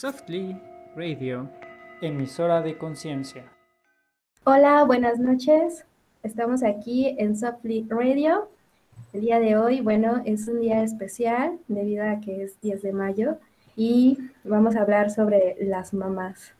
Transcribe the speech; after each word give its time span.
Softly 0.00 0.56
Radio, 0.94 1.50
emisora 2.00 2.62
de 2.62 2.78
conciencia. 2.78 3.50
Hola, 4.44 4.84
buenas 4.84 5.18
noches. 5.18 5.86
Estamos 6.22 6.62
aquí 6.62 7.16
en 7.18 7.36
Softly 7.36 7.84
Radio. 7.88 8.48
El 9.12 9.22
día 9.22 9.40
de 9.40 9.56
hoy, 9.56 9.80
bueno, 9.80 10.22
es 10.24 10.46
un 10.46 10.60
día 10.60 10.84
especial 10.84 11.58
debido 11.66 12.08
a 12.08 12.20
que 12.20 12.44
es 12.44 12.60
10 12.60 12.82
de 12.82 12.92
mayo 12.92 13.38
y 13.74 14.18
vamos 14.44 14.76
a 14.76 14.82
hablar 14.82 15.10
sobre 15.10 15.56
las 15.62 15.92
mamás. 15.92 16.52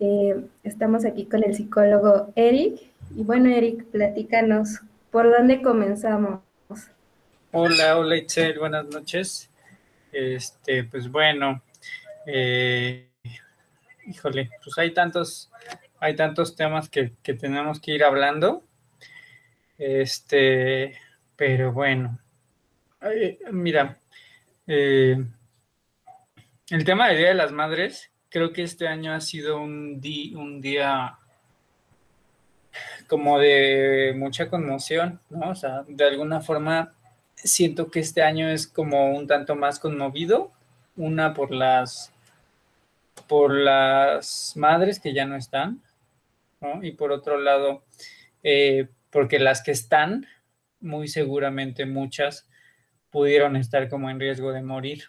Eh, 0.00 0.44
estamos 0.64 1.04
aquí 1.04 1.26
con 1.26 1.44
el 1.44 1.54
psicólogo 1.54 2.32
Eric. 2.34 2.80
Y 3.14 3.22
bueno, 3.22 3.50
Eric, 3.50 3.84
platícanos, 3.84 4.80
¿por 5.12 5.30
dónde 5.30 5.62
comenzamos? 5.62 6.40
Hola, 7.52 7.98
hola 7.98 8.16
Itzel, 8.16 8.58
buenas 8.58 8.86
noches. 8.86 9.48
Este, 10.10 10.82
pues 10.82 11.08
bueno, 11.08 11.62
eh, 12.26 13.10
híjole, 14.06 14.50
pues 14.62 14.76
hay 14.78 14.92
tantos, 14.92 15.50
hay 15.98 16.16
tantos 16.16 16.56
temas 16.56 16.88
que, 16.88 17.12
tenemos 17.22 17.80
que 17.80 17.92
ir 17.92 18.04
hablando. 18.04 18.64
Este, 19.78 20.98
pero 21.36 21.72
bueno, 21.72 22.18
mira, 23.50 23.98
eh, 24.66 25.16
el 26.70 26.84
tema 26.84 27.08
del 27.08 27.18
Día 27.18 27.28
de 27.28 27.34
las 27.34 27.52
Madres, 27.52 28.10
creo 28.28 28.52
que 28.52 28.62
este 28.62 28.86
año 28.86 29.12
ha 29.12 29.20
sido 29.20 29.60
un, 29.60 30.00
un 30.36 30.60
día 30.60 31.18
como 33.06 33.38
de 33.38 34.14
mucha 34.16 34.48
conmoción, 34.48 35.20
¿no? 35.30 35.50
O 35.50 35.54
sea, 35.54 35.84
de 35.88 36.04
alguna 36.04 36.40
forma 36.40 36.92
siento 37.34 37.90
que 37.90 38.00
este 38.00 38.22
año 38.22 38.48
es 38.48 38.66
como 38.66 39.16
un 39.16 39.26
tanto 39.26 39.56
más 39.56 39.78
conmovido 39.78 40.52
una 40.96 41.34
por 41.34 41.50
las 41.50 42.09
por 43.30 43.54
las 43.54 44.54
madres 44.56 44.98
que 44.98 45.14
ya 45.14 45.24
no 45.24 45.36
están, 45.36 45.80
Y 46.82 46.90
por 46.90 47.12
otro 47.12 47.40
lado, 47.40 47.84
eh, 48.42 48.88
porque 49.10 49.38
las 49.38 49.62
que 49.62 49.70
están, 49.70 50.26
muy 50.80 51.06
seguramente 51.06 51.86
muchas 51.86 52.48
pudieron 53.08 53.54
estar 53.54 53.88
como 53.88 54.10
en 54.10 54.18
riesgo 54.18 54.52
de 54.52 54.62
morir. 54.62 55.04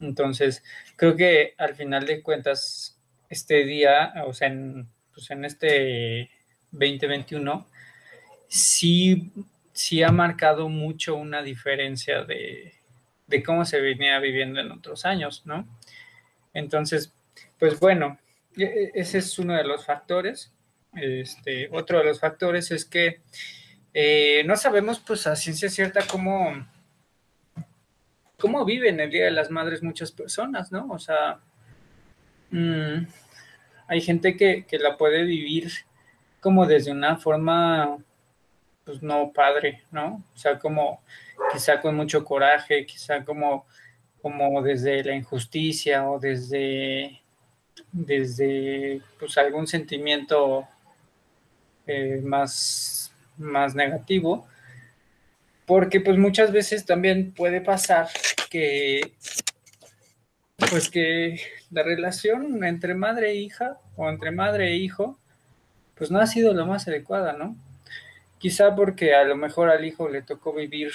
Entonces, 0.00 0.64
creo 0.96 1.14
que 1.14 1.54
al 1.56 1.76
final 1.76 2.04
de 2.04 2.20
cuentas, 2.20 2.98
este 3.28 3.64
día, 3.64 4.12
o 4.26 4.34
sea, 4.34 4.48
en, 4.48 4.88
pues 5.14 5.30
en 5.30 5.44
este 5.44 6.30
2021, 6.72 7.64
sí, 8.48 9.30
sí 9.72 10.02
ha 10.02 10.10
marcado 10.10 10.68
mucho 10.68 11.14
una 11.14 11.42
diferencia 11.42 12.24
de, 12.24 12.74
de 13.28 13.42
cómo 13.44 13.64
se 13.64 13.80
venía 13.80 14.18
viviendo 14.18 14.60
en 14.60 14.72
otros 14.72 15.04
años, 15.04 15.42
¿no? 15.46 15.68
Entonces, 16.52 17.14
pues 17.60 17.78
bueno, 17.78 18.18
e, 18.56 18.64
e, 18.64 18.90
ese 18.94 19.18
es 19.18 19.38
uno 19.38 19.54
de 19.54 19.64
los 19.64 19.86
factores. 19.86 20.52
Este, 20.94 21.68
otro 21.70 21.98
de 21.98 22.04
los 22.04 22.18
factores 22.18 22.72
es 22.72 22.84
que 22.84 23.20
eh, 23.94 24.42
no 24.46 24.56
sabemos 24.56 24.98
pues 25.00 25.26
a 25.26 25.36
ciencia 25.36 25.68
cierta 25.68 26.00
cómo, 26.10 26.66
cómo 28.38 28.64
viven 28.64 28.98
el 28.98 29.10
Día 29.10 29.26
de 29.26 29.30
las 29.30 29.50
Madres 29.50 29.82
muchas 29.82 30.10
personas, 30.10 30.72
¿no? 30.72 30.88
O 30.90 30.98
sea, 30.98 31.38
mm, 32.50 33.06
hay 33.86 34.00
gente 34.00 34.36
que, 34.36 34.64
que, 34.66 34.78
la 34.78 34.96
puede 34.96 35.24
vivir 35.24 35.70
como 36.40 36.66
desde 36.66 36.92
una 36.92 37.16
forma, 37.18 37.98
pues 38.84 39.02
no 39.02 39.32
padre, 39.32 39.82
¿no? 39.90 40.24
O 40.34 40.38
sea, 40.38 40.58
como 40.58 41.02
quizá 41.52 41.80
con 41.80 41.96
mucho 41.96 42.24
coraje, 42.24 42.86
quizá 42.86 43.24
como, 43.24 43.66
como 44.22 44.62
desde 44.62 45.04
la 45.04 45.14
injusticia 45.14 46.08
o 46.08 46.18
desde, 46.18 47.19
desde 47.92 49.00
pues, 49.18 49.36
algún 49.38 49.66
sentimiento 49.66 50.66
eh, 51.86 52.20
más, 52.22 53.12
más 53.36 53.74
negativo, 53.74 54.46
porque 55.66 56.00
pues 56.00 56.18
muchas 56.18 56.52
veces 56.52 56.84
también 56.84 57.32
puede 57.32 57.60
pasar 57.60 58.08
que 58.50 59.12
pues 60.68 60.90
que 60.90 61.40
la 61.70 61.82
relación 61.82 62.62
entre 62.64 62.94
madre 62.94 63.30
e 63.30 63.36
hija 63.36 63.78
o 63.96 64.08
entre 64.10 64.30
madre 64.30 64.68
e 64.68 64.76
hijo 64.76 65.18
pues 65.94 66.10
no 66.10 66.20
ha 66.20 66.26
sido 66.26 66.52
lo 66.52 66.66
más 66.66 66.86
adecuada, 66.86 67.32
¿no? 67.32 67.56
Quizá 68.38 68.74
porque 68.74 69.14
a 69.14 69.24
lo 69.24 69.36
mejor 69.36 69.70
al 69.70 69.84
hijo 69.84 70.08
le 70.08 70.22
tocó 70.22 70.52
vivir 70.52 70.92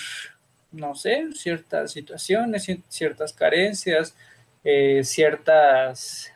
no 0.75 0.96
sé, 0.96 1.28
ciertas 1.34 1.91
situaciones, 1.91 2.68
ciertas 2.90 3.34
carencias, 3.34 4.16
eh, 4.64 5.02
ciertas, 5.03 6.31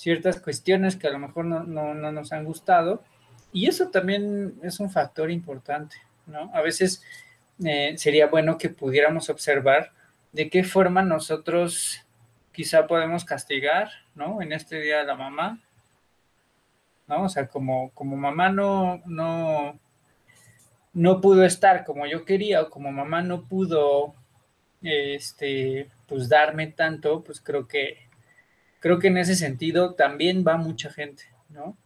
ciertas 0.00 0.40
cuestiones 0.40 0.96
que 0.96 1.08
a 1.08 1.10
lo 1.10 1.18
mejor 1.18 1.44
no, 1.44 1.62
nos 1.94 2.32
han 2.32 2.44
gustado. 2.44 3.04
Y 3.52 3.66
eso 3.66 3.90
también 3.90 4.54
es 4.62 4.80
un 4.80 4.90
factor 4.90 5.30
importante, 5.30 5.96
¿no? 6.26 6.50
A 6.54 6.62
veces 6.62 7.02
eh, 7.62 7.92
sería 7.98 8.26
bueno 8.28 8.56
que 8.56 8.70
pudiéramos 8.70 9.28
observar 9.28 9.92
de 10.32 10.48
qué 10.48 10.64
forma 10.64 11.02
nosotros 11.02 12.00
quizá 12.50 12.86
podemos 12.86 13.26
castigar, 13.26 13.90
¿no? 14.14 14.40
En 14.40 14.52
este 14.52 14.80
día 14.80 15.00
de 15.00 15.04
la 15.04 15.16
mamá, 15.16 15.60
¿no? 17.06 17.24
O 17.24 17.28
sea, 17.28 17.48
como, 17.48 17.90
como 17.90 18.16
mamá 18.16 18.48
no, 18.48 19.02
no, 19.04 19.78
no 20.94 21.20
pudo 21.20 21.44
estar 21.44 21.84
como 21.84 22.06
yo 22.06 22.24
quería 22.24 22.62
o 22.62 22.70
como 22.70 22.90
mamá 22.90 23.20
no 23.20 23.42
pudo 23.42 24.14
este 24.80 25.90
pues 26.06 26.30
darme 26.30 26.68
tanto, 26.68 27.22
pues 27.22 27.42
creo 27.42 27.68
que 27.68 28.09
creo 28.80 28.98
que 28.98 29.08
en 29.08 29.18
ese 29.18 29.36
sentido 29.36 29.94
también 29.94 30.44
va 30.46 30.56
mucha 30.56 30.90
gente, 30.90 31.24
¿no? 31.50 31.76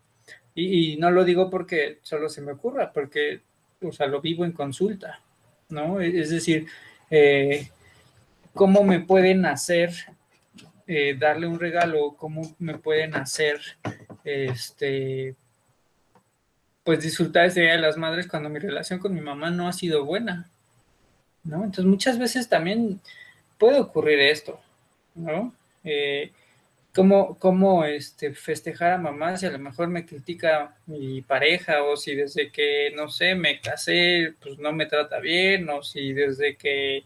Y, 0.54 0.96
no 0.98 1.10
lo 1.10 1.24
digo 1.24 1.50
porque 1.50 1.98
solo 2.02 2.28
se 2.28 2.40
me 2.40 2.52
ocurra, 2.52 2.92
porque, 2.92 3.40
o 3.82 3.92
sea, 3.92 4.06
lo 4.06 4.20
vivo 4.20 4.44
en 4.44 4.52
consulta, 4.52 5.20
¿no? 5.68 6.00
Es 6.00 6.30
decir, 6.30 6.68
eh, 7.10 7.68
¿cómo 8.54 8.84
me 8.84 9.00
pueden 9.00 9.46
hacer 9.46 9.92
eh, 10.86 11.16
darle 11.18 11.48
un 11.48 11.58
regalo? 11.58 12.14
¿Cómo 12.16 12.54
me 12.60 12.78
pueden 12.78 13.16
hacer, 13.16 13.60
este, 14.22 15.34
pues 16.84 17.02
disfrutar 17.02 17.46
ese 17.46 17.62
Día 17.62 17.72
de 17.72 17.78
las 17.78 17.96
Madres 17.96 18.28
cuando 18.28 18.48
mi 18.48 18.60
relación 18.60 19.00
con 19.00 19.12
mi 19.12 19.20
mamá 19.20 19.50
no 19.50 19.66
ha 19.66 19.72
sido 19.72 20.04
buena, 20.04 20.48
¿no? 21.42 21.56
Entonces 21.56 21.86
muchas 21.86 22.16
veces 22.16 22.48
también 22.48 23.00
puede 23.58 23.80
ocurrir 23.80 24.20
esto, 24.20 24.60
¿no? 25.16 25.52
Eh, 25.82 26.30
¿Cómo, 26.94 27.84
este, 27.84 28.34
festejar 28.34 28.92
a 28.92 28.98
mamá 28.98 29.36
si 29.36 29.46
a 29.46 29.50
lo 29.50 29.58
mejor 29.58 29.88
me 29.88 30.06
critica 30.06 30.76
mi 30.86 31.22
pareja 31.22 31.82
o 31.82 31.96
si 31.96 32.14
desde 32.14 32.52
que, 32.52 32.92
no 32.94 33.08
sé, 33.08 33.34
me 33.34 33.60
casé, 33.60 34.34
pues 34.40 34.58
no 34.58 34.72
me 34.72 34.86
trata 34.86 35.18
bien 35.18 35.68
o 35.70 35.82
si 35.82 36.12
desde 36.12 36.56
que 36.56 37.02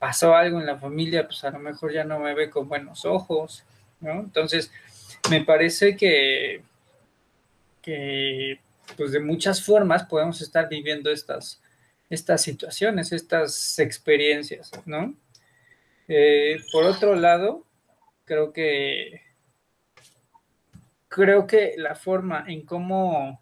pasó 0.00 0.34
algo 0.34 0.58
en 0.58 0.66
la 0.66 0.76
familia, 0.78 1.26
pues 1.26 1.44
a 1.44 1.50
lo 1.50 1.60
mejor 1.60 1.92
ya 1.92 2.02
no 2.02 2.18
me 2.18 2.34
ve 2.34 2.50
con 2.50 2.68
buenos 2.68 3.04
ojos, 3.04 3.64
¿no? 4.00 4.20
Entonces, 4.20 4.72
me 5.30 5.44
parece 5.44 5.96
que, 5.96 6.62
que 7.80 8.58
pues 8.96 9.12
de 9.12 9.20
muchas 9.20 9.62
formas 9.64 10.04
podemos 10.04 10.40
estar 10.40 10.68
viviendo 10.68 11.12
estas, 11.12 11.62
estas 12.10 12.42
situaciones, 12.42 13.12
estas 13.12 13.78
experiencias, 13.78 14.72
¿no? 14.84 15.14
Eh, 16.08 16.58
por 16.72 16.84
otro 16.84 17.14
lado, 17.14 17.65
creo 18.26 18.52
que 18.52 19.22
creo 21.08 21.46
que 21.46 21.74
la 21.78 21.94
forma 21.94 22.44
en 22.46 22.66
cómo 22.66 23.40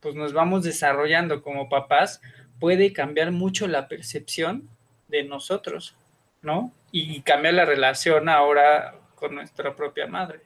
pues 0.00 0.14
nos 0.14 0.32
vamos 0.32 0.62
desarrollando 0.64 1.42
como 1.42 1.68
papás 1.68 2.20
puede 2.60 2.92
cambiar 2.92 3.32
mucho 3.32 3.66
la 3.66 3.88
percepción 3.88 4.68
de 5.08 5.24
nosotros, 5.24 5.96
¿no? 6.42 6.72
Y 6.92 7.22
cambiar 7.22 7.54
la 7.54 7.64
relación 7.64 8.28
ahora 8.28 8.94
con 9.14 9.34
nuestra 9.34 9.74
propia 9.74 10.06
madre. 10.06 10.42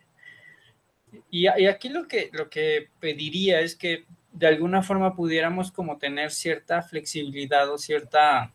Y, 1.30 1.46
aquí 1.46 1.88
lo 1.88 2.08
que, 2.08 2.30
lo 2.32 2.48
que 2.48 2.88
pediría 3.00 3.60
es 3.60 3.76
que 3.76 4.06
de 4.32 4.46
alguna 4.46 4.82
forma 4.82 5.14
pudiéramos 5.14 5.70
como 5.70 5.98
tener 5.98 6.30
cierta 6.30 6.82
flexibilidad 6.82 7.70
o 7.70 7.76
cierta 7.76 8.52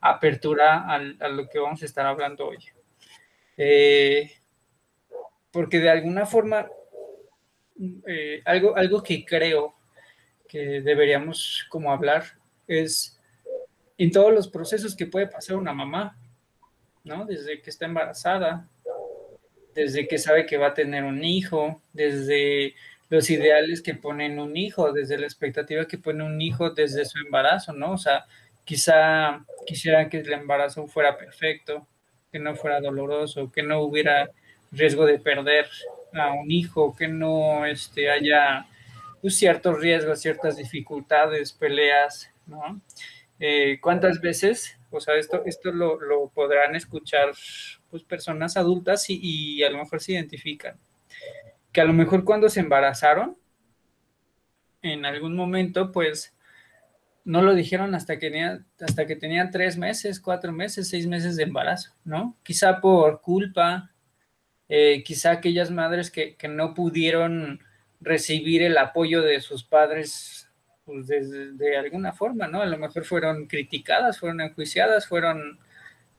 apertura 0.00 0.86
a, 0.88 0.98
lo 1.28 1.48
que 1.48 1.58
vamos 1.58 1.82
a 1.82 1.86
estar 1.86 2.06
hablando 2.06 2.46
hoy. 2.46 2.58
Eh, 3.62 4.32
porque 5.50 5.80
de 5.80 5.90
alguna 5.90 6.24
forma, 6.24 6.66
eh, 8.06 8.40
algo, 8.46 8.74
algo 8.74 9.02
que 9.02 9.22
creo 9.22 9.74
que 10.48 10.80
deberíamos 10.80 11.66
como 11.68 11.92
hablar 11.92 12.24
es 12.66 13.20
en 13.98 14.12
todos 14.12 14.32
los 14.32 14.48
procesos 14.48 14.96
que 14.96 15.04
puede 15.04 15.26
pasar 15.26 15.56
una 15.56 15.74
mamá, 15.74 16.16
¿no? 17.04 17.26
Desde 17.26 17.60
que 17.60 17.68
está 17.68 17.84
embarazada, 17.84 18.66
desde 19.74 20.08
que 20.08 20.16
sabe 20.16 20.46
que 20.46 20.56
va 20.56 20.68
a 20.68 20.74
tener 20.74 21.04
un 21.04 21.22
hijo, 21.22 21.82
desde 21.92 22.74
los 23.10 23.28
ideales 23.28 23.82
que 23.82 23.94
ponen 23.94 24.38
un 24.38 24.56
hijo, 24.56 24.90
desde 24.94 25.18
la 25.18 25.26
expectativa 25.26 25.84
que 25.84 25.98
pone 25.98 26.24
un 26.24 26.40
hijo 26.40 26.70
desde 26.70 27.04
su 27.04 27.18
embarazo, 27.18 27.74
¿no? 27.74 27.92
O 27.92 27.98
sea, 27.98 28.24
quizá 28.64 29.44
quisiera 29.66 30.08
que 30.08 30.20
el 30.20 30.32
embarazo 30.32 30.86
fuera 30.86 31.18
perfecto, 31.18 31.86
que 32.30 32.38
no 32.38 32.54
fuera 32.54 32.80
doloroso, 32.80 33.50
que 33.50 33.62
no 33.62 33.80
hubiera 33.80 34.30
riesgo 34.72 35.04
de 35.06 35.18
perder 35.18 35.66
a 36.12 36.32
un 36.32 36.50
hijo, 36.50 36.94
que 36.96 37.08
no 37.08 37.64
este, 37.66 38.10
haya 38.10 38.66
pues, 39.20 39.36
ciertos 39.36 39.78
riesgos, 39.80 40.20
ciertas 40.20 40.56
dificultades, 40.56 41.52
peleas, 41.52 42.30
¿no? 42.46 42.80
Eh, 43.38 43.78
¿Cuántas 43.80 44.20
veces, 44.20 44.78
o 44.90 45.00
sea, 45.00 45.16
esto, 45.16 45.42
esto 45.46 45.72
lo, 45.72 46.28
podrán 46.34 46.76
escuchar 46.76 47.32
pues, 47.90 48.02
personas 48.02 48.56
adultas 48.56 49.08
y, 49.08 49.18
y 49.22 49.62
a 49.62 49.70
lo 49.70 49.78
mejor 49.78 50.00
se 50.00 50.12
identifican? 50.12 50.76
Que 51.72 51.80
a 51.80 51.84
lo 51.84 51.92
mejor 51.92 52.24
cuando 52.24 52.48
se 52.48 52.60
embarazaron, 52.60 53.36
en 54.82 55.04
algún 55.04 55.34
momento, 55.34 55.92
pues, 55.92 56.34
no 57.24 57.42
lo 57.42 57.54
dijeron 57.54 57.94
hasta 57.94 58.18
que, 58.18 58.30
tenía, 58.30 58.64
hasta 58.80 59.06
que 59.06 59.16
tenían 59.16 59.50
tres 59.50 59.76
meses, 59.76 60.20
cuatro 60.20 60.52
meses, 60.52 60.88
seis 60.88 61.06
meses 61.06 61.36
de 61.36 61.44
embarazo, 61.44 61.92
¿no? 62.04 62.36
Quizá 62.42 62.80
por 62.80 63.20
culpa, 63.20 63.90
eh, 64.68 65.02
quizá 65.04 65.32
aquellas 65.32 65.70
madres 65.70 66.10
que, 66.10 66.36
no 66.48 66.74
pudieron 66.74 67.60
recibir 68.00 68.62
el 68.62 68.78
apoyo 68.78 69.22
de 69.22 69.40
sus 69.40 69.64
padres 69.64 70.48
pues, 70.84 71.06
de, 71.06 71.76
alguna 71.76 72.12
forma, 72.12 72.46
¿no? 72.46 72.62
A 72.62 72.66
lo 72.66 72.78
mejor 72.78 73.04
fueron 73.04 73.46
criticadas, 73.46 74.18
fueron 74.18 74.40
enjuiciadas, 74.40 75.06
fueron 75.06 75.58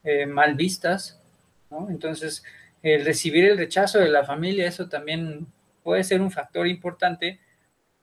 eh, 0.04 0.26
mal 0.28 0.56
vistas, 0.56 1.22
¿no? 1.70 1.90
Entonces, 1.90 2.44
el 2.84 3.06
recibir 3.06 3.46
el 3.46 3.58
rechazo 3.58 4.00
de 4.00 4.10
la 4.10 4.24
familia, 4.24 4.68
eso 4.68 4.88
también 4.88 5.48
puede 5.84 6.04
ser 6.04 6.22
un 6.22 6.32
factor 6.32 6.68
importante 6.68 7.40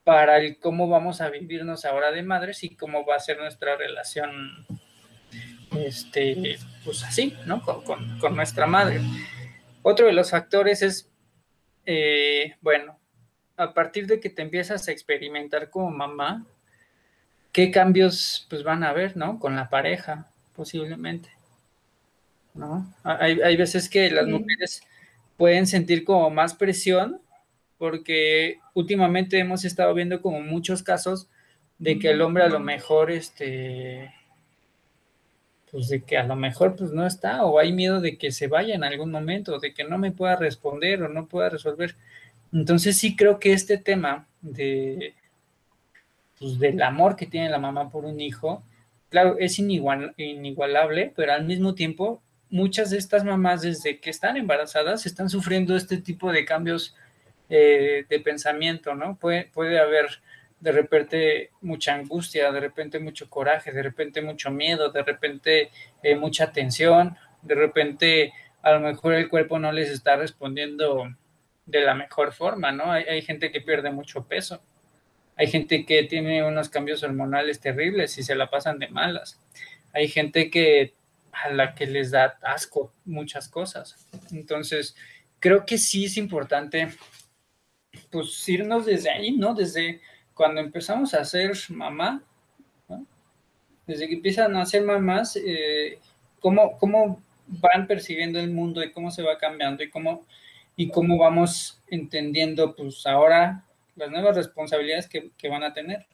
para 0.09 0.39
el 0.39 0.59
cómo 0.59 0.89
vamos 0.89 1.21
a 1.21 1.29
vivirnos 1.29 1.85
ahora 1.85 2.11
de 2.11 2.23
madres 2.23 2.65
y 2.65 2.75
cómo 2.75 3.05
va 3.05 3.17
a 3.17 3.21
ser 3.21 3.37
nuestra 3.37 3.77
relación, 3.77 4.65
este, 5.77 6.59
pues 6.83 7.05
así, 7.05 7.37
¿no? 7.45 7.63
Con, 7.63 8.35
nuestra 8.35 8.67
madre. 8.67 9.03
Otro 9.83 10.07
de 10.07 10.15
los 10.15 10.31
factores 10.31 10.81
es, 10.81 11.11
eh, 11.85 12.55
bueno, 12.63 12.99
a 13.59 13.75
partir 13.75 14.07
de 14.07 14.19
que 14.19 14.31
te 14.31 14.41
empiezas 14.41 14.89
a 14.89 14.93
experimentar 14.93 15.69
como 15.69 15.91
mamá, 15.91 16.47
¿qué 17.53 17.71
cambios 17.71 18.47
pues 18.49 18.63
van 18.63 18.85
a 18.85 18.89
haber, 18.89 19.15
¿no? 19.15 19.39
Con 19.39 19.57
la 19.57 19.69
pareja, 19.69 20.31
posiblemente. 20.57 21.29
¿No? 22.55 22.91
Hay, 23.03 23.43
hay 23.43 23.57
veces 23.59 23.91
que 23.91 24.11
las 24.11 24.27
mujeres 24.27 24.81
pueden 25.37 25.67
sentir 25.67 26.03
como 26.03 26.31
más 26.31 26.55
presión 26.55 27.21
porque 27.79 28.59
últimamente 28.75 29.39
hemos 29.39 29.65
estado 29.65 29.95
viendo 29.95 30.21
como 30.21 30.41
muchos 30.41 30.83
casos 30.83 31.29
de 31.79 31.99
que 31.99 32.11
el 32.11 32.21
hombre 32.21 32.43
a 32.43 32.49
lo 32.49 32.59
mejor, 32.59 33.11
este, 33.11 34.13
pues 35.71 35.89
de 35.89 36.03
que 36.03 36.19
a 36.19 36.25
lo 36.25 36.35
mejor 36.35 36.77
pues 36.77 36.91
no 36.91 37.07
está 37.07 37.45
o 37.45 37.59
hay 37.59 37.73
miedo 37.73 38.01
de 38.01 38.19
que 38.19 38.33
se 38.33 38.49
vaya 38.49 38.75
en 38.75 38.85
algún 38.85 39.11
momento, 39.11 39.59
de 39.59 39.73
que 39.73 39.85
no 39.85 39.99
me 39.99 40.11
pueda 40.11 40.37
responder 40.37 41.03
o 41.03 41.09
no 41.09 41.27
pueda 41.27 41.49
resolver. 41.49 41.95
Entonces 42.53 42.97
sí 42.97 43.15
creo 43.15 43.39
que 43.39 43.53
este 43.53 43.79
tema 43.79 44.27
de, 44.41 45.15
pues 46.39 46.59
del 46.59 46.83
amor 46.83 47.17
que 47.17 47.27
tiene 47.27 47.49
la 47.49 47.59
mamá 47.59 47.91
por 47.91 48.05
un 48.05 48.21
hijo, 48.21 48.63
claro, 49.11 49.37
es 49.39 49.59
inigual, 49.59 50.15
inigualable, 50.17 51.13
pero 51.15 51.33
al 51.33 51.45
mismo 51.45 51.75
tiempo 51.75 52.23
muchas 52.51 52.91
de 52.91 52.99
estas 52.99 53.25
mamás 53.25 53.63
desde 53.63 54.01
que 54.01 54.11
están 54.11 54.37
embarazadas 54.37 55.07
están 55.07 55.29
sufriendo 55.29 55.77
este 55.77 55.99
tipo 55.99 56.33
de 56.33 56.45
cambios 56.45 56.95
eh, 57.49 58.05
de 58.09 58.21
pensamiento, 58.21 58.95
¿no? 58.95 59.17
Puede, 59.17 59.45
puede 59.45 59.79
haber 59.79 60.21
de 60.61 60.73
repente 60.73 61.51
mucha 61.61 61.95
angustia, 61.95 62.51
de 62.51 62.61
repente 62.61 62.99
mucho 62.99 63.31
coraje, 63.31 63.73
de 63.73 63.83
repente 63.83 64.23
mucho 64.23 64.51
miedo, 64.51 64.91
de 64.91 65.03
repente 65.03 65.71
eh, 66.03 66.17
mucha 66.17 66.53
tensión, 66.53 67.17
de 67.43 67.55
repente 67.55 68.33
a 68.63 68.73
lo 68.73 68.81
mejor 68.81 69.15
el 69.15 69.29
cuerpo 69.29 69.59
no 69.59 69.71
les 69.71 69.91
está 69.91 70.17
respondiendo 70.17 71.09
de 71.67 71.81
la 71.83 71.95
mejor 71.95 72.33
forma, 72.33 72.73
¿no? 72.73 72.91
Hay, 72.91 73.05
hay, 73.05 73.23
gente 73.23 73.53
que 73.53 73.61
pierde 73.61 73.91
mucho 73.91 74.27
peso, 74.27 74.61
hay 75.37 75.47
gente 75.47 75.87
que 75.87 76.03
tiene 76.05 76.43
unos 76.43 76.69
cambios 76.69 77.03
hormonales 77.03 77.61
terribles 77.61 78.19
y 78.19 78.23
se 78.23 78.35
la 78.35 78.51
pasan 78.51 78.79
de 78.79 78.89
malas, 78.89 79.41
hay 79.93 80.09
gente 80.09 80.51
que 80.51 80.95
a 81.31 81.51
la 81.51 81.75
que 81.75 81.87
les 81.87 82.11
da 82.11 82.39
asco 82.43 82.93
muchas 83.05 83.49
cosas. 83.49 84.09
Entonces, 84.33 84.97
creo 85.39 85.65
que 85.65 85.79
sí 85.79 86.07
es 86.07 86.17
importante 86.17 86.89
pues 88.11 88.49
irnos 88.49 88.87
desde 88.87 89.11
ahí, 89.11 89.33
¿no? 89.33 89.55
Desde 89.55 90.01
cuando 90.35 90.61
empezamos 90.61 91.15
a 91.15 91.25
ser 91.25 91.53
mamá, 91.71 92.23
¿no? 92.89 93.07
desde 93.87 94.07
que 94.09 94.15
empiezan 94.15 94.57
a 94.57 94.67
ser 94.67 94.83
mamás, 94.83 95.37
eh, 95.37 95.99
¿cómo, 96.41 96.79
¿cómo, 96.79 97.23
van 97.49 97.87
percibiendo 97.87 98.39
el 98.39 98.51
mundo 98.51 98.85
y 98.85 98.93
cómo 98.93 99.11
se 99.11 99.23
va 99.23 99.39
cambiando 99.39 99.83
y 99.83 99.89
cómo, 99.89 100.27
y 100.77 100.91
cómo 100.91 101.17
vamos 101.17 101.81
entendiendo, 101.89 102.77
pues 102.77 103.07
ahora 103.07 103.65
las 103.97 104.11
nuevas 104.11 104.37
responsabilidades 104.37 105.09
que, 105.09 105.31
que 105.37 105.49
van 105.49 105.63
a 105.63 105.73
tener. 105.73 106.07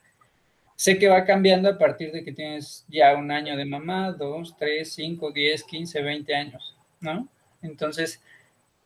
Sé 0.77 0.99
que 0.99 1.09
va 1.09 1.25
cambiando 1.25 1.69
a 1.69 1.79
partir 1.79 2.13
de 2.13 2.25
que 2.25 2.33
tienes 2.33 2.85
ya 2.89 3.15
un 3.15 3.31
año 3.31 3.57
de 3.57 3.65
mamá, 3.65 4.13
dos, 4.13 4.57
tres, 4.57 4.93
cinco, 4.93 5.31
diez, 5.31 5.65
quince, 5.65 6.03
veinte 6.03 6.35
años, 6.35 6.77
¿no? 7.01 7.29
Entonces, 7.63 8.21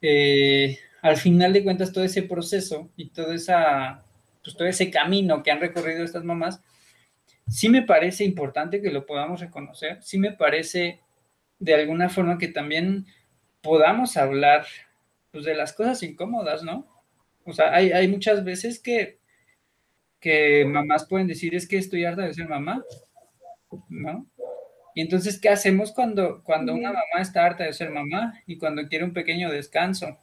eh, 0.02 0.78
al 1.02 1.16
final 1.16 1.52
de 1.52 1.64
cuentas 1.64 1.92
todo 1.92 2.04
ese 2.04 2.22
proceso 2.22 2.90
y 2.96 3.10
todo, 3.10 3.32
esa, 3.32 4.04
pues, 4.42 4.56
todo 4.56 4.68
ese 4.68 4.90
camino 4.90 5.42
que 5.42 5.50
han 5.50 5.60
recorrido 5.60 6.04
estas 6.04 6.24
mamás, 6.24 6.60
sí 7.48 7.68
me 7.68 7.82
parece 7.82 8.24
importante 8.24 8.80
que 8.82 8.90
lo 8.90 9.06
podamos 9.06 9.40
reconocer, 9.40 10.02
sí 10.02 10.18
me 10.18 10.32
parece 10.32 11.00
de 11.58 11.74
alguna 11.74 12.08
forma 12.08 12.38
que 12.38 12.48
también 12.48 13.06
podamos 13.62 14.16
hablar 14.16 14.66
pues, 15.30 15.44
de 15.44 15.54
las 15.54 15.72
cosas 15.72 16.02
incómodas, 16.02 16.62
¿no? 16.62 16.86
O 17.44 17.52
sea, 17.52 17.74
hay, 17.74 17.92
hay 17.92 18.08
muchas 18.08 18.44
veces 18.44 18.78
que, 18.80 19.18
que 20.20 20.64
mamás 20.64 21.06
pueden 21.06 21.26
decir 21.26 21.54
es 21.54 21.66
que 21.66 21.78
estoy 21.78 22.04
harta 22.04 22.22
de 22.22 22.34
ser 22.34 22.48
mamá, 22.48 22.84
¿no? 23.88 24.26
Y 24.94 25.00
entonces, 25.00 25.40
¿qué 25.40 25.48
hacemos 25.48 25.92
cuando, 25.92 26.42
cuando 26.42 26.74
una 26.74 26.88
mamá 26.88 27.20
está 27.20 27.46
harta 27.46 27.64
de 27.64 27.72
ser 27.72 27.90
mamá 27.90 28.42
y 28.46 28.58
cuando 28.58 28.86
quiere 28.88 29.04
un 29.04 29.12
pequeño 29.12 29.50
descanso? 29.50 30.18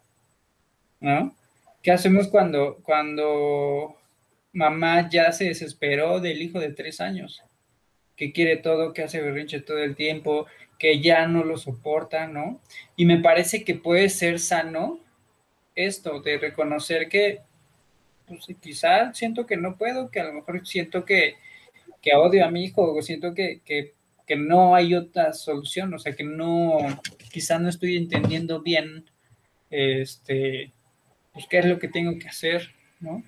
¿No? 0.99 1.35
¿Qué 1.81 1.91
hacemos 1.91 2.27
cuando, 2.27 2.79
cuando 2.83 3.95
mamá 4.53 5.09
ya 5.09 5.31
se 5.31 5.45
desesperó 5.45 6.19
del 6.19 6.41
hijo 6.41 6.59
de 6.59 6.71
tres 6.71 6.99
años? 6.99 7.43
Que 8.15 8.31
quiere 8.31 8.57
todo, 8.57 8.93
que 8.93 9.03
hace 9.03 9.21
berrinche 9.21 9.61
todo 9.61 9.79
el 9.79 9.95
tiempo, 9.95 10.47
que 10.79 10.99
ya 11.01 11.27
no 11.27 11.43
lo 11.43 11.57
soporta, 11.57 12.27
¿no? 12.27 12.59
Y 12.95 13.05
me 13.05 13.19
parece 13.19 13.63
que 13.63 13.75
puede 13.75 14.09
ser 14.09 14.39
sano 14.39 14.99
esto, 15.75 16.21
de 16.21 16.37
reconocer 16.37 17.09
que, 17.09 17.41
pues 18.27 18.47
quizá 18.61 19.13
siento 19.13 19.45
que 19.45 19.57
no 19.57 19.77
puedo, 19.77 20.09
que 20.09 20.21
a 20.21 20.23
lo 20.23 20.33
mejor 20.33 20.65
siento 20.65 21.05
que, 21.05 21.35
que 22.01 22.15
odio 22.15 22.45
a 22.45 22.51
mi 22.51 22.63
hijo, 22.63 22.93
o 22.93 23.01
siento 23.01 23.33
que, 23.33 23.61
que, 23.63 23.93
que 24.25 24.35
no 24.35 24.75
hay 24.75 24.95
otra 24.95 25.33
solución, 25.33 25.93
o 25.93 25.99
sea, 25.99 26.15
que 26.15 26.23
no, 26.23 26.77
quizá 27.31 27.59
no 27.59 27.69
estoy 27.69 27.97
entendiendo 27.97 28.61
bien, 28.61 29.05
este, 29.69 30.71
pues 31.35 31.45
qué 31.49 31.59
es 31.59 31.65
lo 31.65 31.77
que 31.77 31.89
tengo 31.89 32.17
que 32.17 32.29
hacer, 32.29 32.71
¿no? 33.01 33.21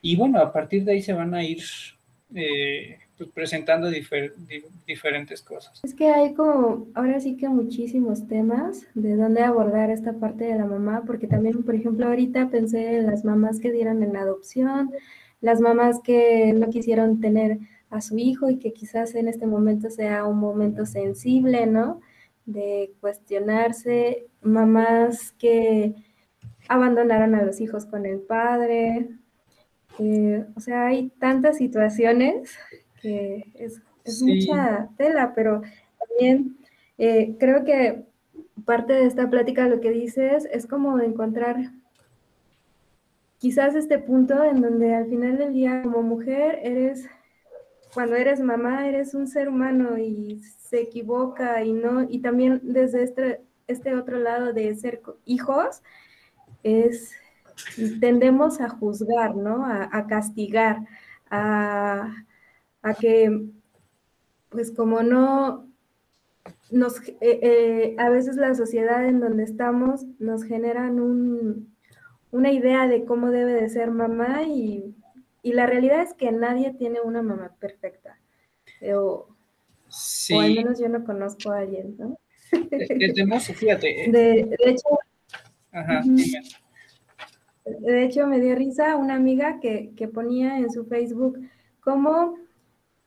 Y 0.00 0.16
bueno, 0.16 0.40
a 0.40 0.50
partir 0.52 0.82
de 0.82 0.92
ahí 0.92 1.02
se 1.02 1.12
van 1.12 1.34
a 1.34 1.44
ir 1.44 1.62
eh, 2.34 2.98
pues, 3.18 3.28
presentando 3.30 3.90
diferentes 4.86 5.42
cosas. 5.42 5.80
Es 5.84 5.94
que 5.94 6.08
hay 6.08 6.32
como, 6.34 6.88
ahora 6.94 7.20
sí 7.20 7.36
que 7.36 7.48
muchísimos 7.48 8.26
temas 8.26 8.86
de 8.94 9.14
dónde 9.14 9.42
abordar 9.42 9.90
esta 9.90 10.14
parte 10.14 10.44
de 10.44 10.56
la 10.56 10.64
mamá, 10.64 11.04
porque 11.06 11.26
también, 11.26 11.62
por 11.62 11.74
ejemplo, 11.74 12.06
ahorita 12.06 12.48
pensé 12.48 12.96
en 12.96 13.06
las 13.06 13.24
mamás 13.24 13.60
que 13.60 13.72
dieron 13.72 14.02
en 14.02 14.14
la 14.14 14.22
adopción, 14.22 14.90
las 15.42 15.60
mamás 15.60 16.00
que 16.00 16.54
no 16.54 16.70
quisieron 16.70 17.20
tener 17.20 17.58
a 17.90 18.00
su 18.00 18.16
hijo 18.18 18.48
y 18.48 18.58
que 18.58 18.72
quizás 18.72 19.14
en 19.14 19.28
este 19.28 19.46
momento 19.46 19.90
sea 19.90 20.24
un 20.24 20.38
momento 20.38 20.86
sensible, 20.86 21.66
¿no? 21.66 22.00
De 22.46 22.92
cuestionarse, 23.00 24.26
mamás 24.40 25.32
que 25.32 25.94
abandonaron 26.68 27.34
a 27.34 27.42
los 27.42 27.60
hijos 27.60 27.86
con 27.86 28.06
el 28.06 28.20
padre. 28.20 29.08
Eh, 29.98 30.44
o 30.56 30.60
sea, 30.60 30.86
hay 30.86 31.10
tantas 31.18 31.58
situaciones 31.58 32.56
que 33.00 33.44
es, 33.54 33.82
mucha 34.20 34.90
tela, 34.98 35.32
pero 35.34 35.62
también 35.98 36.58
eh, 36.98 37.36
creo 37.38 37.64
que 37.64 38.04
parte 38.66 38.92
de 38.92 39.06
esta 39.06 39.30
plática 39.30 39.66
lo 39.66 39.80
que 39.80 39.90
dices 39.90 40.46
es 40.52 40.66
como 40.66 40.98
encontrar 41.00 41.56
quizás 43.38 43.74
este 43.74 43.98
punto 43.98 44.42
en 44.42 44.62
donde 44.62 44.94
al 44.94 45.06
final 45.06 45.36
del 45.36 45.52
día 45.52 45.82
como 45.82 46.02
mujer 46.02 46.60
eres, 46.62 47.06
cuando 47.92 48.16
eres 48.16 48.40
mamá, 48.40 48.88
eres 48.88 49.14
un 49.14 49.26
ser 49.26 49.48
humano 49.48 49.98
y 49.98 50.40
se 50.60 50.80
equivoca 50.80 51.62
y 51.62 51.72
no, 51.72 52.06
y 52.08 52.20
también 52.20 52.60
desde 52.62 53.02
este, 53.02 53.40
este 53.66 53.94
otro 53.94 54.18
lado 54.18 54.52
de 54.52 54.74
ser 54.74 55.02
hijos, 55.26 55.82
es, 56.64 57.12
tendemos 58.00 58.60
a 58.60 58.68
juzgar, 58.68 59.36
¿no? 59.36 59.64
A, 59.64 60.06
castigar, 60.08 60.78
a, 61.30 62.12
que, 62.98 63.46
pues 64.48 64.72
como 64.72 65.02
no, 65.02 65.68
nos, 66.70 67.00
eh, 67.08 67.16
eh, 67.20 67.96
a 67.98 68.08
veces 68.08 68.36
la 68.36 68.54
sociedad 68.54 69.06
en 69.06 69.20
donde 69.20 69.44
estamos 69.44 70.04
nos 70.18 70.42
generan 70.44 70.98
un, 70.98 71.74
una 72.32 72.50
idea 72.50 72.88
de 72.88 73.04
cómo 73.04 73.30
debe 73.30 73.54
de 73.54 73.68
ser 73.68 73.90
mamá 73.90 74.42
y, 74.42 74.94
la 75.42 75.66
realidad 75.66 76.00
es 76.00 76.14
que 76.14 76.32
nadie 76.32 76.72
tiene 76.72 77.02
una 77.02 77.22
mamá 77.22 77.54
perfecta. 77.60 78.18
O, 78.94 79.28
o 80.32 80.40
al 80.40 80.54
menos 80.54 80.80
yo 80.80 80.88
no 80.88 81.04
conozco 81.04 81.52
a 81.52 81.58
alguien, 81.58 81.96
¿no? 81.98 82.18
fíjate. 83.54 84.06
De, 84.08 84.56
hecho, 84.64 84.88
de 87.64 88.04
hecho, 88.04 88.26
me 88.26 88.40
dio 88.40 88.54
risa 88.54 88.96
una 88.96 89.14
amiga 89.14 89.60
que, 89.60 89.92
que 89.96 90.08
ponía 90.08 90.58
en 90.58 90.70
su 90.70 90.86
Facebook 90.86 91.38
cómo 91.80 92.36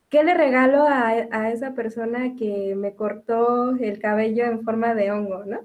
¿Qué 0.09 0.23
le 0.23 0.33
regalo 0.33 0.85
a, 0.87 1.51
esa 1.51 1.73
persona 1.73 2.35
que 2.37 2.75
me 2.75 2.95
cortó 2.95 3.75
el 3.75 3.99
cabello 3.99 4.45
en 4.45 4.63
forma 4.63 4.95
de 4.95 5.11
hongo, 5.11 5.43
no? 5.45 5.59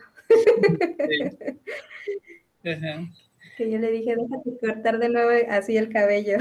Que 3.57 3.71
yo 3.71 3.79
le 3.79 3.91
dije, 3.91 4.17
déjate 4.17 4.59
cortar 4.59 4.99
de 4.99 5.11
nuevo 5.11 5.31
así 5.51 5.77
el 5.77 5.91
cabello. 5.91 6.39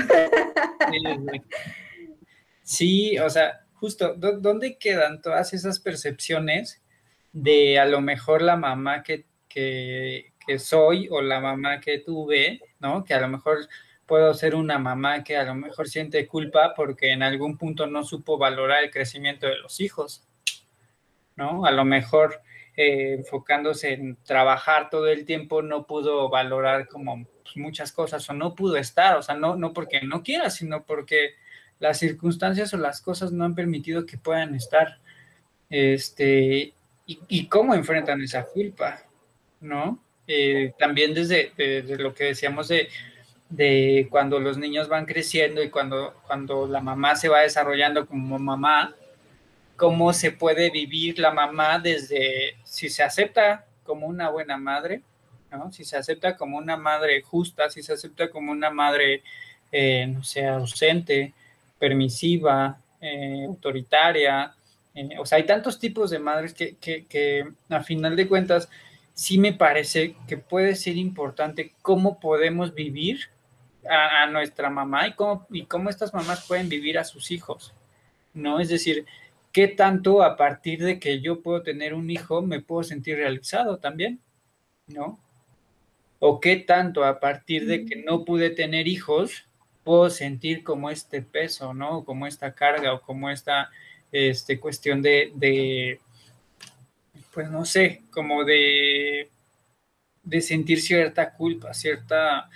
Sí, 2.64 3.20
o 3.20 3.30
sea, 3.30 3.66
justo, 3.74 4.16
¿dónde 4.16 4.78
quedan 4.78 5.22
todas 5.22 5.54
esas 5.54 5.80
percepciones 5.80 6.82
de 7.34 7.78
a 7.80 7.86
lo 7.86 8.00
mejor 8.00 8.42
la 8.42 8.56
mamá 8.56 9.04
que, 9.04 9.26
que, 9.50 10.31
que 10.46 10.60
soy 10.60 11.08
o 11.10 11.22
la 11.22 11.40
mamá 11.40 11.80
que 11.80 12.00
tuve, 12.00 12.62
¿no? 12.80 13.04
Que 13.04 13.14
a 13.14 13.22
lo 13.22 13.28
mejor 13.28 13.68
puedo 14.06 14.34
ser 14.34 14.56
una 14.56 14.78
mamá 14.78 15.24
que 15.24 15.38
a 15.38 15.44
lo 15.44 15.56
mejor 15.56 15.88
siente 15.88 16.28
culpa 16.28 16.74
porque 16.76 17.12
en 17.12 17.24
algún 17.24 17.58
punto 17.58 17.88
no 17.88 18.04
supo 18.04 18.38
valorar 18.38 18.84
el 18.84 18.92
crecimiento 18.92 19.48
de 19.48 19.58
los 19.58 19.80
hijos, 19.80 20.28
¿no? 21.36 21.66
A 21.66 21.72
lo 21.72 21.86
mejor 21.86 22.42
eh, 22.76 23.16
enfocándose 23.20 23.94
en 23.94 24.18
trabajar 24.24 24.90
todo 24.90 25.08
el 25.08 25.26
tiempo 25.26 25.62
no 25.62 25.86
pudo 25.86 26.30
valorar 26.30 26.88
como 26.88 27.26
pues, 27.44 27.58
muchas 27.58 27.92
cosas 27.92 28.30
o 28.30 28.34
no 28.34 28.56
pudo 28.56 28.78
estar, 28.78 29.18
o 29.18 29.22
sea, 29.22 29.36
no, 29.36 29.56
no 29.56 29.74
porque 29.74 30.02
no 30.02 30.24
quiera, 30.24 30.50
sino 30.50 30.86
porque 30.86 31.36
las 31.80 32.00
circunstancias 32.00 32.74
o 32.74 32.78
las 32.78 33.02
cosas 33.02 33.32
no 33.32 33.44
han 33.44 33.56
permitido 33.56 34.06
que 34.06 34.18
puedan 34.18 34.56
estar. 34.56 35.00
Este, 35.70 36.74
y, 37.06 37.48
cómo 37.48 37.74
enfrentan 37.74 38.22
esa 38.22 38.46
culpa, 38.46 39.04
¿no? 39.60 40.00
Eh, 40.34 40.74
también 40.80 41.14
desde, 41.14 41.52
desde, 41.58 41.98
lo 41.98 42.14
que 42.14 42.26
decíamos 42.26 42.70
de 42.70 42.88
de 43.52 44.08
cuando 44.10 44.40
los 44.40 44.58
niños 44.58 44.88
van 44.88 45.06
creciendo 45.06 45.62
y 45.62 45.70
cuando, 45.70 46.16
cuando 46.26 46.68
la 46.68 46.80
mamá 46.80 47.16
se 47.18 47.28
va 47.28 47.42
desarrollando 47.42 48.08
como 48.08 48.40
mamá, 48.40 48.96
cómo 49.76 50.14
se 50.14 50.32
puede 50.32 50.70
vivir 50.70 51.20
la 51.20 51.32
mamá 51.32 51.78
desde 51.78 52.56
si 52.64 52.90
se 52.90 53.04
acepta 53.04 53.66
como 53.84 54.08
una 54.08 54.30
buena 54.30 54.58
madre, 54.58 55.02
¿no? 55.52 55.72
si 55.72 55.84
se 55.84 55.98
acepta 55.98 56.38
como 56.38 56.58
una 56.58 56.78
madre 56.78 57.22
justa, 57.22 57.70
si 57.70 57.84
se 57.84 57.94
acepta 57.94 58.30
como 58.30 58.54
una 58.54 58.70
madre, 58.70 59.22
eh, 59.70 60.08
no 60.08 60.24
sé, 60.24 60.48
ausente, 60.48 61.34
permisiva, 61.78 62.80
eh, 63.02 63.46
autoritaria. 63.48 64.54
O 65.20 65.26
sea, 65.26 65.38
hay 65.38 65.46
tantos 65.46 65.78
tipos 65.78 66.10
de 66.10 66.20
madres 66.20 66.54
que, 66.54 66.76
que 66.78 67.48
a 67.70 67.82
final 67.82 68.16
de 68.16 68.28
cuentas 68.28 68.70
sí 69.14 69.38
me 69.38 69.54
parece 69.54 70.16
que 70.28 70.38
puede 70.38 70.76
ser 70.76 70.98
importante 70.98 71.74
cómo 71.82 72.20
podemos 72.20 72.74
vivir 72.74 73.30
a, 73.90 74.28
nuestra 74.28 74.70
mamá 74.70 75.08
y 75.08 75.14
cómo, 75.14 75.48
y 75.50 75.66
cómo 75.66 75.90
estas 75.90 76.14
mamás 76.14 76.46
pueden 76.48 76.70
vivir 76.70 76.98
a 77.00 77.04
sus 77.04 77.32
hijos, 77.32 77.74
¿no? 78.34 78.60
Es 78.60 78.70
decir, 78.70 79.06
qué 79.52 79.68
tanto 79.68 80.24
a 80.24 80.38
partir 80.38 80.84
de 80.84 81.00
que 81.00 81.20
yo 81.22 81.42
puedo 81.42 81.64
tener 81.64 81.94
un 81.94 82.10
hijo 82.10 82.42
me 82.42 82.62
puedo 82.62 82.84
sentir 82.84 83.18
realizado 83.18 83.78
también, 83.78 84.20
¿no? 84.88 85.20
O 86.20 86.40
qué 86.40 86.58
tanto 86.58 87.04
a 87.04 87.20
partir 87.20 87.66
de 87.66 87.86
que 87.86 87.96
no 87.96 88.24
pude 88.26 88.52
tener 88.52 88.88
hijos 88.88 89.46
puedo 89.84 90.10
sentir 90.10 90.64
como 90.64 90.90
este 90.90 91.22
peso, 91.22 91.74
¿no? 91.74 92.04
Como 92.06 92.28
esta 92.28 92.54
carga 92.54 92.94
o 92.94 93.02
como 93.02 93.30
esta 93.30 93.70
este, 94.12 94.60
cuestión 94.60 95.02
de, 95.02 95.32
de, 95.36 96.00
pues 97.34 97.50
no 97.50 97.66
sé, 97.66 98.04
como 98.12 98.44
de, 98.44 99.30
de 100.24 100.42
sentir 100.42 100.82
cierta 100.82 101.34
culpa, 101.34 101.74
cierta 101.74 102.50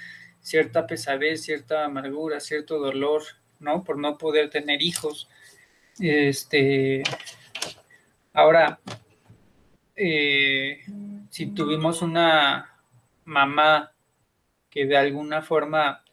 cierta 0.45 0.85
pesadez, 0.85 1.41
cierta 1.41 1.85
amargura, 1.85 2.39
cierto 2.39 2.77
dolor, 2.77 3.23
¿no? 3.59 3.83
Por 3.83 3.97
no 3.97 4.15
poder 4.15 4.51
tener 4.51 4.83
hijos. 4.83 5.27
Este, 5.99 7.01
ahora, 8.31 8.79
eh, 9.95 10.81
si 11.31 11.47
tuvimos 11.47 12.03
una 12.03 12.79
mamá 13.23 13.91
que 14.69 14.85
de 14.85 14.97
alguna 14.97 15.41
forma, 15.41 16.03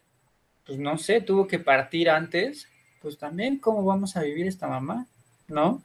pues 0.65 0.79
no 0.79 0.97
sé, 0.97 1.21
tuvo 1.21 1.47
que 1.47 1.59
partir 1.59 2.09
antes, 2.09 2.67
pues 3.03 3.19
también 3.19 3.59
cómo 3.59 3.85
vamos 3.85 4.17
a 4.17 4.23
vivir 4.23 4.47
esta 4.47 4.67
mamá, 4.67 5.05
¿no? 5.47 5.83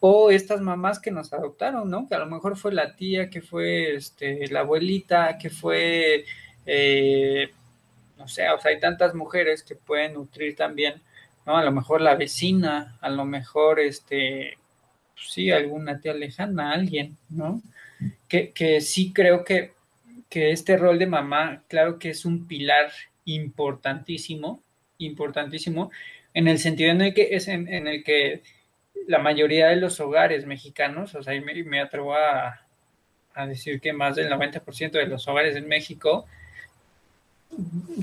O 0.00 0.30
estas 0.30 0.60
mamás 0.60 1.00
que 1.00 1.10
nos 1.10 1.32
adoptaron, 1.32 1.90
¿no? 1.90 2.06
Que 2.08 2.14
a 2.14 2.20
lo 2.20 2.26
mejor 2.26 2.56
fue 2.56 2.72
la 2.72 2.94
tía, 2.94 3.30
que 3.30 3.42
fue 3.42 3.94
este, 3.96 4.46
la 4.48 4.60
abuelita, 4.60 5.38
que 5.38 5.50
fue 5.50 6.24
eh, 6.66 7.50
no 8.18 8.28
sé, 8.28 8.48
o 8.50 8.60
sea, 8.60 8.72
hay 8.72 8.80
tantas 8.80 9.14
mujeres 9.14 9.62
que 9.62 9.76
pueden 9.76 10.14
nutrir 10.14 10.56
también, 10.56 11.00
¿no? 11.46 11.56
A 11.56 11.64
lo 11.64 11.72
mejor 11.72 12.00
la 12.00 12.16
vecina, 12.16 12.98
a 13.00 13.08
lo 13.08 13.24
mejor, 13.24 13.80
este, 13.80 14.58
pues 15.14 15.32
sí, 15.32 15.50
alguna 15.50 16.00
tía 16.00 16.14
lejana, 16.14 16.72
alguien, 16.72 17.16
¿no? 17.30 17.62
Que, 18.28 18.52
que 18.52 18.80
sí 18.80 19.12
creo 19.12 19.44
que, 19.44 19.72
que 20.28 20.50
este 20.50 20.76
rol 20.76 20.98
de 20.98 21.06
mamá, 21.06 21.62
claro 21.68 21.98
que 21.98 22.10
es 22.10 22.24
un 22.24 22.46
pilar 22.46 22.90
importantísimo, 23.24 24.62
importantísimo, 24.98 25.90
en 26.34 26.48
el 26.48 26.58
sentido 26.58 26.90
en 26.90 27.00
el 27.00 27.14
que 27.14 27.28
es 27.34 27.48
en, 27.48 27.68
el 27.68 28.04
que 28.04 28.42
la 29.06 29.18
mayoría 29.18 29.68
de 29.68 29.76
los 29.76 30.00
hogares 30.00 30.46
mexicanos, 30.46 31.14
o 31.14 31.22
sea, 31.22 31.40
me, 31.40 31.62
me 31.64 31.80
atrevo 31.80 32.14
a, 32.14 32.66
a 33.34 33.46
decir 33.46 33.80
que 33.80 33.92
más 33.92 34.16
del 34.16 34.30
90% 34.30 34.90
de 34.90 35.06
los 35.06 35.28
hogares 35.28 35.56
en 35.56 35.68
México 35.68 36.26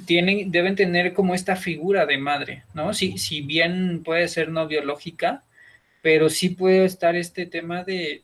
tienen, 0.05 0.51
deben 0.51 0.75
tener 0.75 1.13
como 1.13 1.33
esta 1.33 1.55
figura 1.55 2.05
de 2.05 2.17
madre, 2.17 2.63
¿no? 2.73 2.93
Si, 2.93 3.17
si 3.17 3.41
bien 3.41 4.01
puede 4.03 4.27
ser 4.27 4.49
no 4.49 4.67
biológica, 4.67 5.43
pero 6.01 6.29
sí 6.29 6.49
puede 6.49 6.85
estar 6.85 7.15
este 7.15 7.45
tema 7.45 7.83
de, 7.83 8.21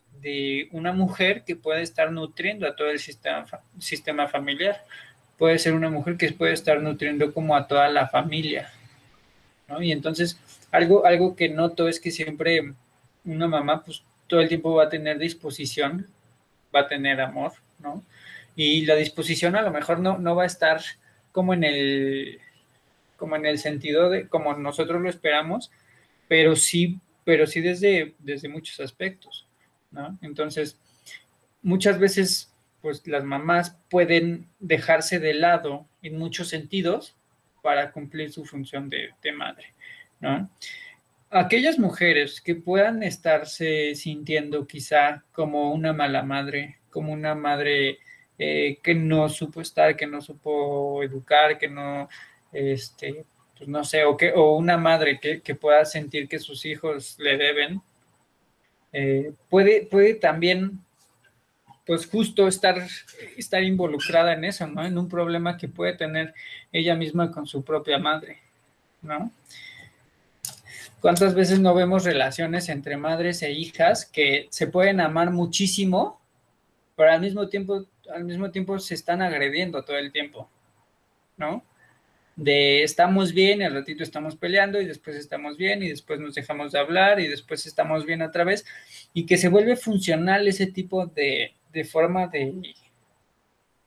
una 0.70 0.92
mujer 0.92 1.42
que 1.44 1.56
puede 1.56 1.82
estar 1.82 2.12
nutriendo 2.12 2.66
a 2.68 2.76
todo 2.76 2.90
el 2.90 3.00
sistema, 3.00 3.44
sistema 3.80 4.28
familiar. 4.28 4.84
Puede 5.36 5.58
ser 5.58 5.74
una 5.74 5.90
mujer 5.90 6.16
que 6.16 6.30
puede 6.30 6.52
estar 6.52 6.80
nutriendo 6.80 7.34
como 7.34 7.56
a 7.56 7.66
toda 7.66 7.88
la 7.88 8.06
familia, 8.06 8.70
¿no? 9.66 9.82
Y 9.82 9.90
entonces, 9.90 10.38
algo, 10.72 11.06
algo 11.06 11.36
que 11.36 11.48
noto 11.48 11.86
es 11.86 12.00
que 12.00 12.10
siempre 12.10 12.74
una 13.24 13.46
mamá, 13.46 13.84
pues 13.84 14.02
todo 14.26 14.40
el 14.40 14.48
tiempo 14.48 14.74
va 14.74 14.84
a 14.84 14.88
tener 14.88 15.18
disposición, 15.18 16.08
va 16.74 16.80
a 16.80 16.88
tener 16.88 17.20
amor, 17.20 17.52
¿no? 17.78 18.02
Y 18.56 18.84
la 18.84 18.96
disposición 18.96 19.54
a 19.54 19.62
lo 19.62 19.70
mejor 19.70 20.00
no, 20.00 20.18
no 20.18 20.34
va 20.34 20.42
a 20.42 20.46
estar 20.46 20.80
como 21.30 21.54
en 21.54 21.64
el, 21.64 22.40
como 23.16 23.36
en 23.36 23.46
el 23.46 23.58
sentido 23.58 24.10
de 24.10 24.28
como 24.28 24.54
nosotros 24.54 25.00
lo 25.00 25.08
esperamos, 25.08 25.70
pero 26.28 26.56
sí, 26.56 26.98
pero 27.24 27.46
sí 27.46 27.60
desde, 27.60 28.14
desde 28.18 28.48
muchos 28.48 28.80
aspectos, 28.80 29.46
¿no? 29.90 30.18
Entonces, 30.22 30.78
muchas 31.62 31.98
veces, 31.98 32.52
pues 32.80 33.06
las 33.06 33.24
mamás 33.24 33.76
pueden 33.88 34.48
dejarse 34.58 35.18
de 35.18 35.34
lado 35.34 35.86
en 36.02 36.18
muchos 36.18 36.48
sentidos 36.48 37.14
para 37.62 37.92
cumplir 37.92 38.32
su 38.32 38.44
función 38.44 38.90
de, 38.90 39.10
madre, 39.36 39.72
¿no? 40.22 40.48
Aquellas 41.30 41.78
mujeres 41.78 42.40
que 42.40 42.54
puedan 42.54 43.02
estarse 43.02 43.94
sintiendo 43.94 44.66
quizá 44.66 45.24
como 45.32 45.72
una 45.72 45.92
mala 45.92 46.22
madre, 46.22 46.78
como 46.90 47.12
una 47.12 47.34
madre 47.34 47.98
eh, 48.38 48.78
que 48.82 48.94
no 48.94 49.28
supo 49.28 49.60
estar, 49.60 49.96
que 49.96 50.06
no 50.06 50.20
supo 50.20 51.02
educar, 51.02 51.58
que 51.58 51.68
no, 51.68 52.08
este, 52.52 53.24
pues 53.56 53.68
no 53.68 53.84
sé, 53.84 54.04
o, 54.04 54.16
que, 54.16 54.32
o 54.32 54.56
una 54.56 54.76
madre 54.76 55.20
que, 55.20 55.54
pueda 55.54 55.84
sentir 55.84 56.28
que 56.28 56.38
sus 56.38 56.64
hijos 56.64 57.16
le 57.18 57.36
deben, 57.36 57.80
eh, 58.92 59.32
puede, 59.48 59.86
puede 59.86 60.14
también, 60.14 60.80
pues 61.86 62.06
justo 62.06 62.46
estar, 62.46 62.76
estar 63.36 63.62
involucrada 63.62 64.34
en 64.34 64.44
eso, 64.44 64.66
¿no? 64.66 64.84
En 64.84 64.98
un 64.98 65.08
problema 65.08 65.56
que 65.56 65.68
puede 65.68 65.94
tener 65.94 66.34
ella 66.72 66.94
misma 66.94 67.30
con 67.30 67.46
su 67.46 67.64
propia 67.64 67.98
madre, 67.98 68.38
¿no? 69.00 69.32
¿Cuántas 71.02 71.34
veces 71.34 71.60
no 71.60 71.74
vemos 71.74 72.04
relaciones 72.04 72.70
entre 72.70 72.96
madres 72.96 73.42
e 73.42 73.52
hijas 73.52 74.06
que 74.06 74.46
se 74.50 74.66
pueden 74.66 75.00
amar 75.00 75.30
muchísimo, 75.30 76.22
pero 76.96 77.12
al 77.12 77.20
mismo 77.20 77.48
tiempo 77.48 77.84
al 78.12 78.24
mismo 78.24 78.50
tiempo 78.50 78.78
se 78.78 78.94
están 78.94 79.22
agrediendo 79.22 79.84
todo 79.84 79.96
el 79.96 80.12
tiempo, 80.12 80.50
¿no? 81.36 81.62
de 82.36 82.82
estamos 82.82 83.32
bien, 83.32 83.62
al 83.62 83.74
ratito 83.74 84.02
estamos 84.02 84.36
peleando 84.36 84.80
y 84.80 84.86
después 84.86 85.16
estamos 85.16 85.56
bien 85.56 85.82
y 85.82 85.88
después 85.88 86.18
nos 86.18 86.34
dejamos 86.34 86.72
de 86.72 86.78
hablar 86.78 87.20
y 87.20 87.28
después 87.28 87.66
estamos 87.66 88.06
bien 88.06 88.22
otra 88.22 88.44
vez 88.44 88.64
y 89.12 89.26
que 89.26 89.36
se 89.36 89.48
vuelve 89.48 89.76
funcional 89.76 90.48
ese 90.48 90.66
tipo 90.66 91.06
de, 91.06 91.54
forma 91.90 92.28
de, 92.28 92.74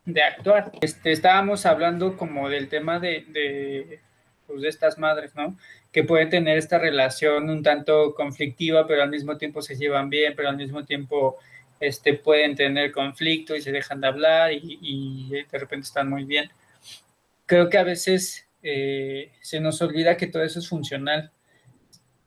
de 0.05 0.21
actuar. 0.21 0.71
Este, 0.81 1.11
estábamos 1.11 1.65
hablando 1.65 2.17
como 2.17 2.49
del 2.49 2.69
tema 2.69 2.99
de, 2.99 3.25
de, 3.29 3.99
pues, 4.47 4.61
de 4.61 4.69
estas 4.69 4.97
madres, 4.97 5.35
¿no? 5.35 5.57
Que 5.91 6.03
pueden 6.03 6.29
tener 6.29 6.57
esta 6.57 6.77
relación 6.79 7.49
un 7.49 7.63
tanto 7.63 8.13
conflictiva, 8.15 8.87
pero 8.87 9.03
al 9.03 9.09
mismo 9.09 9.37
tiempo 9.37 9.61
se 9.61 9.75
llevan 9.75 10.09
bien, 10.09 10.33
pero 10.35 10.49
al 10.49 10.57
mismo 10.57 10.85
tiempo 10.85 11.37
este, 11.79 12.13
pueden 12.13 12.55
tener 12.55 12.91
conflicto 12.91 13.55
y 13.55 13.61
se 13.61 13.71
dejan 13.71 14.01
de 14.01 14.07
hablar 14.07 14.53
y, 14.53 14.79
y 14.81 15.29
de 15.51 15.57
repente 15.59 15.85
están 15.85 16.09
muy 16.09 16.23
bien 16.23 16.49
creo 17.45 17.69
que 17.69 17.77
a 17.77 17.83
veces 17.83 18.47
eh, 18.63 19.31
se 19.41 19.59
nos 19.59 19.81
olvida 19.81 20.17
que 20.17 20.27
todo 20.27 20.43
eso 20.43 20.59
es 20.59 20.67
funcional 20.67 21.31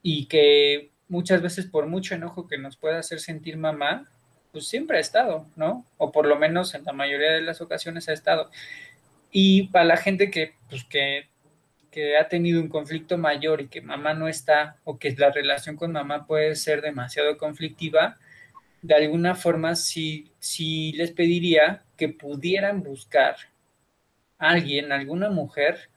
y 0.03 0.27
que 0.27 0.91
muchas 1.09 1.43
veces 1.43 1.67
por 1.67 1.87
mucho 1.87 2.15
enojo 2.15 2.47
que 2.47 2.59
nos 2.59 2.77
pueda 2.77 2.99
hacer 2.99 3.21
sentir 3.21 3.57
mamá, 3.57 4.09
pues 4.53 4.69
siempre 4.69 4.99
ha 4.99 5.01
estado, 5.01 5.47
¿no? 5.57 5.85
O 5.97 6.13
por 6.13 6.27
lo 6.27 6.37
menos 6.37 6.75
en 6.75 6.85
la 6.85 6.93
mayoría 6.93 7.33
de 7.33 7.43
las 7.43 7.61
ocasiones 7.61 8.09
ha 8.09 8.13
estado. 8.13 8.51
Y 9.31 9.69
para 9.69 9.85
la 9.85 9.97
gente 9.97 10.31
que, 10.31 10.55
pues 10.71 10.85
que, 10.85 11.29
ha 12.19 12.28
tenido 12.28 12.61
un 12.61 12.69
conflicto 12.69 13.19
mayor 13.19 13.61
y 13.61 13.69
que 13.69 13.81
mamá 13.81 14.14
no 14.14 14.28
está, 14.28 14.76
o 14.85 14.99
que 14.99 15.14
la 15.17 15.31
relación 15.31 15.76
con 15.76 15.93
mamá 15.93 16.26
puede 16.26 16.55
ser 16.55 16.81
demasiado 16.83 17.37
conflictiva, 17.37 18.19
de 18.83 18.95
alguna 18.95 19.35
forma 19.35 19.75
sí, 19.75 20.33
sí 20.38 20.93
les 20.93 21.11
pediría 21.12 21.83
que 21.97 22.09
pudieran 22.09 22.83
buscar 22.83 23.37
alguien, 24.38 24.93
alguna 24.93 25.31
mujer 25.31 25.90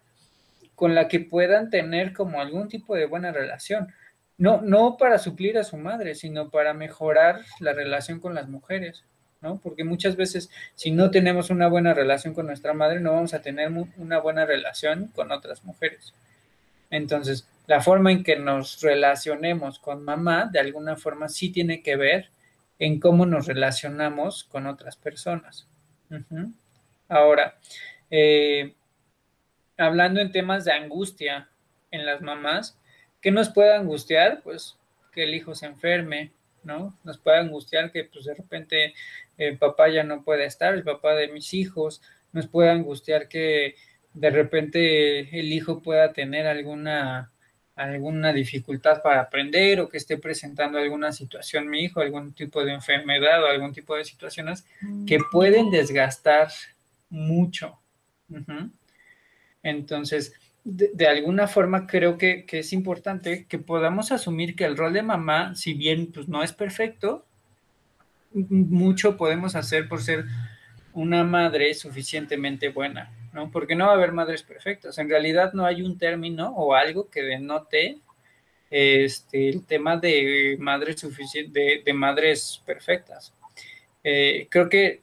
con 0.75 0.96
la 0.96 1.08
que 1.08 1.20
puedan 1.20 1.70
tener 1.70 2.13
como 2.13 2.41
algún 2.41 2.67
tipo 2.67 2.96
de 2.96 3.05
buena 3.05 3.31
relación. 3.31 3.93
No, 4.38 4.62
no 4.62 4.98
para 4.98 5.20
suplir 5.20 5.60
a 5.60 5.63
su 5.63 5.77
madre, 5.77 6.15
sino 6.15 6.50
para 6.50 6.74
mejorar 6.74 7.41
la 7.60 7.74
relación 7.74 8.20
con 8.20 8.34
las 8.34 8.50
mujeres, 8.50 9.05
¿no? 9.41 9.60
Porque 9.62 9.83
muchas 9.83 10.15
veces, 10.15 10.50
si 10.75 10.91
no 10.91 11.12
tenemos 11.12 11.50
una 11.50 11.67
buena 11.67 11.93
relación 11.93 12.33
con 12.33 12.48
nuestra 12.48 12.74
madre, 12.74 13.00
no 13.00 13.13
vamos 13.13 13.33
a 13.33 13.41
tener 13.41 13.71
una 13.98 14.19
buena 14.19 14.45
relación 14.45 15.07
con 15.07 15.31
otras 15.31 15.63
mujeres. 15.63 16.13
Entonces, 16.89 17.48
la 17.67 17.81
forma 17.81 18.12
en 18.12 18.24
que 18.24 18.36
nos 18.36 18.81
relacionemos 18.81 19.79
con 19.79 20.03
mamá, 20.03 20.50
de 20.51 20.60
alguna 20.60 20.95
forma, 20.95 21.29
sí 21.29 21.50
tiene 21.50 21.81
que 21.81 21.95
ver 21.95 22.29
en 22.79 23.00
cómo 23.00 23.25
nos 23.25 23.48
relacionamos 23.48 24.43
con 24.43 24.67
otras 24.67 24.98
personas. 24.98 25.67
Ahora, 27.07 27.57
eh, 28.10 28.74
hablando 29.77 30.19
en 30.19 30.31
temas 30.31 30.65
de 30.65 30.74
angustia 30.74 31.50
en 31.91 32.05
las 32.05 32.21
mamás, 32.21 32.77
¿qué 33.21 33.31
nos 33.31 33.50
puede 33.50 33.74
angustiar? 33.74 34.41
Pues 34.43 34.77
que 35.12 35.24
el 35.24 35.33
hijo 35.33 35.55
se 35.55 35.67
enferme, 35.67 36.31
¿no? 36.63 36.98
Nos 37.03 37.17
puede 37.17 37.39
angustiar 37.39 37.91
que 37.91 38.05
pues 38.05 38.25
de 38.25 38.33
repente 38.33 38.93
el 39.48 39.57
papá 39.57 39.89
ya 39.89 40.03
no 40.03 40.24
puede 40.24 40.45
estar, 40.45 40.74
el 40.74 40.83
papá 40.83 41.15
de 41.15 41.27
mis 41.29 41.53
hijos, 41.53 42.01
nos 42.31 42.48
puede 42.48 42.69
angustiar 42.69 43.27
que 43.27 43.75
de 44.13 44.29
repente 44.29 45.39
el 45.39 45.51
hijo 45.53 45.81
pueda 45.81 46.13
tener 46.13 46.48
alguna 46.48 47.31
alguna 47.75 48.33
dificultad 48.33 49.01
para 49.01 49.21
aprender 49.21 49.79
o 49.79 49.89
que 49.89 49.98
esté 49.98 50.17
presentando 50.17 50.77
alguna 50.77 51.12
situación 51.12 51.69
mi 51.69 51.83
hijo, 51.83 52.01
algún 52.01 52.33
tipo 52.33 52.63
de 52.63 52.74
enfermedad 52.74 53.43
o 53.43 53.48
algún 53.48 53.74
tipo 53.74 53.95
de 53.95 54.05
situaciones 54.05 54.65
que 55.07 55.19
pueden 55.31 55.71
desgastar 55.71 56.50
mucho. 57.10 57.79
Entonces, 59.63 60.33
de, 60.63 61.07
alguna 61.07 61.48
forma 61.48 61.88
creo 61.88 62.17
que, 62.17 62.45
es 62.48 62.74
importante 62.74 63.45
que 63.48 63.57
podamos 63.57 64.12
asumir 64.12 64.55
que 64.55 64.65
el 64.65 64.77
rol 64.77 64.93
de 64.93 65.01
mamá, 65.01 65.55
si 65.55 65.74
bien 65.74 66.12
pues, 66.12 66.27
no 66.27 66.43
es 66.43 66.53
perfecto, 66.53 67.25
mucho 68.33 69.17
podemos 69.17 69.55
hacer 69.55 69.88
por 69.88 70.01
ser 70.01 70.25
una 70.93 71.23
madre 71.23 71.73
suficientemente 71.73 72.69
buena, 72.69 73.11
¿no? 73.33 73.51
Porque 73.51 73.75
no 73.75 73.85
va 73.85 73.93
a 73.93 73.95
haber 73.95 74.11
madres 74.11 74.43
perfectas. 74.43 74.97
En 74.97 75.09
realidad 75.09 75.53
no 75.53 75.65
hay 75.65 75.81
un 75.81 75.97
término 75.97 76.50
o 76.50 76.75
algo 76.75 77.09
que 77.09 77.24
denote 77.24 78.00
este, 78.70 79.50
el 79.50 79.65
tema 79.65 79.98
de 79.98 80.57
madres 80.59 81.05
de, 81.51 81.81
de 81.85 81.94
madres 81.94 82.61
perfectas. 82.65 83.33
Eh, 84.03 84.48
creo 84.50 84.70
que 84.70 85.01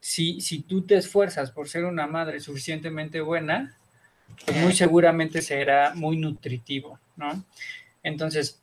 si, 0.00 0.40
si 0.40 0.62
tú 0.62 0.82
te 0.82 0.96
esfuerzas 0.96 1.52
por 1.52 1.68
ser 1.68 1.84
una 1.84 2.06
madre 2.06 2.40
suficientemente 2.40 3.20
buena, 3.20 3.76
pues 4.44 4.56
muy 4.56 4.72
seguramente 4.72 5.40
será 5.42 5.94
muy 5.94 6.16
nutritivo, 6.16 6.98
¿no? 7.16 7.44
Entonces, 8.02 8.60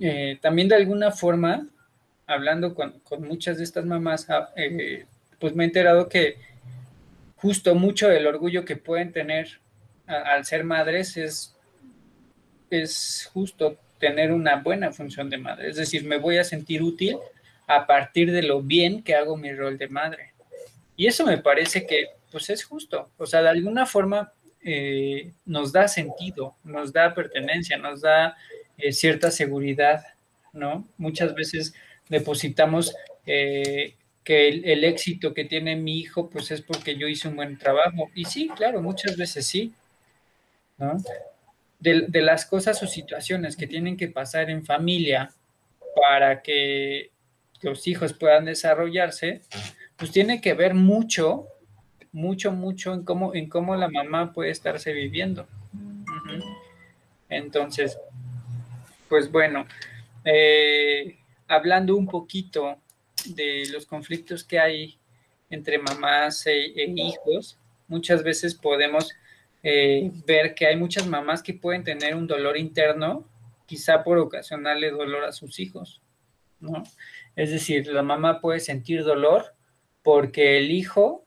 eh, 0.00 0.38
también 0.42 0.68
de 0.68 0.74
alguna 0.74 1.12
forma, 1.12 1.68
hablando 2.26 2.74
con, 2.74 3.02
muchas 3.20 3.58
de 3.58 3.64
estas 3.64 3.84
mamás, 3.84 4.28
ah, 4.30 4.50
eh, 4.56 5.06
pues 5.38 5.54
me 5.54 5.64
he 5.64 5.66
enterado 5.66 6.08
que 6.08 6.36
justo 7.36 7.74
mucho 7.74 8.08
del 8.08 8.26
orgullo 8.26 8.64
que 8.64 8.76
pueden 8.76 9.12
tener 9.12 9.60
al 10.06 10.44
ser 10.44 10.64
madres 10.64 11.16
es, 11.16 11.56
es 12.70 13.28
justo 13.32 13.78
tener 13.98 14.32
una 14.32 14.56
buena 14.56 14.92
función 14.92 15.30
de 15.30 15.38
madre. 15.38 15.68
Es 15.68 15.76
decir, 15.76 16.04
me 16.04 16.18
voy 16.18 16.38
a 16.38 16.44
sentir 16.44 16.82
útil 16.82 17.16
a 17.66 17.86
partir 17.86 18.32
de 18.32 18.42
lo 18.42 18.62
bien 18.62 19.02
que 19.02 19.14
hago 19.14 19.36
mi 19.36 19.52
rol 19.52 19.78
de 19.78 19.88
madre. 19.88 20.32
Y 20.96 21.06
eso 21.06 21.24
me 21.24 21.38
parece 21.38 21.86
que, 21.86 22.08
pues 22.30 22.50
es 22.50 22.64
justo, 22.64 23.10
o 23.16 23.26
sea, 23.26 23.42
de 23.42 23.48
alguna 23.48 23.86
forma 23.86 24.32
eh, 24.62 25.32
nos 25.44 25.72
da 25.72 25.88
sentido, 25.88 26.56
nos 26.64 26.92
da 26.92 27.14
pertenencia, 27.14 27.76
nos 27.76 28.00
da 28.00 28.36
eh, 28.76 28.92
cierta 28.92 29.30
seguridad, 29.30 30.04
¿no? 30.52 30.86
Muchas 30.96 31.34
veces 31.34 31.74
depositamos 32.14 32.94
eh, 33.26 33.96
que 34.22 34.48
el, 34.48 34.84
éxito 34.84 35.34
que 35.34 35.44
tiene 35.44 35.74
mi 35.74 35.98
hijo, 35.98 36.30
pues 36.30 36.52
es 36.52 36.62
porque 36.62 36.96
yo 36.96 37.08
hice 37.08 37.26
un 37.28 37.36
buen 37.36 37.58
trabajo. 37.58 38.08
Y 38.14 38.24
sí, 38.24 38.48
claro, 38.56 38.80
muchas 38.80 39.16
veces 39.16 39.44
sí, 39.46 39.74
de 41.80 42.22
las 42.22 42.46
cosas 42.46 42.80
o 42.82 42.86
situaciones 42.86 43.56
que 43.56 43.66
tienen 43.66 43.96
que 43.96 44.08
pasar 44.08 44.48
en 44.48 44.64
familia 44.64 45.32
para 46.00 46.40
que 46.40 47.10
los 47.62 47.86
hijos 47.88 48.12
puedan 48.12 48.44
desarrollarse, 48.44 49.40
pues 49.96 50.12
tiene 50.12 50.40
que 50.40 50.54
ver 50.54 50.74
mucho, 50.74 51.48
mucho, 52.12 52.52
mucho 52.52 52.94
en 52.94 53.04
cómo, 53.04 53.34
en 53.34 53.48
cómo 53.48 53.74
la 53.74 53.88
mamá 53.88 54.32
puede 54.32 54.50
estarse 54.50 54.92
viviendo. 54.92 55.48
Entonces, 57.28 57.98
pues 59.08 59.30
bueno, 59.30 59.66
eh, 60.24 61.18
hablando 61.54 61.96
un 61.96 62.06
poquito 62.06 62.78
de 63.26 63.64
los 63.72 63.86
conflictos 63.86 64.44
que 64.44 64.58
hay 64.58 64.98
entre 65.50 65.78
mamás 65.78 66.46
e, 66.46 66.52
e 66.52 66.92
hijos, 66.96 67.58
muchas 67.86 68.22
veces 68.22 68.54
podemos 68.54 69.12
eh, 69.62 70.10
ver 70.26 70.54
que 70.54 70.66
hay 70.66 70.76
muchas 70.76 71.06
mamás 71.06 71.42
que 71.42 71.54
pueden 71.54 71.84
tener 71.84 72.14
un 72.14 72.26
dolor 72.26 72.56
interno, 72.56 73.28
quizá 73.66 74.04
por 74.04 74.18
ocasionarle 74.18 74.90
dolor 74.90 75.24
a 75.24 75.32
sus 75.32 75.58
hijos, 75.58 76.02
¿no? 76.60 76.82
Es 77.34 77.50
decir, 77.50 77.86
la 77.86 78.02
mamá 78.02 78.40
puede 78.40 78.60
sentir 78.60 79.02
dolor 79.04 79.54
porque 80.02 80.58
el 80.58 80.70
hijo, 80.70 81.26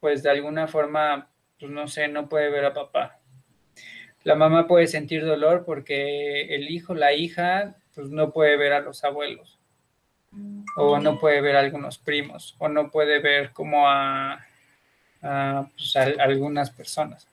pues 0.00 0.22
de 0.22 0.30
alguna 0.30 0.66
forma, 0.66 1.30
pues 1.58 1.70
no 1.70 1.86
sé, 1.86 2.08
no 2.08 2.28
puede 2.28 2.50
ver 2.50 2.64
a 2.64 2.74
papá. 2.74 3.20
La 4.24 4.34
mamá 4.34 4.66
puede 4.66 4.86
sentir 4.86 5.24
dolor 5.24 5.64
porque 5.64 6.54
el 6.54 6.70
hijo, 6.70 6.94
la 6.94 7.12
hija, 7.12 7.76
pues 7.94 8.08
no 8.08 8.30
puede 8.32 8.56
ver 8.56 8.72
a 8.72 8.80
los 8.80 9.04
abuelos, 9.04 9.58
o 10.76 10.98
no 10.98 11.18
puede 11.18 11.40
ver 11.40 11.56
a 11.56 11.60
algunos 11.60 11.98
primos, 11.98 12.54
o 12.58 12.68
no 12.68 12.90
puede 12.90 13.20
ver 13.20 13.52
como 13.52 13.88
a, 13.88 14.46
pues, 15.20 15.96
algunas 15.96 16.70
personas. 16.70 17.28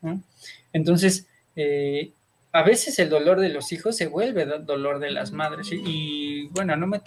Entonces, 0.73 1.27
eh, 1.55 2.11
a 2.51 2.63
veces 2.63 2.97
el 2.99 3.09
dolor 3.09 3.39
de 3.39 3.49
los 3.49 3.71
hijos 3.71 3.95
se 3.95 4.07
vuelve 4.07 4.45
dolor 4.45 4.99
de 4.99 5.11
las 5.11 5.31
madres. 5.31 5.69
Y, 5.71 6.47
bueno, 6.47 6.75
no 6.75 6.87
me, 6.87 7.01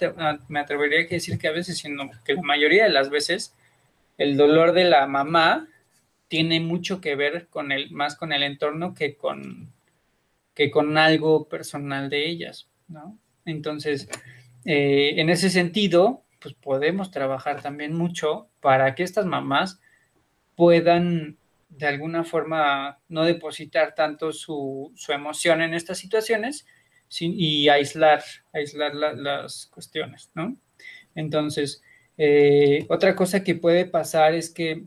me, 0.49 0.61
atrevería 0.61 1.01
a 1.01 1.07
decir 1.09 1.38
que 1.38 1.49
a 1.49 1.53
veces, 1.53 1.79
sino 1.79 2.11
que 2.25 2.35
la 2.35 2.43
mayoría 2.43 2.85
de 2.85 2.91
las 2.91 3.11
veces 3.11 3.55
el 4.19 4.37
dolor 4.37 4.73
de 4.73 4.85
la 4.85 5.07
mamá 5.07 5.69
tiene 6.29 6.61
mucho 6.61 7.01
que 7.01 7.17
ver 7.17 7.49
con 7.49 7.73
el, 7.73 7.91
más 7.91 8.17
con 8.17 8.33
el 8.33 8.43
entorno 8.43 8.95
que 8.95 9.17
con, 9.17 9.73
que 10.55 10.71
con 10.71 10.97
algo 10.97 11.49
personal 11.49 12.09
de 12.09 12.29
ellas, 12.29 12.69
¿no? 12.88 13.19
Entonces, 13.45 14.09
eh, 14.65 15.15
en 15.17 15.31
ese 15.31 15.51
sentido, 15.51 16.25
pues 16.41 16.55
podemos 16.55 17.11
trabajar 17.11 17.63
también 17.63 17.95
mucho 17.95 18.49
para 18.61 18.95
que 18.95 19.03
estas 19.03 19.27
mamás 19.27 19.81
puedan 20.57 21.39
de 21.69 21.87
alguna 21.87 22.25
forma 22.25 22.99
no 23.09 23.25
depositar 23.25 23.95
tanto 23.95 24.33
su, 24.33 24.93
emoción 25.09 25.63
en 25.63 25.75
estas 25.75 25.99
situaciones 25.99 26.67
y 27.19 27.69
aislar, 27.69 28.23
aislar 28.53 28.95
las 28.95 29.67
cuestiones, 29.67 30.31
¿no? 30.35 30.57
Entonces, 31.15 31.83
eh, 32.17 32.87
otra 32.89 33.15
cosa 33.15 33.43
que 33.43 33.55
puede 33.55 33.85
pasar 33.85 34.35
es 34.35 34.51
que 34.51 34.85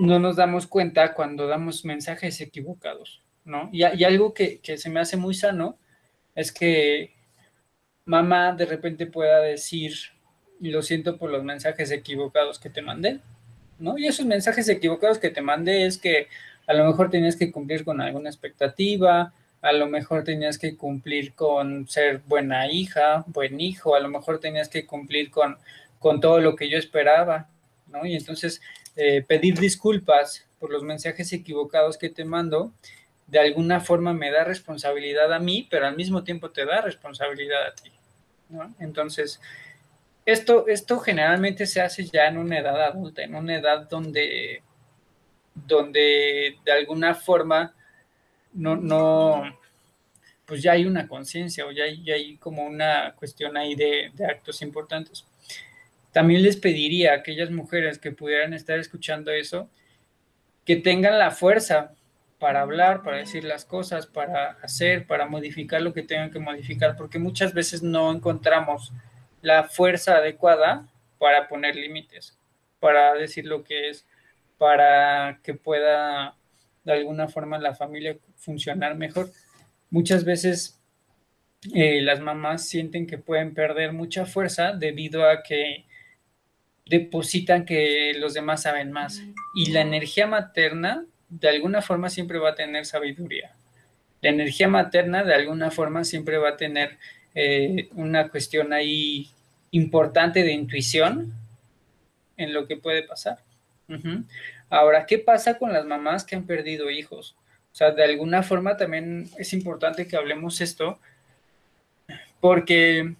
no 0.00 0.18
nos 0.18 0.36
damos 0.36 0.66
cuenta 0.66 1.14
cuando 1.14 1.46
damos 1.46 1.84
mensajes 1.84 2.40
equivocados, 2.40 3.22
¿no? 3.44 3.68
Y, 3.72 3.82
algo 3.82 4.32
que, 4.32 4.60
que, 4.60 4.78
se 4.78 4.90
me 4.90 5.00
hace 5.00 5.16
muy 5.16 5.34
sano 5.34 5.78
es 6.34 6.52
que 6.52 7.14
mamá 8.04 8.52
de 8.52 8.66
repente 8.66 9.06
pueda 9.06 9.40
decir, 9.40 9.94
lo 10.60 10.82
siento 10.82 11.16
por 11.16 11.30
los 11.30 11.44
mensajes 11.44 11.90
equivocados 11.90 12.58
que 12.58 12.70
te 12.70 12.82
mandé, 12.82 13.20
¿no? 13.78 13.98
Y 13.98 14.06
esos 14.06 14.26
mensajes 14.26 14.68
equivocados 14.68 15.18
que 15.18 15.30
te 15.30 15.40
mandé 15.40 15.86
es 15.86 15.98
que 15.98 16.28
a 16.66 16.74
lo 16.74 16.84
mejor 16.84 17.10
tenías 17.10 17.36
que 17.36 17.50
cumplir 17.50 17.84
con 17.84 18.00
alguna 18.00 18.28
expectativa, 18.28 19.32
a 19.60 19.72
lo 19.72 19.86
mejor 19.86 20.24
tenías 20.24 20.58
que 20.58 20.76
cumplir 20.76 21.34
con 21.34 21.88
ser 21.88 22.20
buena 22.26 22.70
hija, 22.70 23.24
buen 23.28 23.60
hijo, 23.60 23.94
a 23.94 24.00
lo 24.00 24.08
mejor 24.08 24.40
tenías 24.40 24.68
que 24.68 24.86
cumplir 24.86 25.30
con, 25.30 25.56
con 25.98 26.20
todo 26.20 26.40
lo 26.40 26.56
que 26.56 26.68
yo 26.68 26.78
esperaba, 26.78 27.48
¿no? 27.86 28.04
Y 28.04 28.16
entonces 28.16 28.60
eh, 28.96 29.24
pedir 29.26 29.58
disculpas 29.58 30.46
por 30.58 30.70
los 30.70 30.82
mensajes 30.82 31.32
equivocados 31.32 31.96
que 31.96 32.08
te 32.08 32.24
mando, 32.24 32.72
de 33.32 33.38
alguna 33.38 33.80
forma 33.80 34.12
me 34.12 34.30
da 34.30 34.44
responsabilidad 34.44 35.32
a 35.32 35.38
mí, 35.38 35.66
pero 35.70 35.86
al 35.86 35.96
mismo 35.96 36.22
tiempo 36.22 36.50
te 36.50 36.66
da 36.66 36.82
responsabilidad 36.82 37.66
a 37.66 37.74
ti. 37.74 37.90
Entonces, 38.78 39.40
esto, 40.26 40.68
esto 40.68 40.98
generalmente 40.98 41.64
se 41.64 41.80
hace 41.80 42.04
ya 42.04 42.26
en 42.26 42.36
una 42.36 42.58
edad 42.58 42.78
adulta, 42.82 43.22
en 43.22 43.34
una 43.34 43.56
edad 43.56 43.88
donde, 43.88 44.62
donde 45.54 46.58
de 46.62 46.72
alguna 46.72 47.14
forma 47.14 47.74
no, 48.52 48.76
no, 48.76 49.44
pues 50.44 50.62
ya 50.62 50.72
hay 50.72 50.84
una 50.84 51.08
conciencia 51.08 51.64
o 51.64 51.72
ya 51.72 51.84
hay, 51.84 52.10
hay, 52.10 52.36
como 52.36 52.66
una 52.66 53.14
cuestión 53.16 53.56
ahí 53.56 53.74
de, 53.74 54.12
actos 54.28 54.60
importantes. 54.60 55.24
También 56.12 56.42
les 56.42 56.58
pediría 56.58 57.12
a 57.12 57.16
aquellas 57.16 57.50
mujeres 57.50 57.98
que 57.98 58.12
pudieran 58.12 58.52
estar 58.52 58.78
escuchando 58.78 59.30
eso, 59.30 59.70
que 60.66 60.76
tengan 60.76 61.18
la 61.18 61.30
fuerza 61.30 61.94
para 62.42 62.62
hablar, 62.62 63.04
para 63.04 63.18
decir 63.18 63.44
las 63.44 63.64
cosas, 63.64 64.08
para 64.08 64.58
hacer, 64.62 65.06
para 65.06 65.28
modificar 65.28 65.80
lo 65.80 65.94
que 65.94 66.02
tengan 66.02 66.32
que 66.32 66.40
modificar, 66.40 66.96
porque 66.96 67.20
muchas 67.20 67.54
veces 67.54 67.84
no 67.84 68.10
encontramos 68.10 68.92
la 69.42 69.62
fuerza 69.62 70.16
adecuada 70.16 70.88
para 71.20 71.46
poner 71.46 71.76
límites, 71.76 72.36
para 72.80 73.14
decir 73.14 73.46
lo 73.46 73.62
que 73.62 73.90
es, 73.90 74.08
para 74.58 75.38
que 75.44 75.54
pueda 75.54 76.34
de 76.82 76.92
alguna 76.92 77.28
forma 77.28 77.58
la 77.58 77.76
familia 77.76 78.18
funcionar 78.34 78.96
mejor. 78.96 79.30
Muchas 79.88 80.24
veces 80.24 80.80
eh, 81.72 82.02
las 82.02 82.18
mamás 82.18 82.66
sienten 82.66 83.06
que 83.06 83.18
pueden 83.18 83.54
perder 83.54 83.92
mucha 83.92 84.26
fuerza 84.26 84.72
debido 84.72 85.30
a 85.30 85.44
que 85.44 85.84
depositan 86.86 87.64
que 87.64 88.14
los 88.18 88.34
demás 88.34 88.62
saben 88.62 88.90
más. 88.90 89.22
Y 89.54 89.70
la 89.70 89.82
energía 89.82 90.26
materna 90.26 91.06
de 91.40 91.48
alguna 91.48 91.80
forma 91.80 92.10
siempre 92.10 92.38
va 92.38 92.50
a 92.50 92.54
tener 92.54 92.84
sabiduría. 92.84 93.52
La 94.20 94.30
energía 94.30 94.68
materna 94.68 95.24
de 95.24 95.34
alguna 95.34 95.70
forma 95.70 96.04
siempre 96.04 96.36
va 96.36 96.50
a 96.50 96.56
tener 96.56 96.98
eh, 97.34 97.88
una 97.92 98.28
cuestión 98.28 98.72
ahí 98.72 99.30
importante 99.70 100.42
de 100.42 100.52
intuición 100.52 101.32
en 102.36 102.52
lo 102.52 102.66
que 102.66 102.76
puede 102.76 103.02
pasar. 103.02 103.38
Ahora, 104.70 105.04
¿qué 105.06 105.18
pasa 105.18 105.58
con 105.58 105.72
las 105.72 105.84
mamás 105.84 106.24
que 106.24 106.36
han 106.36 106.46
perdido 106.46 106.90
hijos? 106.90 107.36
O 107.72 107.74
sea, 107.74 107.90
de 107.90 108.04
alguna 108.04 108.42
forma 108.42 108.76
también 108.76 109.28
es 109.38 109.52
importante 109.52 110.06
que 110.06 110.16
hablemos 110.16 110.60
esto, 110.60 110.98
porque 112.40 113.14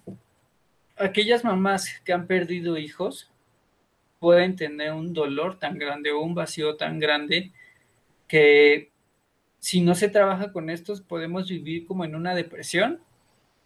aquellas 0.97 1.43
mamás 1.43 1.99
que 2.05 2.13
han 2.13 2.27
perdido 2.27 2.77
hijos 2.77 3.31
pueden 4.19 4.55
tener 4.55 4.93
un 4.93 5.13
dolor 5.13 5.59
tan 5.59 5.77
grande 5.77 6.11
o 6.11 6.21
un 6.21 6.33
vacío 6.33 6.75
tan 6.75 6.99
grande 6.99 7.51
que 8.33 8.89
si 9.59 9.81
no 9.81 9.93
se 9.93 10.09
trabaja 10.09 10.51
con 10.51 10.71
estos 10.71 11.01
podemos 11.01 11.47
vivir 11.47 11.85
como 11.85 12.03
en 12.03 12.15
una 12.15 12.33
depresión 12.33 12.99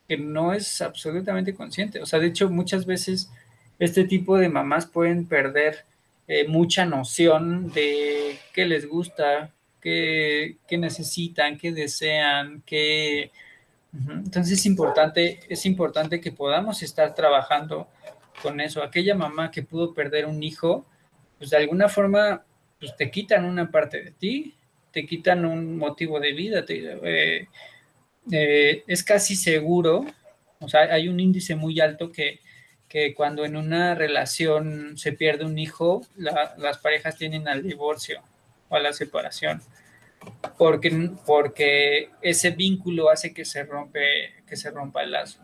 que 0.10 0.17
no 0.17 0.51
es 0.51 0.82
absolutamente 0.82 1.56
consciente. 1.56 2.01
O 2.01 2.06
sea, 2.06 2.19
de 2.19 2.27
hecho, 2.27 2.49
muchas 2.49 2.86
veces 2.86 3.32
este 3.80 4.03
tipo 4.03 4.38
de 4.38 4.49
mamás 4.49 4.86
pueden 4.86 5.25
perder 5.25 5.86
eh, 6.27 6.45
mucha 6.49 6.84
noción 6.84 7.71
de 7.71 8.38
qué 8.51 8.65
les 8.65 8.89
gusta, 8.89 9.53
qué, 9.80 10.58
necesitan, 10.71 11.58
qué 11.58 11.71
desean, 11.71 12.62
qué... 12.65 13.32
Entonces 13.93 14.60
es 14.60 14.65
importante, 14.65 15.39
es 15.47 15.65
importante 15.65 16.19
que 16.19 16.34
podamos 16.34 16.84
estar 16.84 17.15
trabajando 17.15 17.88
con 18.43 18.60
eso. 18.60 18.84
Aquella 18.84 19.15
mamá 19.15 19.49
que 19.49 19.63
pudo 19.63 19.93
perder 19.93 20.25
un 20.25 20.43
hijo, 20.43 20.86
pues 21.38 21.51
de 21.51 21.58
alguna 21.58 21.88
forma, 21.88 22.43
pues 22.82 22.93
te 22.97 23.10
quitan 23.10 23.45
una 23.45 23.71
parte 23.71 24.03
de 24.03 24.12
ti, 24.12 24.57
te 24.97 25.05
quitan 25.05 25.45
un 25.45 25.77
motivo 25.77 26.19
de 26.19 26.33
vida, 26.33 26.65
eh, 26.67 27.47
eh, 28.31 28.83
es 28.88 29.03
casi 29.03 29.36
seguro, 29.36 30.07
o 30.60 30.67
sea, 30.67 30.91
hay 30.91 31.07
un 31.07 31.19
índice 31.19 31.55
muy 31.55 31.79
alto 31.79 32.12
que, 32.12 32.39
cuando 33.15 33.45
en 33.45 33.55
una 33.55 33.93
relación 33.93 34.97
se 34.97 35.13
pierde 35.13 35.45
un 35.45 35.60
hijo, 35.60 36.01
las 36.15 36.79
parejas 36.79 37.15
tienen 37.15 37.47
al 37.47 37.62
divorcio 37.62 38.23
o 38.69 38.75
a 38.75 38.79
la 38.79 38.91
separación, 38.91 39.62
porque, 40.57 41.12
porque 41.27 42.10
ese 42.23 42.49
vínculo 42.49 43.12
hace 43.12 43.36
que 43.36 43.45
se, 43.45 43.65
rompe, 43.65 44.33
que 44.47 44.55
se 44.55 44.71
rompa 44.71 45.03
el 45.03 45.12
lazo. 45.12 45.39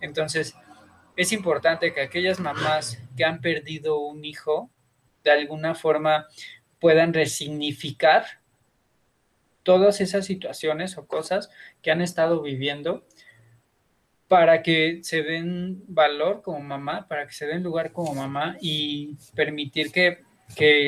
Entonces, 0.00 0.56
es 1.14 1.30
importante 1.30 1.92
que 1.92 2.00
aquellas 2.00 2.40
mamás 2.40 3.00
que 3.16 3.24
han 3.24 3.40
perdido 3.40 4.00
un 4.00 4.24
hijo, 4.24 4.72
de 5.22 5.30
alguna 5.30 5.76
forma 5.76 6.26
puedan 6.80 7.12
resignificar 7.12 8.24
todas 9.62 10.00
esas 10.00 10.24
situaciones 10.24 10.96
o 10.96 11.06
cosas 11.06 11.50
que 11.82 11.90
han 11.90 12.00
estado 12.00 12.40
viviendo 12.40 13.04
para 14.26 14.62
que 14.62 15.00
se 15.02 15.22
den 15.22 15.82
valor 15.88 16.42
como 16.42 16.60
mamá, 16.60 17.08
para 17.08 17.26
que 17.26 17.32
se 17.32 17.46
den 17.46 17.62
lugar 17.62 17.92
como 17.92 18.14
mamá 18.14 18.56
y 18.60 19.16
permitir 19.34 19.90
que, 19.90 20.18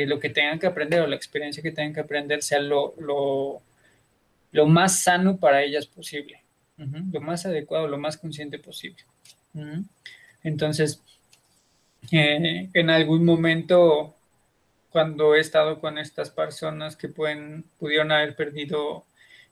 lo 0.06 0.18
que 0.18 0.30
tengan 0.30 0.58
que 0.58 0.66
aprender 0.66 1.00
o 1.00 1.06
la 1.06 1.16
experiencia 1.16 1.62
que 1.62 1.72
tengan 1.72 1.94
que 1.94 2.00
aprender 2.00 2.42
sea 2.42 2.60
lo, 2.60 2.94
lo, 2.98 4.66
más 4.66 5.02
sano 5.02 5.38
para 5.38 5.62
ellas 5.62 5.86
posible, 5.86 6.42
lo 6.76 7.20
más 7.20 7.46
adecuado, 7.46 7.88
lo 7.88 7.98
más 7.98 8.16
consciente 8.16 8.58
posible. 8.58 9.04
Entonces, 10.42 11.02
eh, 12.12 12.68
en 12.72 12.90
algún 12.90 13.24
momento 13.24 14.16
cuando 14.90 15.34
he 15.34 15.40
estado 15.40 15.80
con 15.80 15.98
estas 15.98 16.30
personas 16.30 16.96
que 16.96 17.08
pueden, 17.08 17.64
pudieron 17.78 18.12
haber 18.12 18.36
perdido 18.36 19.06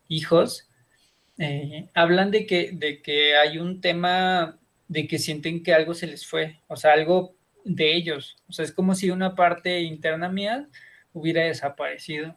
hijos, 0.09 0.68
eh, 1.38 1.88
hablan 1.94 2.31
de 2.31 2.46
que, 2.46 2.72
de 2.72 3.01
que 3.01 3.37
hay 3.37 3.59
un 3.59 3.81
tema 3.81 4.59
de 4.88 5.07
que 5.07 5.18
sienten 5.18 5.62
que 5.62 5.74
algo 5.74 5.94
se 5.94 6.07
les 6.07 6.27
fue, 6.27 6.61
o 6.66 6.77
sea, 6.77 6.92
algo 6.92 7.35
de 7.64 7.94
ellos. 7.94 8.37
O 8.48 8.53
sea, 8.53 8.64
es 8.64 8.72
como 8.72 8.94
si 8.94 9.11
una 9.11 9.35
parte 9.35 9.81
interna 9.83 10.29
mía 10.29 10.68
hubiera 11.12 11.44
desaparecido. 11.44 12.35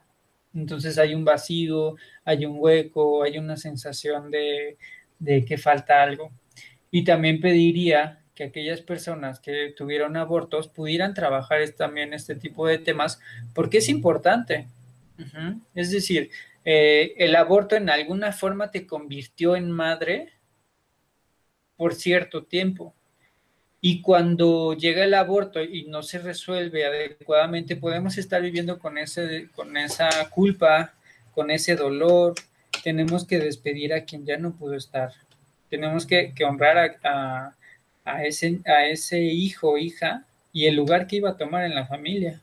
Entonces 0.53 0.97
hay 0.97 1.15
un 1.15 1.25
vacío, 1.25 1.95
hay 2.25 2.45
un 2.45 2.57
hueco, 2.59 3.23
hay 3.23 3.37
una 3.37 3.57
sensación 3.57 4.29
de, 4.29 4.77
de 5.19 5.45
que 5.45 5.57
falta 5.57 6.03
algo. 6.03 6.31
Y 6.91 7.03
también 7.03 7.39
pediría 7.39 8.20
que 8.35 8.45
aquellas 8.45 8.81
personas 8.81 9.39
que 9.39 9.73
tuvieron 9.75 10.17
abortos 10.17 10.67
pudieran 10.67 11.13
trabajar 11.13 11.67
también 11.71 12.13
este 12.13 12.35
tipo 12.35 12.67
de 12.67 12.77
temas, 12.77 13.19
porque 13.53 13.79
es 13.79 13.89
importante. 13.89 14.67
Es 15.75 15.91
decir, 15.91 16.31
eh, 16.65 17.13
el 17.17 17.35
aborto 17.35 17.75
en 17.75 17.89
alguna 17.89 18.31
forma 18.31 18.71
te 18.71 18.87
convirtió 18.87 19.55
en 19.55 19.69
madre 19.69 20.29
por 21.75 21.93
cierto 21.93 22.43
tiempo. 22.43 22.95
Y 23.81 24.01
cuando 24.01 24.73
llega 24.73 25.03
el 25.03 25.13
aborto 25.13 25.61
y 25.61 25.85
no 25.85 26.03
se 26.03 26.19
resuelve 26.19 26.85
adecuadamente, 26.85 27.75
podemos 27.75 28.17
estar 28.17 28.41
viviendo 28.41 28.79
con, 28.79 28.97
ese, 28.97 29.49
con 29.55 29.75
esa 29.75 30.09
culpa, 30.29 30.93
con 31.33 31.49
ese 31.51 31.75
dolor. 31.75 32.35
Tenemos 32.83 33.25
que 33.25 33.39
despedir 33.39 33.93
a 33.93 34.05
quien 34.05 34.25
ya 34.25 34.37
no 34.37 34.53
pudo 34.53 34.75
estar. 34.75 35.11
Tenemos 35.69 36.05
que, 36.05 36.33
honrar 36.45 36.77
a 36.77 36.95
a 37.03 37.55
ese, 38.05 38.59
a 38.65 38.85
ese 38.85 39.21
hijo 39.21 39.71
o 39.71 39.77
hija 39.77 40.25
y 40.53 40.65
el 40.65 40.75
lugar 40.75 41.07
que 41.07 41.17
iba 41.17 41.29
a 41.29 41.37
tomar 41.37 41.65
en 41.65 41.75
la 41.75 41.85
familia. 41.85 42.41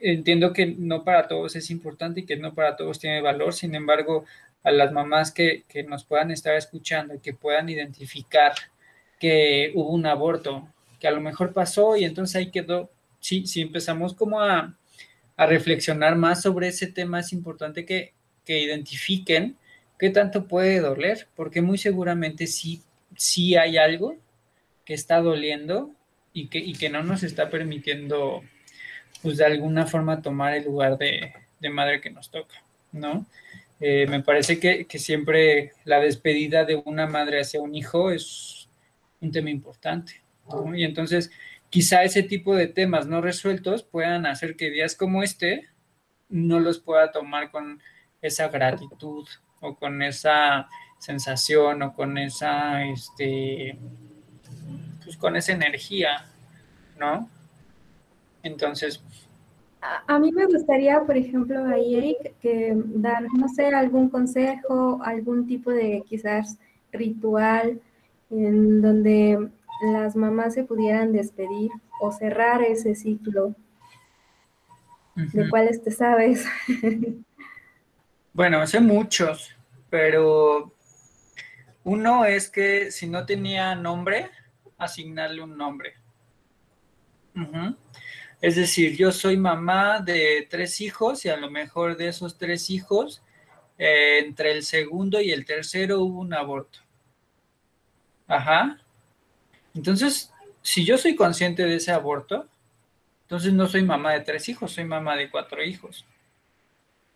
Entiendo 0.00 0.52
que 0.52 0.66
no 0.66 1.04
para 1.04 1.26
todos 1.26 1.56
es 1.56 1.70
importante 1.70 2.20
y 2.20 2.26
que 2.26 2.36
no 2.36 2.54
para 2.54 2.76
todos 2.76 2.98
tiene 2.98 3.20
valor, 3.20 3.52
sin 3.52 3.74
embargo, 3.74 4.24
a 4.62 4.70
las 4.70 4.92
mamás 4.92 5.32
que, 5.32 5.64
nos 5.86 6.04
puedan 6.04 6.30
estar 6.30 6.54
escuchando 6.54 7.14
y 7.14 7.20
que 7.20 7.34
puedan 7.34 7.68
identificar 7.68 8.52
que 9.18 9.72
hubo 9.74 9.90
un 9.90 10.06
aborto, 10.06 10.68
que 11.00 11.08
a 11.08 11.12
lo 11.12 11.20
mejor 11.20 11.52
pasó 11.52 11.96
y 11.96 12.04
entonces 12.04 12.36
ahí 12.36 12.50
quedó, 12.50 12.90
sí, 13.20 13.46
si 13.46 13.62
empezamos 13.62 14.14
como 14.14 14.40
a, 14.40 14.76
a 15.36 15.46
reflexionar 15.46 16.16
más 16.16 16.42
sobre 16.42 16.68
ese 16.68 16.86
tema, 16.86 17.20
es 17.20 17.32
importante 17.32 17.84
que, 17.84 18.12
que 18.44 18.60
identifiquen 18.60 19.56
qué 19.98 20.10
tanto 20.10 20.46
puede 20.46 20.80
doler, 20.80 21.26
porque 21.34 21.60
muy 21.60 21.78
seguramente 21.78 22.46
sí 22.46 22.82
si 23.18 23.56
hay 23.56 23.76
algo 23.76 24.16
que 24.84 24.94
está 24.94 25.20
doliendo 25.20 25.90
y 26.32 26.46
que, 26.46 26.58
y 26.58 26.74
que 26.74 26.88
no 26.88 27.02
nos 27.02 27.24
está 27.24 27.50
permitiendo, 27.50 28.44
pues 29.22 29.38
de 29.38 29.44
alguna 29.44 29.86
forma, 29.86 30.22
tomar 30.22 30.54
el 30.54 30.64
lugar 30.64 30.96
de, 30.98 31.32
madre 31.68 32.00
que 32.00 32.10
nos 32.10 32.30
toca, 32.30 32.62
¿no? 32.92 33.26
Eh, 33.80 34.06
me 34.08 34.22
parece 34.22 34.60
que, 34.60 34.86
siempre 34.98 35.72
la 35.84 35.98
despedida 35.98 36.64
de 36.64 36.76
una 36.76 37.08
madre 37.08 37.40
hacia 37.40 37.60
un 37.60 37.74
hijo 37.74 38.12
es 38.12 38.68
un 39.20 39.32
tema 39.32 39.50
importante, 39.50 40.22
¿no? 40.48 40.76
Y 40.76 40.84
entonces, 40.84 41.32
quizá 41.70 42.04
ese 42.04 42.22
tipo 42.22 42.54
de 42.54 42.68
temas 42.68 43.08
no 43.08 43.20
resueltos 43.20 43.82
puedan 43.82 44.26
hacer 44.26 44.54
que 44.54 44.70
días 44.70 44.94
como 44.94 45.24
este 45.24 45.66
no 46.28 46.60
los 46.60 46.78
pueda 46.78 47.10
tomar 47.10 47.50
con 47.50 47.82
esa 48.22 48.46
gratitud 48.46 49.26
o 49.60 49.74
con 49.74 50.02
esa 50.02 50.68
sensación 50.98 51.82
o 51.82 51.94
con 51.94 52.18
esa, 52.18 52.84
este, 52.84 53.78
pues 55.04 55.16
con 55.16 55.36
esa 55.36 55.52
energía, 55.52 56.26
¿no? 56.98 57.28
Entonces... 58.42 59.02
A, 59.80 60.18
mí 60.18 60.32
me 60.32 60.46
gustaría, 60.46 61.00
por 61.02 61.16
ejemplo, 61.16 61.64
ahí, 61.66 61.94
Eric, 61.94 62.34
que 62.40 62.72
dar, 62.74 63.22
no 63.32 63.48
sé, 63.48 63.66
algún 63.66 64.08
consejo, 64.08 65.00
algún 65.04 65.46
tipo 65.46 65.70
de 65.70 66.02
quizás 66.08 66.58
ritual 66.90 67.80
en 68.28 68.82
donde 68.82 69.48
las 69.92 70.16
mamás 70.16 70.54
se 70.54 70.64
pudieran 70.64 71.12
despedir 71.12 71.70
o 72.00 72.10
cerrar 72.10 72.62
ese 72.62 72.96
ciclo, 72.96 73.54
de 75.14 75.48
cuáles 75.48 75.82
te 75.82 75.92
sabes. 75.92 76.44
bueno, 78.32 78.66
sé 78.66 78.80
muchos, 78.80 79.56
pero 79.90 80.72
uno 81.88 82.26
es 82.26 82.50
que 82.50 82.90
si 82.90 83.06
no 83.08 83.24
tenía 83.24 83.74
nombre, 83.74 84.30
asignarle 84.76 85.40
un 85.40 85.56
nombre. 85.56 85.94
Es 88.42 88.56
decir, 88.56 88.94
yo 88.94 89.10
soy 89.10 89.38
mamá 89.38 90.00
de 90.00 90.46
tres 90.50 90.82
hijos 90.82 91.24
y 91.24 91.30
a 91.30 91.38
lo 91.38 91.50
mejor 91.50 91.96
de 91.96 92.08
esos 92.08 92.36
tres 92.36 92.68
hijos, 92.68 93.22
eh, 93.78 94.18
entre 94.22 94.52
el 94.52 94.64
segundo 94.64 95.18
y 95.22 95.30
el 95.30 95.46
tercero 95.46 96.02
hubo 96.02 96.20
un 96.20 96.34
aborto. 96.34 96.80
Ajá. 98.26 98.78
Entonces, 99.74 100.30
si 100.60 100.84
yo 100.84 100.98
soy 100.98 101.16
consciente 101.16 101.64
de 101.64 101.76
ese 101.76 101.92
aborto, 101.92 102.46
entonces 103.22 103.54
no 103.54 103.66
soy 103.66 103.82
mamá 103.82 104.12
de 104.12 104.20
tres 104.20 104.46
hijos, 104.50 104.72
soy 104.72 104.84
mamá 104.84 105.16
de 105.16 105.30
cuatro 105.30 105.64
hijos. 105.64 106.04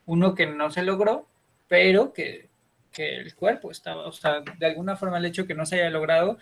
Uno 0.07 0.35
que 0.35 0.47
no 0.47 0.71
se 0.71 0.83
logró, 0.83 1.27
pero 1.69 2.15
que, 2.15 2.49
que 2.93 3.17
el 3.17 3.35
cuerpo 3.35 3.71
estaba, 3.71 4.07
o 4.07 4.13
sea, 4.13 4.41
de 4.59 4.67
alguna 4.67 4.97
forma 4.97 5.19
el 5.19 5.25
hecho 5.25 5.47
que 5.47 5.55
no 5.55 5.67
se 5.67 5.77
haya 5.77 5.91
logrado 5.91 6.39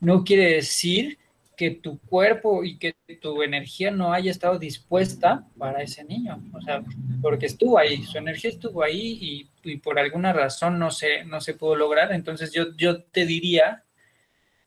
no 0.00 0.22
quiere 0.22 0.54
decir 0.54 1.18
que 1.56 1.70
tu 1.70 1.98
cuerpo 2.00 2.64
y 2.64 2.78
que 2.78 2.94
tu 3.20 3.42
energía 3.42 3.90
no 3.90 4.12
haya 4.12 4.30
estado 4.30 4.58
dispuesta 4.58 5.46
para 5.56 5.82
ese 5.82 6.04
niño, 6.04 6.42
o 6.52 6.60
sea, 6.60 6.82
porque 7.22 7.46
estuvo 7.46 7.78
ahí, 7.78 8.02
su 8.02 8.18
energía 8.18 8.50
estuvo 8.50 8.82
ahí 8.82 9.48
y, 9.62 9.76
por 9.78 9.98
alguna 9.98 10.32
razón 10.32 10.78
no 10.78 10.90
se, 10.90 11.24
no 11.24 11.40
se 11.40 11.54
pudo 11.54 11.76
lograr, 11.76 12.12
entonces 12.12 12.52
yo, 12.52 12.76
yo 12.76 13.02
te 13.02 13.24
diría 13.24 13.84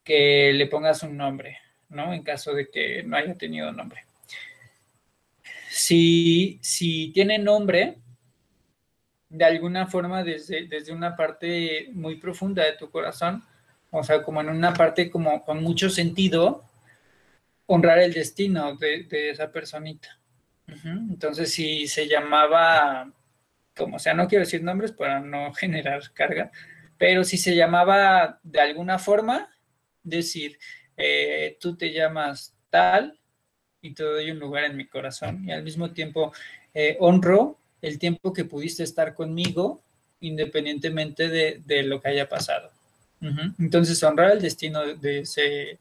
que 0.04 0.54
le 0.54 0.67
pongas 0.67 1.04
un 1.04 1.17
nombre, 1.17 1.58
¿no? 1.89 2.13
En 2.13 2.23
caso 2.23 2.54
de 2.54 2.69
que 2.69 3.04
no 3.04 3.17
haya 3.17 3.36
tenido 3.36 3.71
nombre. 3.71 4.06
Si, 5.69 6.58
si 6.62 7.12
tiene 7.12 7.38
nombre, 7.38 7.97
de 9.29 9.45
alguna 9.45 9.87
forma 9.87 10.23
desde, 10.23 10.67
desde 10.67 10.93
una 10.93 11.15
parte 11.15 11.89
muy 11.93 12.15
profunda 12.17 12.63
de 12.63 12.73
tu 12.73 12.89
corazón, 12.89 13.43
o 13.91 14.03
sea, 14.03 14.23
como 14.23 14.41
en 14.41 14.49
una 14.49 14.73
parte 14.73 15.09
como 15.09 15.43
con 15.43 15.61
mucho 15.61 15.89
sentido, 15.89 16.63
honrar 17.65 17.99
el 17.99 18.13
destino 18.13 18.75
de, 18.75 19.07
esa 19.31 19.51
personita. 19.51 20.19
Entonces, 21.09 21.53
si 21.53 21.87
se 21.87 22.07
llamaba, 22.07 23.11
como 23.75 23.99
sea, 23.99 24.13
no 24.13 24.27
quiero 24.27 24.43
decir 24.43 24.61
nombres 24.63 24.91
para 24.91 25.19
no 25.19 25.53
generar 25.53 26.11
carga, 26.13 26.51
pero 26.97 27.23
si 27.23 27.37
se 27.37 27.55
llamaba 27.55 28.39
de 28.43 28.59
alguna 28.59 28.99
forma, 28.99 29.49
decir, 30.03 30.57
eh, 30.95 31.57
tú 31.59 31.77
te 31.77 31.93
llamas 31.93 32.55
tal 32.69 33.19
y 33.81 33.93
te 33.93 34.03
doy 34.03 34.31
un 34.31 34.39
lugar 34.39 34.65
en 34.65 34.75
mi 34.75 34.87
corazón 34.87 35.47
y 35.47 35.51
al 35.51 35.63
mismo 35.63 35.91
tiempo 35.91 36.33
eh, 36.73 36.97
honro 36.99 37.59
el 37.81 37.99
tiempo 37.99 38.33
que 38.33 38.45
pudiste 38.45 38.83
estar 38.83 39.13
conmigo 39.13 39.83
independientemente 40.19 41.29
de 41.29 41.83
lo 41.83 42.01
que 42.01 42.09
haya 42.09 42.27
pasado. 42.27 42.71
Entonces, 43.59 44.01
honrar 44.03 44.31
el 44.31 44.41
destino 44.41 44.95
de 44.95 45.19
ese, 45.19 45.79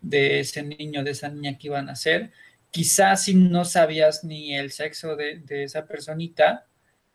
de 0.00 0.40
ese 0.40 0.62
niño, 0.62 1.04
de 1.04 1.10
esa 1.10 1.28
niña 1.28 1.58
que 1.58 1.68
iban 1.68 1.88
a 1.88 1.96
ser. 1.96 2.30
Quizás 2.70 3.24
si 3.24 3.34
no 3.34 3.64
sabías 3.64 4.24
ni 4.24 4.54
el 4.54 4.70
sexo 4.70 5.16
de, 5.16 5.42
esa 5.48 5.86
personita, 5.86 6.66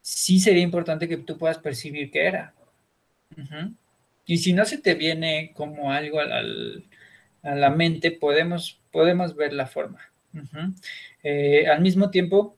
sí 0.02 0.40
sería 0.40 0.62
importante 0.62 1.08
que 1.08 1.18
tú 1.18 1.38
puedas 1.38 1.58
percibir 1.58 2.12
qué 2.12 2.28
era. 2.28 2.54
Y 4.26 4.38
si 4.38 4.54
no 4.54 4.66
se 4.66 4.78
te 4.78 4.94
viene 4.94 5.52
como 5.56 5.92
algo 5.92 6.20
a 6.20 7.56
la 7.56 7.70
mente, 7.70 8.12
podemos, 8.12 8.80
podemos 8.92 9.36
ver 9.36 9.54
la 9.54 9.68
forma. 9.68 10.00
Eh, 11.24 11.68
al 11.68 11.82
mismo 11.82 12.12
tiempo, 12.12 12.58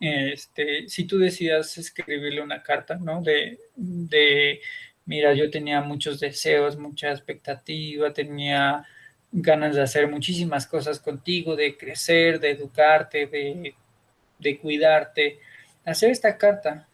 este, 0.00 0.88
si 0.88 1.04
tú 1.04 1.18
decías 1.18 1.76
escribirle 1.78 2.42
una 2.42 2.62
carta, 2.62 2.96
¿no? 2.96 3.22
De, 3.22 3.58
de 3.76 4.60
mira, 5.04 5.34
yo 5.34 5.50
tenía 5.50 5.80
muchos 5.80 6.20
deseos, 6.20 6.76
mucha 6.76 7.10
expectativa, 7.10 8.12
tenía 8.12 8.86
ganas 9.32 9.76
de 9.76 9.82
hacer 9.82 10.08
muchísimas 10.08 10.66
cosas 10.66 11.00
contigo, 11.00 11.56
de 11.56 11.76
crecer, 11.76 12.40
de 12.40 12.50
educarte, 12.50 13.26
de, 13.26 14.58
cuidarte. 14.58 15.38
Hacer 15.84 16.10
esta 16.10 16.36
carta. 16.36 16.88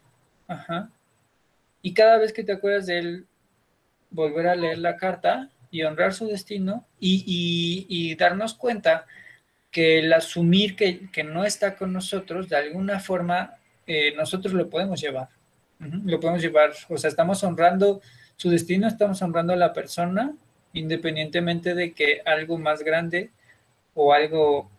Ajá. 0.47 0.89
Y 1.81 1.93
cada 1.93 2.17
vez 2.17 2.33
que 2.33 2.43
te 2.43 2.53
acuerdas 2.53 2.85
de 2.87 2.99
él, 2.99 3.27
volver 4.09 4.47
a 4.47 4.55
leer 4.55 4.77
la 4.77 4.97
carta 4.97 5.49
y 5.69 5.83
honrar 5.83 6.13
su 6.13 6.27
destino 6.27 6.85
y, 6.99 8.15
darnos 8.15 8.53
cuenta 8.53 9.05
que 9.71 9.99
el 9.99 10.13
asumir 10.13 10.75
que, 10.75 11.23
no 11.23 11.45
está 11.45 11.75
con 11.75 11.93
nosotros, 11.93 12.49
de 12.49 12.57
alguna 12.57 12.99
forma, 12.99 13.55
eh, 13.85 14.13
nosotros 14.15 14.53
lo 14.53 14.69
podemos 14.69 14.99
llevar 15.01 15.29
lo 15.79 16.19
podemos 16.19 16.41
llevar, 16.41 16.73
o 16.89 16.97
sea, 16.97 17.09
estamos 17.09 17.43
honrando 17.43 18.01
su 18.35 18.49
destino, 18.49 18.87
estamos 18.87 19.21
honrando 19.21 19.53
a 19.53 19.57
la 19.57 19.73
persona, 19.73 20.33
independientemente 20.73 21.75
de 21.75 21.93
que 21.93 22.21
algo 22.25 22.57
más 22.57 22.83
grande 22.83 23.31
o 23.93 24.13
algo 24.13 24.69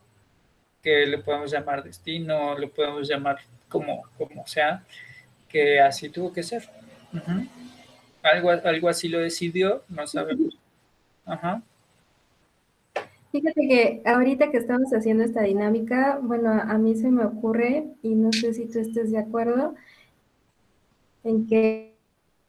que 0.82 1.06
le 1.06 1.18
podemos 1.18 1.50
llamar 1.50 1.82
destino, 1.82 2.56
lo 2.58 2.70
podemos 2.70 3.08
llamar 3.08 3.38
como, 3.68 4.04
como 4.16 4.46
sea, 4.46 4.84
que 5.48 5.80
así 5.80 6.08
tuvo 6.08 6.32
que 6.32 6.42
ser. 6.42 6.68
algo, 8.22 8.50
algo 8.50 8.88
así 8.88 9.08
lo 9.08 9.20
decidió, 9.20 9.84
no 9.88 10.06
sabemos. 10.06 10.56
Ajá. 11.24 11.62
Fíjate 13.30 13.68
que 13.68 14.02
ahorita 14.06 14.50
que 14.50 14.56
estamos 14.56 14.92
haciendo 14.94 15.22
esta 15.22 15.42
dinámica, 15.42 16.18
bueno, 16.22 16.50
a 16.50 16.78
mí 16.78 16.96
se 16.96 17.10
me 17.10 17.24
ocurre, 17.24 17.86
y 18.02 18.14
no 18.14 18.32
sé 18.32 18.54
si 18.54 18.66
tú 18.66 18.78
estés 18.78 19.10
de 19.12 19.18
acuerdo, 19.18 19.74
en 21.24 21.46
que, 21.46 21.94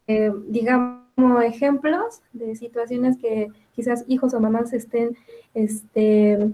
eh, 0.08 0.32
digamos, 0.48 1.04
ejemplos 1.44 2.22
de 2.32 2.56
situaciones 2.56 3.18
que 3.18 3.50
quizás 3.76 4.06
hijos 4.08 4.34
o 4.34 4.40
mamás 4.40 4.72
estén 4.72 5.18
este, 5.54 6.52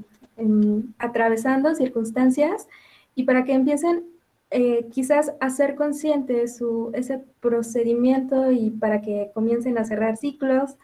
atravesando, 0.97 1.75
circunstancias, 1.75 2.67
y 3.13 3.23
para 3.25 3.43
que 3.43 3.53
empiecen 3.53 4.05
eh, 4.49 4.87
quizás 4.91 5.33
a 5.39 5.49
ser 5.51 5.75
conscientes 5.75 6.57
su, 6.57 6.89
ese 6.93 7.23
procedimiento 7.41 8.51
y 8.51 8.71
para 8.71 9.01
que 9.01 9.29
comiencen 9.35 9.77
a 9.77 9.85
cerrar 9.85 10.17
ciclos, 10.17 10.77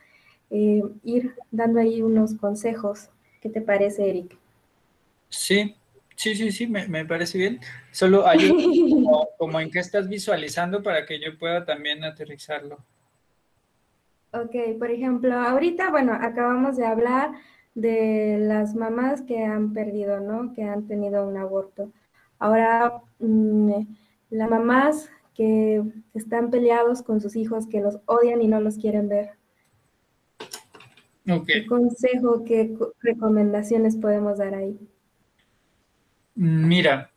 eh, 0.51 0.83
ir 1.03 1.33
dando 1.51 1.79
ahí 1.79 2.01
unos 2.03 2.35
consejos. 2.35 3.09
¿Qué 3.41 3.49
te 3.49 3.59
parece, 3.59 4.09
Eric? 4.09 4.37
Sí, 5.27 5.75
Sí, 6.21 6.35
sí, 6.35 6.51
sí, 6.51 6.67
me, 6.67 7.03
parece 7.03 7.39
bien. 7.39 7.59
Solo 7.91 8.27
hay 8.27 8.37
como, 9.39 9.59
en 9.59 9.71
qué 9.71 9.79
estás 9.79 10.07
visualizando 10.07 10.83
para 10.83 11.03
que 11.03 11.19
yo 11.19 11.35
pueda 11.39 11.65
también 11.65 12.03
aterrizarlo. 12.03 12.77
Ok, 14.31 14.77
por 14.77 14.91
ejemplo, 14.91 15.33
ahorita, 15.33 15.89
bueno, 15.89 16.13
acabamos 16.13 16.77
de 16.77 16.85
hablar 16.85 17.31
de 17.73 18.37
las 18.39 18.75
mamás 18.75 19.23
que 19.23 19.43
han 19.43 19.73
perdido, 19.73 20.19
¿no? 20.19 20.53
Que 20.53 20.61
han 20.61 20.85
tenido 20.85 21.27
un 21.27 21.37
aborto. 21.37 21.91
Ahora, 22.37 23.01
mm, 23.17 23.71
las 24.29 24.47
mamás 24.47 25.09
que 25.33 25.81
están 26.13 26.51
peleados 26.51 27.01
con 27.01 27.19
sus 27.19 27.35
hijos, 27.35 27.65
que 27.65 27.81
los 27.81 27.97
odian 28.05 28.43
y 28.43 28.47
no 28.47 28.61
los 28.61 28.77
quieren 28.77 29.09
ver. 29.09 29.31
¿Qué 31.45 31.65
consejo, 31.65 32.43
qué 32.45 32.73
recomendaciones 33.01 33.95
podemos 33.95 34.37
dar 34.37 34.55
ahí? 34.55 34.77
Mira, 36.35 37.11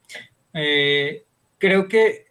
eh, 0.53 1.25
creo 1.59 1.89
que, 1.89 2.25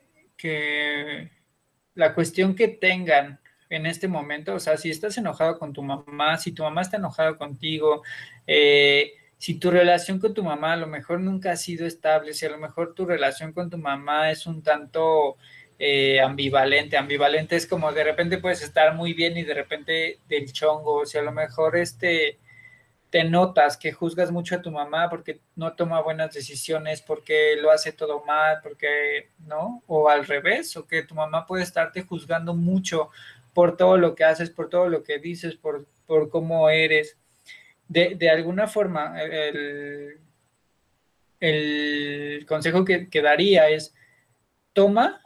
la 1.96 2.14
cuestión 2.14 2.56
que 2.56 2.68
tengan 2.68 3.40
en 3.70 3.86
este 3.86 4.08
momento, 4.08 4.56
o 4.56 4.60
sea, 4.60 4.78
si 4.78 4.90
estás 4.90 5.18
enojado 5.18 5.58
con 5.58 5.72
tu 5.72 5.82
mamá, 5.82 6.38
si 6.38 6.52
tu 6.52 6.64
mamá 6.64 6.82
está 6.82 6.98
enojada 6.98 7.38
contigo, 7.38 8.04
eh, 8.46 9.14
si 9.38 9.56
tu 9.56 9.72
relación 9.72 10.20
con 10.20 10.34
tu 10.34 10.44
mamá 10.44 10.74
a 10.74 10.78
lo 10.78 10.88
mejor 10.88 11.20
nunca 11.22 11.52
ha 11.52 11.56
sido 11.56 11.86
estable, 11.86 12.34
si 12.34 12.46
a 12.46 12.50
lo 12.50 12.58
mejor 12.58 12.94
tu 12.94 13.06
relación 13.06 13.54
con 13.54 13.70
tu 13.70 13.78
mamá 13.78 14.32
es 14.32 14.46
un 14.46 14.64
tanto 14.64 15.38
eh, 15.86 16.22
ambivalente, 16.22 16.96
ambivalente 16.96 17.58
es 17.58 17.68
como 17.68 17.92
de 17.92 18.06
repente 18.06 18.38
puedes 18.38 18.62
estar 18.62 18.96
muy 18.96 19.14
bien 19.14 19.36
y 19.38 19.44
de 19.44 19.54
repente 19.54 20.20
del 20.30 20.50
chongo, 20.54 21.06
si 21.06 21.18
a 21.18 21.22
lo 21.22 21.34
mejor 21.34 21.76
este 21.76 22.40
te 23.10 23.26
notas 23.26 23.76
que 23.76 23.92
juzgas 23.92 24.32
mucho 24.32 24.56
a 24.56 24.62
tu 24.62 24.72
mamá 24.72 25.10
porque 25.10 25.42
no 25.58 25.74
toma 25.74 26.00
buenas 26.02 26.34
decisiones, 26.34 27.02
porque 27.02 27.58
lo 27.58 27.70
hace 27.70 27.92
todo 27.92 28.24
mal, 28.24 28.60
porque, 28.64 29.32
¿no? 29.40 29.84
O 29.88 30.08
al 30.08 30.26
revés, 30.26 30.78
o 30.78 30.88
que 30.88 31.04
tu 31.04 31.16
mamá 31.16 31.46
puede 31.46 31.64
estarte 31.64 32.04
juzgando 32.04 32.54
mucho 32.56 33.10
por 33.54 33.76
todo 33.76 33.98
lo 33.98 34.16
que 34.16 34.24
haces, 34.24 34.50
por 34.50 34.70
todo 34.70 34.88
lo 34.88 35.04
que 35.04 35.20
dices, 35.20 35.56
por, 35.56 35.86
por 36.08 36.30
cómo 36.30 36.70
eres. 36.70 37.18
De, 37.90 38.16
de 38.16 38.30
alguna 38.30 38.68
forma, 38.68 39.22
el, 39.22 40.22
el 41.42 42.46
consejo 42.48 42.86
que, 42.86 43.10
que, 43.10 43.22
daría 43.22 43.70
es, 43.70 43.94
toma 44.72 45.23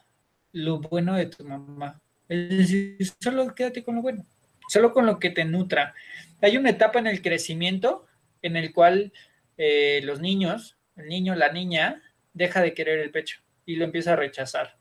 lo 0.58 0.80
bueno 0.80 1.16
de 1.16 1.28
tu 1.28 1.44
mamá. 1.44 2.02
Es 2.28 2.50
decir, 2.50 2.98
solo 3.22 3.54
quédate 3.56 3.84
con 3.84 3.96
lo 3.96 4.02
bueno, 4.02 4.26
solo 4.68 4.92
con 4.92 5.06
lo 5.06 5.20
que 5.20 5.30
te 5.30 5.46
nutra. 5.46 5.94
Hay 6.42 6.58
una 6.58 6.72
etapa 6.72 7.00
en 7.00 7.08
el 7.08 7.22
crecimiento 7.22 8.06
en 8.42 8.56
el 8.58 8.74
cual 8.74 9.14
eh, 9.58 10.02
los 10.04 10.20
niños, 10.20 10.78
el 10.96 11.08
niño, 11.08 11.36
la 11.36 11.52
niña, 11.52 12.02
deja 12.34 12.62
de 12.62 12.74
querer 12.74 13.00
el 13.00 13.12
pecho 13.12 13.40
y 13.66 13.76
lo 13.76 13.86
empieza 13.86 14.14
a 14.14 14.18
rechazar. 14.18 14.78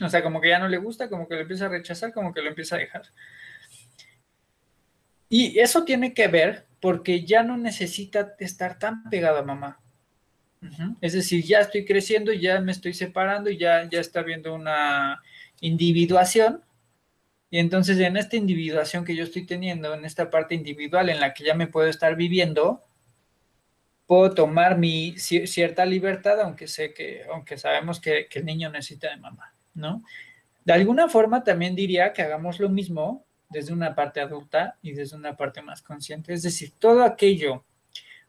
O 0.00 0.08
sea, 0.08 0.22
como 0.22 0.40
que 0.40 0.50
ya 0.50 0.60
no 0.60 0.68
le 0.68 0.76
gusta, 0.76 1.08
como 1.08 1.26
que 1.26 1.34
lo 1.34 1.40
empieza 1.40 1.66
a 1.66 1.68
rechazar, 1.68 2.12
como 2.12 2.32
que 2.32 2.42
lo 2.42 2.48
empieza 2.48 2.76
a 2.76 2.78
dejar. 2.78 3.02
Y 5.28 5.58
eso 5.58 5.84
tiene 5.84 6.14
que 6.14 6.28
ver 6.28 6.66
porque 6.80 7.24
ya 7.24 7.42
no 7.42 7.56
necesita 7.56 8.36
estar 8.38 8.78
tan 8.78 9.10
pegado 9.10 9.38
a 9.38 9.42
mamá. 9.42 9.80
Es 11.00 11.12
decir, 11.12 11.44
ya 11.44 11.60
estoy 11.60 11.84
creciendo, 11.84 12.32
ya 12.32 12.60
me 12.60 12.72
estoy 12.72 12.94
separando, 12.94 13.50
ya, 13.50 13.88
ya 13.88 14.00
está 14.00 14.20
habiendo 14.20 14.54
una 14.54 15.22
individuación. 15.60 16.62
Y 17.50 17.58
entonces 17.58 17.98
en 18.00 18.16
esta 18.16 18.36
individuación 18.36 19.04
que 19.04 19.14
yo 19.14 19.24
estoy 19.24 19.46
teniendo, 19.46 19.94
en 19.94 20.04
esta 20.04 20.30
parte 20.30 20.54
individual 20.54 21.08
en 21.08 21.20
la 21.20 21.34
que 21.34 21.44
ya 21.44 21.54
me 21.54 21.66
puedo 21.66 21.88
estar 21.88 22.16
viviendo, 22.16 22.82
puedo 24.06 24.34
tomar 24.34 24.78
mi 24.78 25.16
cierta 25.18 25.86
libertad, 25.86 26.40
aunque 26.40 26.66
sé 26.66 26.92
que, 26.92 27.24
aunque 27.32 27.56
sabemos 27.56 28.00
que, 28.00 28.26
que 28.28 28.40
el 28.40 28.44
niño 28.44 28.70
necesita 28.70 29.10
de 29.10 29.16
mamá. 29.16 29.54
¿no? 29.74 30.02
De 30.64 30.72
alguna 30.72 31.08
forma 31.08 31.44
también 31.44 31.74
diría 31.74 32.12
que 32.12 32.22
hagamos 32.22 32.58
lo 32.58 32.68
mismo 32.68 33.24
desde 33.50 33.72
una 33.72 33.94
parte 33.94 34.20
adulta 34.20 34.78
y 34.82 34.92
desde 34.92 35.16
una 35.16 35.36
parte 35.36 35.62
más 35.62 35.82
consciente. 35.82 36.32
Es 36.32 36.42
decir, 36.42 36.72
todo 36.78 37.04
aquello 37.04 37.64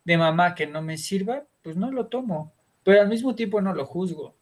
de 0.03 0.17
mamá 0.17 0.53
que 0.53 0.67
no 0.67 0.81
me 0.81 0.97
sirva, 0.97 1.45
pues 1.65 1.75
no 1.75 1.89
lo 1.91 2.05
tomo, 2.05 2.53
pero 2.83 3.01
al 3.01 3.09
mismo 3.09 3.33
tiempo 3.33 3.59
no 3.59 3.73
lo 3.73 3.87
juzgo. 3.87 4.35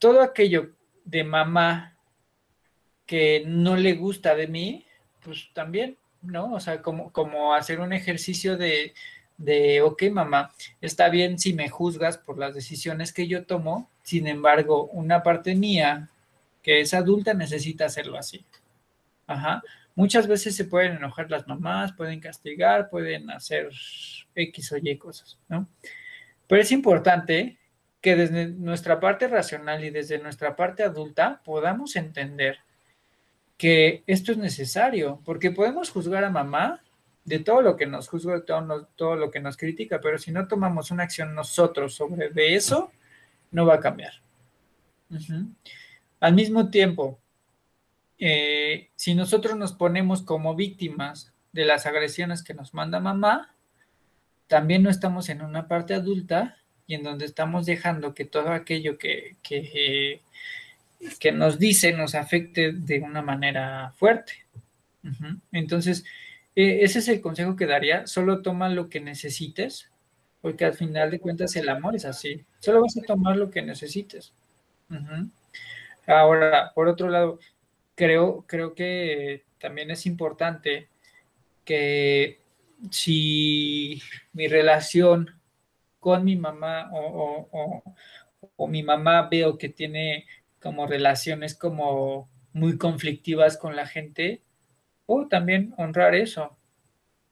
Todo 0.00 0.20
aquello 0.20 0.72
de 1.04 1.22
mamá 1.22 1.96
que 3.06 3.44
no 3.46 3.76
le 3.76 3.94
gusta 3.94 4.34
de 4.34 4.48
mí, 4.48 4.84
pues 5.22 5.48
también, 5.54 5.96
¿no? 6.22 6.54
O 6.54 6.58
sea, 6.58 6.82
como, 6.82 7.12
como 7.12 7.54
hacer 7.54 7.78
un 7.78 7.92
ejercicio 7.92 8.56
de, 8.56 8.94
de, 9.38 9.80
ok, 9.80 10.02
mamá, 10.10 10.50
está 10.80 11.08
bien 11.08 11.38
si 11.38 11.52
me 11.52 11.68
juzgas 11.68 12.18
por 12.18 12.36
las 12.36 12.52
decisiones 12.52 13.12
que 13.12 13.28
yo 13.28 13.46
tomo, 13.46 13.88
sin 14.02 14.26
embargo, 14.26 14.86
una 14.86 15.22
parte 15.22 15.54
mía 15.54 16.10
que 16.64 16.80
es 16.80 16.94
adulta 16.94 17.32
necesita 17.32 17.84
hacerlo 17.84 18.18
así. 18.18 18.44
Ajá. 19.28 19.62
Muchas 19.94 20.26
veces 20.26 20.56
se 20.56 20.64
pueden 20.64 20.96
enojar 20.96 21.30
las 21.30 21.46
mamás, 21.46 21.92
pueden 21.92 22.18
castigar, 22.18 22.90
pueden 22.90 23.30
hacer 23.30 23.70
X 24.40 24.72
o 24.72 24.76
Y 24.76 24.96
cosas, 24.98 25.38
¿no? 25.48 25.68
Pero 26.46 26.62
es 26.62 26.72
importante 26.72 27.58
que 28.00 28.16
desde 28.16 28.48
nuestra 28.48 28.98
parte 28.98 29.28
racional 29.28 29.84
y 29.84 29.90
desde 29.90 30.18
nuestra 30.18 30.56
parte 30.56 30.82
adulta 30.82 31.42
podamos 31.44 31.96
entender 31.96 32.58
que 33.56 34.02
esto 34.06 34.32
es 34.32 34.38
necesario, 34.38 35.20
porque 35.24 35.50
podemos 35.50 35.90
juzgar 35.90 36.24
a 36.24 36.30
mamá 36.30 36.82
de 37.24 37.40
todo 37.40 37.60
lo 37.60 37.76
que 37.76 37.86
nos 37.86 38.08
juzga, 38.08 38.34
de 38.34 38.40
todo, 38.96 39.16
lo 39.16 39.30
que 39.30 39.40
nos 39.40 39.56
critica, 39.56 40.00
pero 40.00 40.18
si 40.18 40.32
no 40.32 40.48
tomamos 40.48 40.90
una 40.90 41.02
acción 41.02 41.34
nosotros 41.34 41.94
sobre 41.94 42.54
eso, 42.54 42.90
no 43.50 43.66
va 43.66 43.74
a 43.74 43.80
cambiar. 43.80 44.14
Al 46.20 46.34
mismo 46.34 46.70
tiempo, 46.70 47.20
eh, 48.18 48.90
si 48.96 49.14
nosotros 49.14 49.56
nos 49.56 49.72
ponemos 49.72 50.22
como 50.22 50.54
víctimas 50.54 51.32
de 51.52 51.64
las 51.64 51.86
agresiones 51.86 52.42
que 52.42 52.54
nos 52.54 52.74
manda 52.74 52.98
mamá, 52.98 53.54
también 54.50 54.82
no 54.82 54.90
estamos 54.90 55.28
en 55.28 55.42
una 55.42 55.68
parte 55.68 55.94
adulta 55.94 56.56
y 56.84 56.94
en 56.94 57.04
donde 57.04 57.24
estamos 57.24 57.66
dejando 57.66 58.14
que 58.14 58.24
todo 58.24 58.50
aquello 58.50 58.98
que, 58.98 59.36
que, 59.44 60.22
nos 61.32 61.60
dice 61.60 61.92
nos 61.92 62.16
afecte 62.16 62.72
de 62.72 62.98
una 62.98 63.22
manera 63.22 63.92
fuerte. 63.96 64.32
Entonces, 65.52 66.04
e, 66.56 66.82
ese 66.82 66.98
es 66.98 67.06
el 67.06 67.20
consejo 67.20 67.54
que 67.54 67.66
daría, 67.66 68.08
solo 68.08 68.42
toma 68.42 68.68
lo 68.68 68.88
que 68.88 68.98
necesites, 68.98 69.88
porque 70.40 70.64
al 70.64 70.74
final 70.74 71.12
de 71.12 71.20
cuentas 71.20 71.54
el 71.54 71.68
amor 71.68 71.94
es 71.94 72.04
así, 72.04 72.44
solo 72.58 72.82
vas 72.82 72.96
a 72.96 73.02
tomar 73.02 73.36
lo 73.36 73.52
que 73.52 73.62
necesites. 73.62 74.32
Ahora, 76.08 76.72
por 76.74 76.88
otro 76.88 77.08
lado, 77.08 77.38
creo, 77.94 78.44
creo 78.48 78.74
que 78.74 79.44
también 79.60 79.92
es 79.92 80.06
importante 80.06 80.88
que 81.64 82.39
si 82.90 84.00
mi 84.32 84.48
relación 84.48 85.40
con 85.98 86.24
mi 86.24 86.36
mamá 86.36 86.90
o, 86.92 87.84
o 88.56 88.68
mi 88.68 88.82
mamá 88.82 89.28
veo 89.30 89.58
que 89.58 89.68
tiene 89.68 90.26
como 90.60 90.86
relaciones 90.86 91.54
como 91.54 92.30
muy 92.52 92.78
conflictivas 92.78 93.56
con 93.56 93.76
la 93.76 93.86
gente, 93.86 94.42
o 95.06 95.26
también 95.26 95.74
honrar 95.76 96.14
eso, 96.14 96.56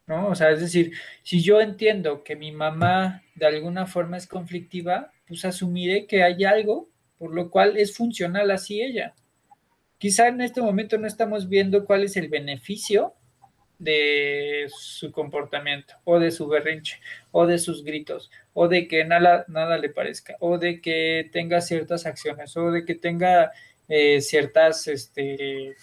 ¿no? 0.06 0.28
O 0.28 0.34
sea, 0.34 0.50
es 0.50 0.61
decir, 0.61 0.92
si 1.22 1.42
yo 1.42 1.61
entiendo 1.61 2.24
que 2.24 2.34
mi 2.34 2.50
mamá 2.50 3.22
de 3.34 3.46
alguna 3.46 3.87
forma 3.87 4.16
es 4.16 4.26
conflictiva, 4.26 5.12
pues 5.26 5.44
asumiré 5.44 6.06
que 6.06 6.22
hay 6.22 6.44
algo 6.44 6.88
por 7.18 7.34
lo 7.34 7.50
cual 7.50 7.76
es 7.76 7.96
funcional 7.96 8.50
así 8.50 8.80
ella. 8.80 9.14
Quizá 9.98 10.28
en 10.28 10.40
este 10.40 10.62
momento 10.62 10.98
no 10.98 11.06
estamos 11.06 11.48
viendo 11.48 11.84
cuál 11.84 12.04
es 12.04 12.16
el 12.16 12.28
beneficio 12.28 13.14
de 13.78 14.66
su 14.76 15.12
comportamiento 15.12 15.94
o 16.04 16.18
de 16.18 16.30
su 16.30 16.48
berrinche 16.48 17.00
o 17.30 17.46
de 17.46 17.58
sus 17.58 17.84
gritos 17.84 18.30
o 18.52 18.66
de 18.68 18.88
que 18.88 19.04
nada, 19.04 19.44
nada 19.48 19.78
le 19.78 19.88
parezca 19.88 20.36
o 20.40 20.58
de 20.58 20.80
que 20.80 21.30
tenga 21.32 21.60
ciertas 21.60 22.04
acciones 22.06 22.56
o 22.56 22.72
de 22.72 22.84
que 22.84 22.96
tenga 22.96 23.52
eh, 23.88 24.20
ciertas 24.20 24.88
este, 24.88 25.76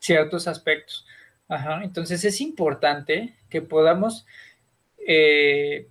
ciertos 0.00 0.48
aspectos. 0.48 1.06
Ajá, 1.48 1.82
entonces 1.84 2.24
es 2.24 2.40
importante 2.40 3.34
que 3.48 3.62
podamos 3.62 4.26
eh, 5.06 5.88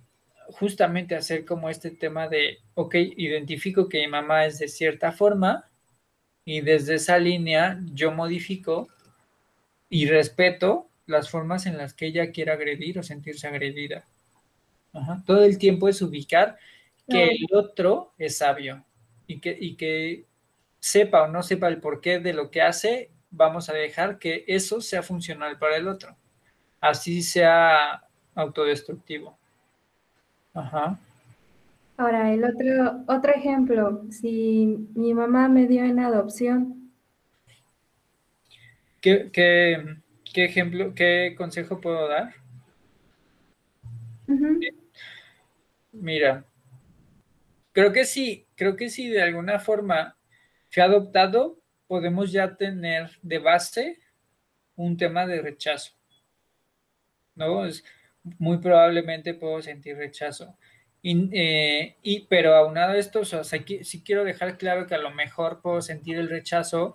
justamente 0.52 1.14
hacer 1.14 1.44
como 1.44 1.70
este 1.70 1.90
tema 1.90 2.28
de, 2.28 2.58
ok, 2.74 2.94
identifico 3.16 3.88
que 3.88 4.00
mi 4.00 4.08
mamá 4.08 4.46
es 4.46 4.58
de 4.58 4.68
cierta 4.68 5.12
forma 5.12 5.70
y 6.44 6.60
desde 6.60 6.94
esa 6.94 7.18
línea 7.18 7.80
yo 7.92 8.12
modifico 8.12 8.88
y 9.90 10.06
respeto 10.06 10.88
las 11.06 11.28
formas 11.28 11.66
en 11.66 11.76
las 11.76 11.92
que 11.92 12.06
ella 12.06 12.30
quiera 12.30 12.54
agredir 12.54 12.98
o 12.98 13.02
sentirse 13.02 13.46
agredida. 13.48 14.04
Ajá. 14.94 15.22
Todo 15.26 15.44
el 15.44 15.58
tiempo 15.58 15.88
es 15.88 16.00
ubicar 16.00 16.56
que 17.08 17.24
el 17.24 17.46
otro 17.52 18.12
es 18.16 18.38
sabio 18.38 18.84
y 19.26 19.40
que, 19.40 19.56
y 19.60 19.74
que 19.74 20.24
sepa 20.78 21.24
o 21.24 21.28
no 21.28 21.42
sepa 21.42 21.68
el 21.68 21.80
porqué 21.80 22.20
de 22.20 22.32
lo 22.32 22.50
que 22.50 22.62
hace 22.62 23.10
vamos 23.30 23.68
a 23.68 23.72
dejar 23.72 24.18
que 24.18 24.44
eso 24.46 24.80
sea 24.80 25.02
funcional 25.02 25.58
para 25.58 25.76
el 25.76 25.88
otro. 25.88 26.16
Así 26.80 27.22
sea 27.22 28.04
autodestructivo. 28.34 29.36
Ajá. 30.54 30.98
Ahora, 31.96 32.32
el 32.32 32.42
otro, 32.44 33.04
otro 33.06 33.32
ejemplo, 33.34 34.04
si 34.10 34.88
mi 34.94 35.12
mamá 35.12 35.48
me 35.48 35.66
dio 35.66 35.84
en 35.84 35.98
adopción. 35.98 36.79
¿Qué, 39.00 39.30
ejemplo, 40.34 40.94
qué 40.94 41.34
consejo 41.36 41.80
puedo 41.80 42.08
dar? 42.08 42.34
Mira, 45.92 46.44
creo 47.72 47.92
que 47.92 48.04
sí, 48.04 48.46
creo 48.54 48.76
que 48.76 48.88
sí, 48.90 49.08
de 49.08 49.22
alguna 49.22 49.58
forma 49.58 50.16
fui 50.70 50.82
adoptado, 50.82 51.60
podemos 51.86 52.30
ya 52.32 52.56
tener 52.56 53.10
de 53.22 53.38
base 53.38 53.98
un 54.76 54.96
tema 54.96 55.26
de 55.26 55.42
rechazo. 55.42 55.92
¿No? 57.34 57.66
Es, 57.66 57.84
muy 58.38 58.58
probablemente 58.58 59.34
puedo 59.34 59.62
sentir 59.62 59.96
rechazo. 59.96 60.56
Y, 61.02 61.30
eh, 61.32 61.96
pero 62.28 62.54
aunado 62.54 62.92
a 62.92 62.98
esto, 62.98 63.20
o 63.20 63.24
sea, 63.24 63.42
sí, 63.44 64.02
quiero 64.04 64.24
dejar 64.24 64.58
claro 64.58 64.86
que 64.86 64.94
a 64.94 64.98
lo 64.98 65.10
mejor 65.10 65.62
puedo 65.62 65.80
sentir 65.80 66.18
el 66.18 66.28
rechazo 66.28 66.94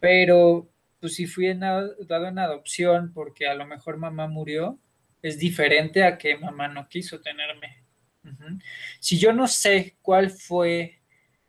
Pero, 0.00 0.69
pues 1.00 1.14
si 1.14 1.26
fui 1.26 1.52
dado 1.54 2.26
en 2.26 2.38
adopción 2.38 3.12
porque 3.12 3.48
a 3.48 3.54
lo 3.54 3.66
mejor 3.66 3.96
mamá 3.96 4.28
murió, 4.28 4.78
es 5.22 5.38
diferente 5.38 6.04
a 6.04 6.18
que 6.18 6.36
mamá 6.38 6.68
no 6.68 6.88
quiso 6.88 7.20
tenerme. 7.20 7.84
Si 9.00 9.18
yo 9.18 9.32
no 9.32 9.48
sé 9.48 9.96
cuál 10.02 10.30
fue 10.30 11.00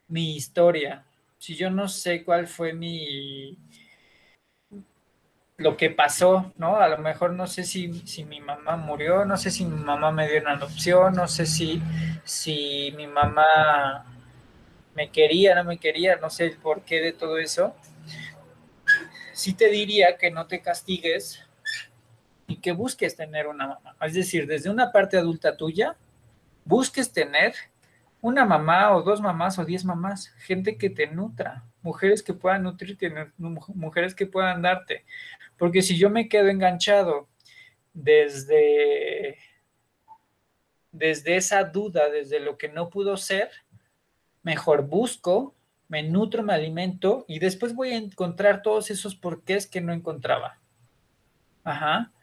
mi 0.08 0.36
historia, 0.36 1.06
si 1.38 1.56
yo 1.56 1.70
no 1.70 1.88
sé 1.88 2.24
cuál 2.24 2.48
fue 2.48 2.74
mi 2.74 3.58
lo 5.58 5.78
que 5.78 5.90
pasó, 5.92 6.52
¿no? 6.58 6.78
A 6.78 6.88
lo 6.88 6.98
mejor 6.98 7.34
no 7.34 7.48
sé 7.48 7.64
si, 7.64 7.94
si 8.08 8.24
mi 8.26 8.40
mamá 8.42 8.78
murió, 8.78 9.26
no 9.26 9.38
sé 9.38 9.52
si 9.52 9.64
mi 9.66 9.82
mamá 9.84 10.12
me 10.12 10.28
dio 10.28 10.42
una 10.42 10.54
adopción, 10.54 11.14
no 11.14 11.28
sé 11.28 11.46
si, 11.46 11.82
si 12.24 12.92
mi 12.98 13.08
mamá 13.08 14.06
me 14.96 15.12
quería, 15.12 15.56
no 15.56 15.64
me 15.64 15.78
quería, 15.78 16.16
no 16.18 16.30
sé 16.30 16.46
el 16.46 16.58
porqué 16.58 17.00
de 17.02 17.14
todo 17.14 17.38
eso. 17.38 17.76
Sí 19.42 19.54
te 19.54 19.70
diría 19.70 20.18
que 20.18 20.30
no 20.30 20.46
te 20.46 20.62
castigues 20.62 21.44
y 22.46 22.58
que 22.58 22.74
busques 22.74 23.16
tener 23.16 23.48
una 23.48 23.66
mamá. 23.66 23.98
Es 24.00 24.14
decir, 24.14 24.46
desde 24.46 24.70
una 24.70 24.92
parte 24.92 25.18
adulta 25.18 25.58
tuya, 25.58 25.98
busques 26.64 27.12
tener 27.12 27.56
una 28.22 28.46
mamá 28.46 28.96
o 28.96 29.02
dos 29.02 29.20
mamás 29.20 29.58
o 29.58 29.66
diez 29.66 29.84
mamás, 29.84 30.28
gente 30.46 30.78
que 30.78 30.92
te 30.92 31.08
nutra, 31.08 31.66
mujeres 31.82 32.22
que 32.22 32.36
puedan 32.36 32.62
nutrirte, 32.62 33.12
mujeres 33.40 34.14
que 34.14 34.28
puedan 34.28 34.62
darte. 34.62 35.06
Porque 35.58 35.82
si 35.82 35.98
yo 35.98 36.12
me 36.12 36.30
quedo 36.30 36.50
enganchado 36.50 37.28
desde, 37.96 39.40
desde 40.92 41.38
esa 41.38 41.64
duda, 41.64 42.12
desde 42.12 42.40
lo 42.40 42.60
que 42.60 42.70
no 42.70 42.92
pudo 42.92 43.18
ser, 43.18 43.50
mejor 44.44 44.86
busco, 44.86 45.56
me 45.92 46.04
nutro, 46.04 46.42
me 46.42 46.54
alimento 46.54 47.26
y 47.28 47.40
después 47.40 47.76
voy 47.76 47.90
a 47.90 47.98
encontrar 47.98 48.62
todos 48.62 48.90
esos 48.90 49.14
porqués 49.14 49.68
que 49.68 49.82
no 49.82 49.92
encontraba. 49.92 50.58
Ajá. 51.66 52.14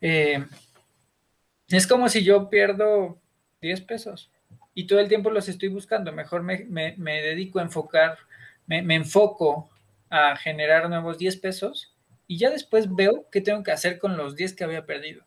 Eh, 0.00 0.46
es 1.66 1.88
como 1.88 2.08
si 2.08 2.22
yo 2.22 2.48
pierdo 2.48 3.18
10 3.60 3.80
pesos 3.80 4.30
y 4.72 4.86
todo 4.86 5.00
el 5.00 5.08
tiempo 5.08 5.30
los 5.30 5.48
estoy 5.48 5.68
buscando. 5.68 6.12
Mejor 6.12 6.44
me, 6.44 6.64
dedico 7.04 7.58
a 7.58 7.62
enfocar, 7.62 8.18
me, 8.68 8.94
enfoco 8.94 9.68
a 10.08 10.36
generar 10.36 10.88
nuevos 10.88 11.18
10 11.18 11.38
pesos 11.38 11.96
y 12.28 12.38
ya 12.38 12.50
después 12.50 12.94
veo 12.94 13.26
qué 13.32 13.40
tengo 13.40 13.64
que 13.64 13.72
hacer 13.72 13.98
con 13.98 14.16
los 14.16 14.36
10 14.36 14.54
que 14.54 14.62
había 14.62 14.86
perdido. 14.86 15.24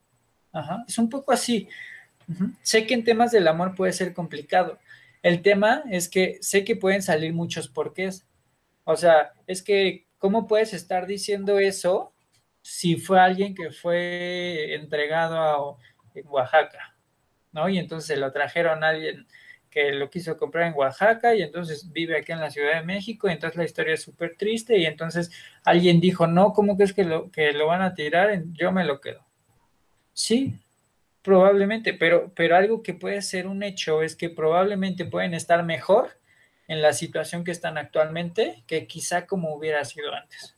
Ajá. 0.53 0.85
Es 0.87 0.97
un 0.97 1.09
poco 1.09 1.33
así. 1.33 1.67
Sé 2.61 2.87
que 2.87 2.93
en 2.93 3.03
temas 3.03 3.33
del 3.33 3.49
amor 3.49 3.75
puede 3.75 3.91
ser 3.91 4.13
complicado. 4.13 4.79
El 5.25 5.41
tema 5.41 5.83
es 5.89 6.07
que 6.07 6.37
sé 6.41 6.63
que 6.63 6.75
pueden 6.75 7.01
salir 7.01 7.33
muchos 7.33 7.67
porqués. 7.67 8.27
O 8.83 8.95
sea, 8.95 9.33
es 9.47 9.63
que, 9.63 10.05
¿cómo 10.19 10.45
puedes 10.45 10.71
estar 10.71 11.07
diciendo 11.07 11.57
eso 11.57 12.13
si 12.61 12.97
fue 12.97 13.19
alguien 13.19 13.55
que 13.55 13.71
fue 13.71 14.75
entregado 14.75 15.79
en 16.13 16.27
Oaxaca? 16.27 16.95
¿no? 17.53 17.67
Y 17.69 17.79
entonces 17.79 18.19
lo 18.19 18.31
trajeron 18.31 18.83
a 18.83 18.89
alguien 18.89 19.25
que 19.71 19.93
lo 19.93 20.11
quiso 20.11 20.37
comprar 20.37 20.67
en 20.67 20.77
Oaxaca 20.77 21.33
y 21.33 21.41
entonces 21.41 21.91
vive 21.91 22.19
aquí 22.19 22.31
en 22.31 22.39
la 22.39 22.51
Ciudad 22.51 22.75
de 22.75 22.85
México 22.85 23.27
y 23.27 23.31
entonces 23.31 23.57
la 23.57 23.65
historia 23.65 23.95
es 23.95 24.03
súper 24.03 24.37
triste 24.37 24.77
y 24.77 24.85
entonces 24.85 25.31
alguien 25.63 25.99
dijo, 25.99 26.27
no, 26.27 26.53
¿cómo 26.53 26.75
crees 26.75 26.93
que 26.93 27.03
lo, 27.03 27.31
que 27.31 27.51
lo 27.51 27.65
van 27.65 27.81
a 27.81 27.95
tirar? 27.95 28.43
Yo 28.51 28.71
me 28.71 28.85
lo 28.85 29.01
quedo. 29.01 29.25
Sí, 30.13 30.59
probablemente, 31.25 31.95
pero, 31.95 32.31
pero 32.35 32.55
algo 32.55 32.83
que 32.83 32.93
puede 32.93 33.23
ser 33.23 33.47
un 33.47 33.63
hecho 33.63 34.03
es 34.03 34.15
que 34.15 34.29
probablemente 34.29 35.05
pueden 35.05 35.33
estar 35.33 35.63
mejor 35.63 36.19
en 36.67 36.83
la 36.83 36.93
situación 36.93 37.43
que 37.43 37.51
están 37.51 37.79
actualmente 37.79 38.63
que 38.67 38.85
quizá 38.85 39.25
como 39.25 39.55
hubiera 39.55 39.83
sido 39.85 40.13
antes. 40.13 40.55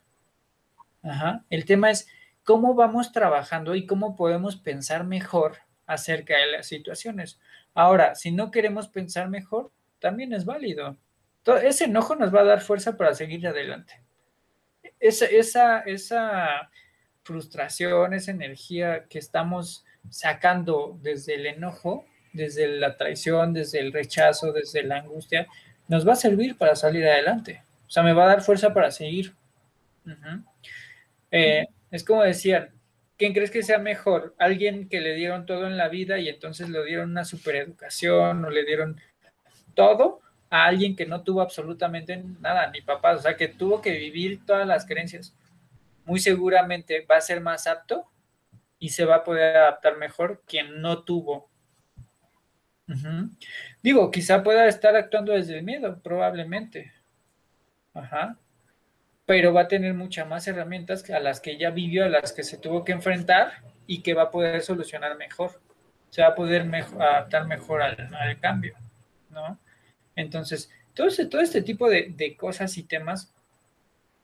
Ajá. 1.03 1.45
El 1.49 1.63
tema 1.63 1.89
es 1.89 2.09
cómo 2.43 2.75
vamos 2.75 3.13
trabajando 3.13 3.75
y 3.75 3.85
cómo 3.85 4.17
podemos 4.17 4.57
pensar 4.57 5.05
mejor 5.05 5.59
acerca 5.85 6.37
de 6.37 6.51
las 6.51 6.67
situaciones. 6.67 7.39
Ahora, 7.73 8.13
si 8.15 8.31
no 8.31 8.51
queremos 8.51 8.89
pensar 8.89 9.29
mejor, 9.29 9.71
también 9.99 10.33
es 10.33 10.43
válido. 10.43 10.97
ese 11.63 11.85
enojo 11.85 12.17
nos 12.17 12.35
va 12.35 12.41
a 12.41 12.45
dar 12.45 12.59
fuerza 12.59 12.97
para 12.97 13.15
seguir 13.15 13.47
adelante. 13.47 14.01
Esa, 14.99 15.27
esa, 15.27 15.79
esa 15.79 16.69
frustración, 17.23 18.13
esa 18.13 18.31
energía 18.31 19.05
que 19.07 19.19
estamos 19.19 19.85
sacando 20.09 20.97
desde 21.01 21.35
el 21.35 21.45
enojo, 21.45 22.05
desde 22.33 22.67
la 22.67 22.97
traición, 22.97 23.53
desde 23.53 23.79
el 23.79 23.91
rechazo, 23.91 24.51
desde 24.51 24.83
la 24.83 24.97
angustia, 24.97 25.47
nos 25.87 26.07
va 26.07 26.13
a 26.13 26.17
servir 26.17 26.57
para 26.57 26.75
salir 26.75 27.05
adelante. 27.05 27.63
O 27.87 27.89
sea, 27.89 28.03
me 28.03 28.13
va 28.13 28.25
a 28.25 28.27
dar 28.27 28.41
fuerza 28.41 28.73
para 28.73 28.91
seguir. 28.91 29.33
Eh, 31.31 31.65
es 31.91 32.03
como 32.03 32.23
decían, 32.23 32.69
¿quién 33.17 33.33
crees 33.33 33.51
que 33.51 33.63
sea 33.63 33.79
mejor? 33.79 34.35
¿Alguien 34.37 34.89
que 34.89 35.01
le 35.01 35.15
dieron 35.15 35.45
todo 35.45 35.67
en 35.67 35.77
la 35.77 35.87
vida 35.87 36.19
y 36.19 36.29
entonces 36.29 36.69
le 36.69 36.83
dieron 36.85 37.11
una 37.11 37.25
supereducación 37.25 38.43
o 38.45 38.49
le 38.49 38.65
dieron 38.65 38.99
todo? 39.73 40.21
A 40.49 40.65
alguien 40.65 40.95
que 40.95 41.05
no 41.05 41.23
tuvo 41.23 41.41
absolutamente 41.41 42.23
nada, 42.39 42.69
ni 42.71 42.81
papás, 42.81 43.19
o 43.19 43.21
sea, 43.23 43.35
que 43.35 43.49
tuvo 43.49 43.81
que 43.81 43.91
vivir 43.91 44.45
todas 44.45 44.65
las 44.65 44.85
creencias. 44.85 45.33
Muy 46.05 46.19
seguramente 46.19 47.05
va 47.09 47.17
a 47.17 47.21
ser 47.21 47.41
más 47.41 47.67
apto 47.67 48.05
y 48.79 48.89
se 48.89 49.05
va 49.05 49.17
a 49.17 49.23
poder 49.23 49.57
adaptar 49.57 49.97
mejor 49.97 50.43
quien 50.45 50.81
no 50.81 51.03
tuvo. 51.03 51.49
Digo, 53.83 54.11
quizá 54.11 54.43
pueda 54.43 54.67
estar 54.67 54.95
actuando 54.95 55.33
desde 55.33 55.57
el 55.57 55.63
miedo, 55.63 55.99
probablemente. 56.01 56.93
Ajá 57.93 58.37
pero 59.27 59.53
va 59.53 59.63
a 59.63 59.67
tener 59.67 59.93
muchas 59.93 60.25
más 60.25 60.47
herramientas 60.47 61.07
a 61.09 61.19
las 61.19 61.41
que 61.41 61.57
ya 61.57 61.69
vivió, 61.69 62.05
a 62.05 62.09
las 62.09 62.31
que 62.31 62.43
se 62.43 62.57
tuvo 62.57 62.85
que 62.85 62.93
enfrentar 62.93 63.61
y 63.85 64.01
que 64.01 64.13
va 64.13 64.23
a 64.23 64.31
poder 64.31 64.61
solucionar 64.61 65.17
mejor. 65.17 65.61
Se 66.09 66.21
va 66.21 66.29
a 66.29 66.35
poder 66.35 66.61
adaptar 66.97 67.45
mejor 67.45 67.81
al, 67.81 68.39
cambio, 68.39 68.77
¿no? 69.29 69.59
Entonces, 70.15 70.71
todo 70.93 71.07
este, 71.07 71.25
todo 71.25 71.41
este 71.41 71.61
tipo 71.61 71.89
de, 71.89 72.37
cosas 72.39 72.77
y 72.77 72.83
temas 72.83 73.33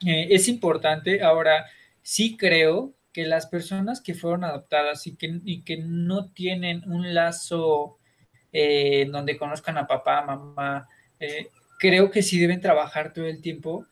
eh, 0.07 0.27
es 0.29 0.47
importante. 0.47 1.21
Ahora, 1.21 1.65
sí 2.01 2.37
creo 2.37 2.93
que 3.13 3.25
las 3.25 3.45
personas 3.45 4.01
que 4.01 4.15
fueron 4.15 4.43
adoptadas 4.43 5.05
y 5.05 5.15
que, 5.15 5.39
que 5.63 5.77
no 5.77 6.31
tienen 6.31 6.83
un 6.91 7.13
lazo 7.13 7.99
eh, 8.51 9.07
donde 9.11 9.37
conozcan 9.37 9.77
a 9.77 9.87
papá, 9.87 10.23
mamá, 10.23 10.89
eh, 11.19 11.49
creo 11.79 12.09
que 12.09 12.23
sí 12.23 12.39
deben 12.39 12.59
trabajar 12.59 13.13
todo 13.13 13.27
el 13.27 13.39
tiempo 13.39 13.85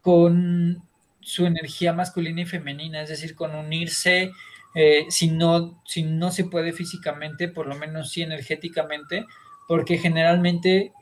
con 0.00 0.82
su 1.20 1.46
energía 1.46 1.92
masculina 1.92 2.42
y 2.42 2.46
femenina, 2.46 3.02
es 3.02 3.08
decir, 3.08 3.34
con 3.34 3.54
unirse, 3.56 4.30
eh, 4.74 5.06
si, 5.10 5.28
no, 5.30 5.82
si 5.84 6.04
no 6.04 6.30
se 6.30 6.44
puede 6.44 6.72
físicamente, 6.72 7.48
por 7.48 7.66
lo 7.66 7.74
menos 7.74 8.12
sí 8.12 8.22
energéticamente, 8.22 9.26
porque 9.66 9.98
generalmente 9.98 10.92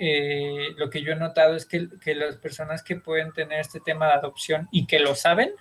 lo 0.77 0.91
que 0.91 1.01
yo 1.01 1.13
he 1.13 1.17
notado 1.17 1.55
es 1.55 1.67
que, 1.67 1.89
que, 2.03 2.17
las 2.17 2.37
personas 2.37 2.83
que 2.83 2.97
pueden 2.97 3.33
tener 3.33 3.61
este 3.61 3.79
tema 3.79 4.07
de 4.07 4.15
adopción 4.15 4.69
y 4.73 4.87
que 4.87 4.99
lo 4.99 5.15
saben, 5.15 5.53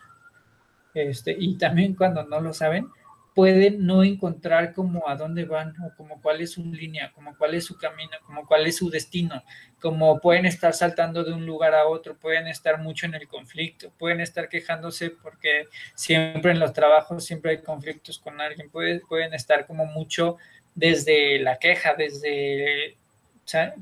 este, 0.95 1.35
y 1.37 1.57
también 1.57 1.93
cuando 1.93 2.23
no 2.23 2.41
lo 2.41 2.53
saben, 2.53 2.87
pueden 3.35 3.85
no 3.85 4.01
encontrar 4.01 4.73
como 4.73 5.09
a 5.09 5.15
dónde 5.17 5.43
van 5.43 5.75
o 5.81 5.93
como 5.97 6.21
cuál 6.21 6.39
es 6.39 6.53
su 6.53 6.63
línea, 6.63 7.11
como 7.11 7.37
cuál 7.37 7.53
es 7.53 7.65
su 7.65 7.77
camino, 7.77 8.13
como 8.25 8.47
cuál 8.47 8.65
es 8.65 8.77
su 8.77 8.89
destino, 8.89 9.43
como 9.81 10.21
pueden 10.21 10.45
estar 10.45 10.73
saltando 10.73 11.21
de 11.25 11.33
un 11.33 11.45
lugar 11.45 11.75
a 11.75 11.85
otro, 11.85 12.17
pueden 12.17 12.47
estar 12.47 12.79
mucho 12.79 13.05
en 13.05 13.13
el 13.13 13.27
conflicto, 13.27 13.91
pueden 13.99 14.21
estar 14.21 14.47
quejándose 14.47 15.09
porque 15.09 15.67
siempre 15.95 16.51
en 16.51 16.59
los 16.59 16.71
trabajos 16.71 17.25
siempre 17.25 17.51
hay 17.51 17.57
conflictos 17.57 18.19
con 18.19 18.39
alguien, 18.39 18.69
pueden, 18.69 19.01
pueden 19.01 19.33
estar 19.33 19.67
como 19.67 19.85
mucho 19.85 20.37
desde 20.73 21.37
la 21.39 21.59
queja, 21.59 21.93
desde, 21.93 22.95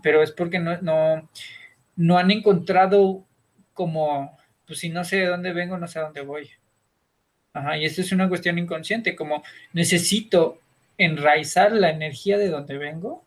pero 0.01 0.23
es 0.23 0.31
porque 0.31 0.57
no, 0.57 0.81
no, 0.81 1.29
no 1.95 2.17
han 2.17 2.31
encontrado 2.31 3.23
como, 3.73 4.35
pues 4.65 4.79
si 4.79 4.89
no 4.89 5.03
sé 5.03 5.17
de 5.17 5.27
dónde 5.27 5.53
vengo, 5.53 5.77
no 5.77 5.87
sé 5.87 5.99
a 5.99 6.03
dónde 6.03 6.21
voy. 6.21 6.49
Ajá, 7.53 7.77
y 7.77 7.85
esto 7.85 8.01
es 8.01 8.11
una 8.11 8.27
cuestión 8.27 8.57
inconsciente, 8.57 9.15
como 9.15 9.43
necesito 9.73 10.59
enraizar 10.97 11.71
la 11.71 11.89
energía 11.89 12.37
de 12.37 12.49
donde 12.49 12.77
vengo 12.77 13.23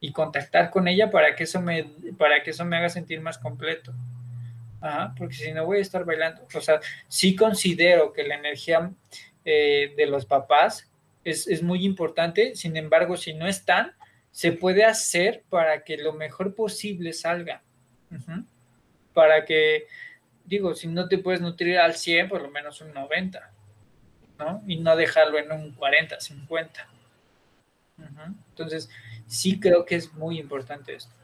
y 0.00 0.12
contactar 0.12 0.70
con 0.70 0.88
ella 0.88 1.10
para 1.10 1.34
que 1.34 1.44
eso 1.44 1.60
me, 1.60 1.84
para 2.18 2.42
que 2.42 2.50
eso 2.50 2.64
me 2.64 2.76
haga 2.76 2.88
sentir 2.88 3.20
más 3.20 3.38
completo. 3.38 3.94
Ajá, 4.80 5.14
porque 5.16 5.34
si 5.34 5.52
no 5.52 5.64
voy 5.64 5.78
a 5.78 5.80
estar 5.80 6.04
bailando. 6.04 6.46
O 6.52 6.60
sea, 6.60 6.80
sí 7.08 7.36
considero 7.36 8.12
que 8.12 8.24
la 8.24 8.34
energía 8.34 8.90
eh, 9.44 9.94
de 9.96 10.06
los 10.06 10.26
papás 10.26 10.90
es, 11.24 11.62
muy 11.62 11.84
importante, 11.84 12.56
sin 12.56 12.76
embargo, 12.76 13.16
si 13.16 13.32
no 13.32 13.46
están, 13.46 13.92
se 14.32 14.52
puede 14.52 14.84
hacer 14.84 15.44
para 15.48 15.84
que 15.84 15.96
lo 15.96 16.12
mejor 16.12 16.54
posible 16.54 17.12
salga. 17.12 17.62
Para 19.14 19.44
que 19.44 19.86
digo, 20.44 20.74
si 20.74 20.88
no 20.88 21.08
te 21.08 21.18
puedes 21.18 21.40
nutrir 21.40 21.78
al 21.78 21.94
100, 21.94 22.28
por 22.28 22.42
lo 22.42 22.50
menos 22.50 22.80
un 22.80 22.92
90, 22.92 23.50
¿no? 24.38 24.62
Y 24.66 24.80
no 24.80 24.96
dejarlo 24.96 25.38
en 25.38 25.52
un 25.52 25.72
40, 25.72 26.20
50. 26.20 26.88
Entonces, 28.50 28.90
sí 29.26 29.60
creo 29.60 29.84
que 29.84 29.96
es 29.96 30.12
muy 30.14 30.38
importante 30.38 30.94
esto. 30.94 31.14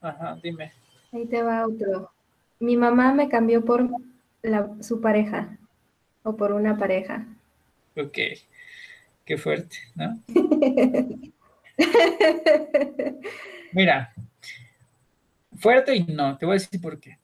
Ajá, 0.00 0.38
dime. 0.42 0.72
Ahí 1.12 1.26
te 1.26 1.42
va 1.42 1.66
otro. 1.66 2.10
mi 2.58 2.76
mamá 2.76 3.12
me 3.12 3.28
cambió 3.28 3.64
por 3.64 3.88
su 4.80 5.00
pareja 5.00 5.56
o 6.22 6.36
por 6.36 6.52
una 6.52 6.76
pareja. 6.76 7.26
Ok, 7.96 8.18
qué 9.24 9.38
fuerte, 9.38 9.78
¿no? 9.94 10.20
Mira, 13.72 14.14
fuerte 15.56 15.94
y 15.94 16.04
no, 16.04 16.36
te 16.36 16.46
voy 16.46 16.54
a 16.54 16.58
decir 16.58 16.80
por 16.80 17.00
qué. 17.00 17.18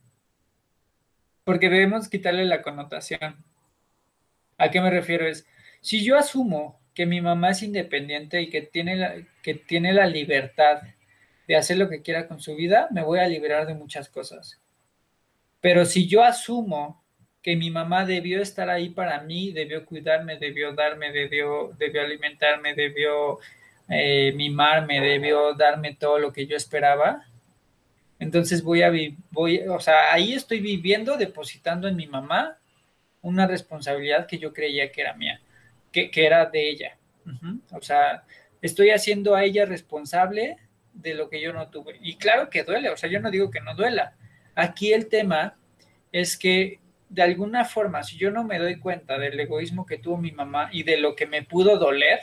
Porque 1.44 1.68
debemos 1.68 2.08
quitarle 2.08 2.44
la 2.44 2.62
connotación. 2.62 3.44
¿A 4.58 4.70
qué 4.70 4.80
me 4.80 4.90
refiero? 4.90 5.26
Es, 5.26 5.46
si 5.80 6.04
yo 6.04 6.16
asumo 6.16 6.80
que 6.94 7.06
mi 7.06 7.20
mamá 7.20 7.50
es 7.50 7.62
independiente 7.62 8.40
y 8.42 8.50
que 8.50 8.62
tiene 8.62 8.96
la, 8.96 9.14
que 9.42 9.54
tiene 9.54 9.92
la 9.92 10.06
libertad 10.06 10.82
de 11.48 11.56
hacer 11.56 11.78
lo 11.78 11.88
que 11.88 12.02
quiera 12.02 12.28
con 12.28 12.40
su 12.40 12.54
vida, 12.54 12.88
me 12.90 13.02
voy 13.02 13.18
a 13.18 13.26
liberar 13.26 13.66
de 13.66 13.74
muchas 13.74 14.08
cosas. 14.08 14.60
Pero 15.60 15.84
si 15.84 16.06
yo 16.08 16.22
asumo 16.22 17.02
que 17.42 17.56
mi 17.56 17.70
mamá 17.70 18.04
debió 18.04 18.40
estar 18.40 18.70
ahí 18.70 18.90
para 18.90 19.20
mí, 19.22 19.52
debió 19.52 19.84
cuidarme, 19.84 20.38
debió 20.38 20.72
darme, 20.74 21.10
debió, 21.10 21.72
debió 21.78 22.02
alimentarme, 22.02 22.74
debió 22.74 23.38
eh, 23.88 24.32
mimarme, 24.36 25.00
debió 25.00 25.54
darme 25.54 25.94
todo 25.94 26.18
lo 26.18 26.32
que 26.32 26.46
yo 26.46 26.56
esperaba, 26.56 27.26
entonces 28.22 28.62
voy 28.62 28.82
a 28.82 28.92
voy, 29.32 29.66
o 29.66 29.80
sea, 29.80 30.12
ahí 30.12 30.32
estoy 30.32 30.60
viviendo, 30.60 31.16
depositando 31.16 31.88
en 31.88 31.96
mi 31.96 32.06
mamá 32.06 32.56
una 33.20 33.48
responsabilidad 33.48 34.28
que 34.28 34.38
yo 34.38 34.52
creía 34.52 34.92
que 34.92 35.00
era 35.00 35.14
mía, 35.14 35.40
que, 35.90 36.08
era 36.14 36.46
de 36.46 36.70
ella. 36.70 36.98
O 37.72 37.82
sea, 37.82 38.22
estoy 38.60 38.90
haciendo 38.90 39.34
a 39.34 39.42
ella 39.42 39.66
responsable 39.66 40.56
de 40.92 41.14
lo 41.14 41.28
que 41.28 41.42
yo 41.42 41.52
no 41.52 41.68
tuve. 41.68 41.98
Y 42.00 42.14
claro 42.14 42.48
que 42.48 42.62
duele, 42.62 42.90
o 42.90 42.96
sea, 42.96 43.10
yo 43.10 43.18
no 43.18 43.28
digo 43.28 43.50
que 43.50 43.60
no 43.60 43.74
duela. 43.74 44.14
Aquí 44.54 44.92
el 44.92 45.08
tema 45.08 45.56
es 46.12 46.38
que 46.38 46.78
de 47.08 47.22
alguna 47.22 47.64
forma, 47.64 48.04
si 48.04 48.16
yo 48.18 48.30
no 48.30 48.44
me 48.44 48.60
doy 48.60 48.78
cuenta 48.78 49.18
del 49.18 49.40
egoísmo 49.40 49.84
que 49.84 49.98
tuvo 49.98 50.16
mi 50.16 50.30
mamá 50.30 50.68
y 50.70 50.84
de 50.84 50.96
lo 50.96 51.16
que 51.16 51.26
me 51.26 51.42
pudo 51.42 51.76
doler, 51.76 52.20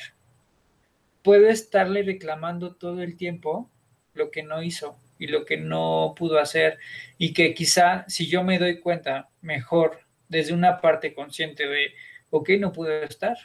puedo 1.23 1.49
estarle 1.49 2.03
reclamando 2.03 2.73
todo 2.75 3.03
el 3.03 3.17
tiempo 3.17 3.69
lo 4.13 4.31
que 4.31 4.43
no 4.43 4.63
hizo 4.63 4.97
y 5.20 5.28
lo 5.28 5.45
que 5.45 5.57
no 5.57 6.15
pudo 6.17 6.39
hacer 6.39 6.80
y 7.17 7.34
que 7.34 7.53
quizá 7.53 8.05
si 8.07 8.28
yo 8.28 8.43
me 8.43 8.57
doy 8.57 8.80
cuenta 8.80 9.30
mejor 9.41 9.99
desde 10.30 10.53
una 10.53 10.80
parte 10.80 11.13
consciente 11.13 11.67
de, 11.67 11.93
ok, 12.30 12.51
no 12.59 12.72
pudo 12.72 13.03
estar, 13.03 13.38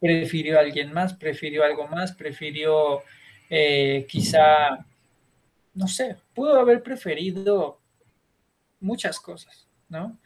prefirió 0.00 0.56
a 0.56 0.60
alguien 0.60 0.92
más, 0.92 1.12
prefirió 1.14 1.64
algo 1.64 1.88
más, 1.88 2.12
prefirió 2.12 3.02
eh, 3.50 4.06
quizá, 4.08 4.86
no 5.74 5.88
sé, 5.88 6.16
pudo 6.32 6.58
haber 6.58 6.82
preferido 6.82 7.80
muchas 8.78 9.18
cosas, 9.18 9.66
¿no? 9.88 10.18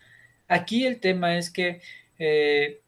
Aquí 0.47 0.87
el 0.87 1.01
tema 1.01 1.39
es 1.39 1.51
que 1.51 1.81
eh, 2.19 2.83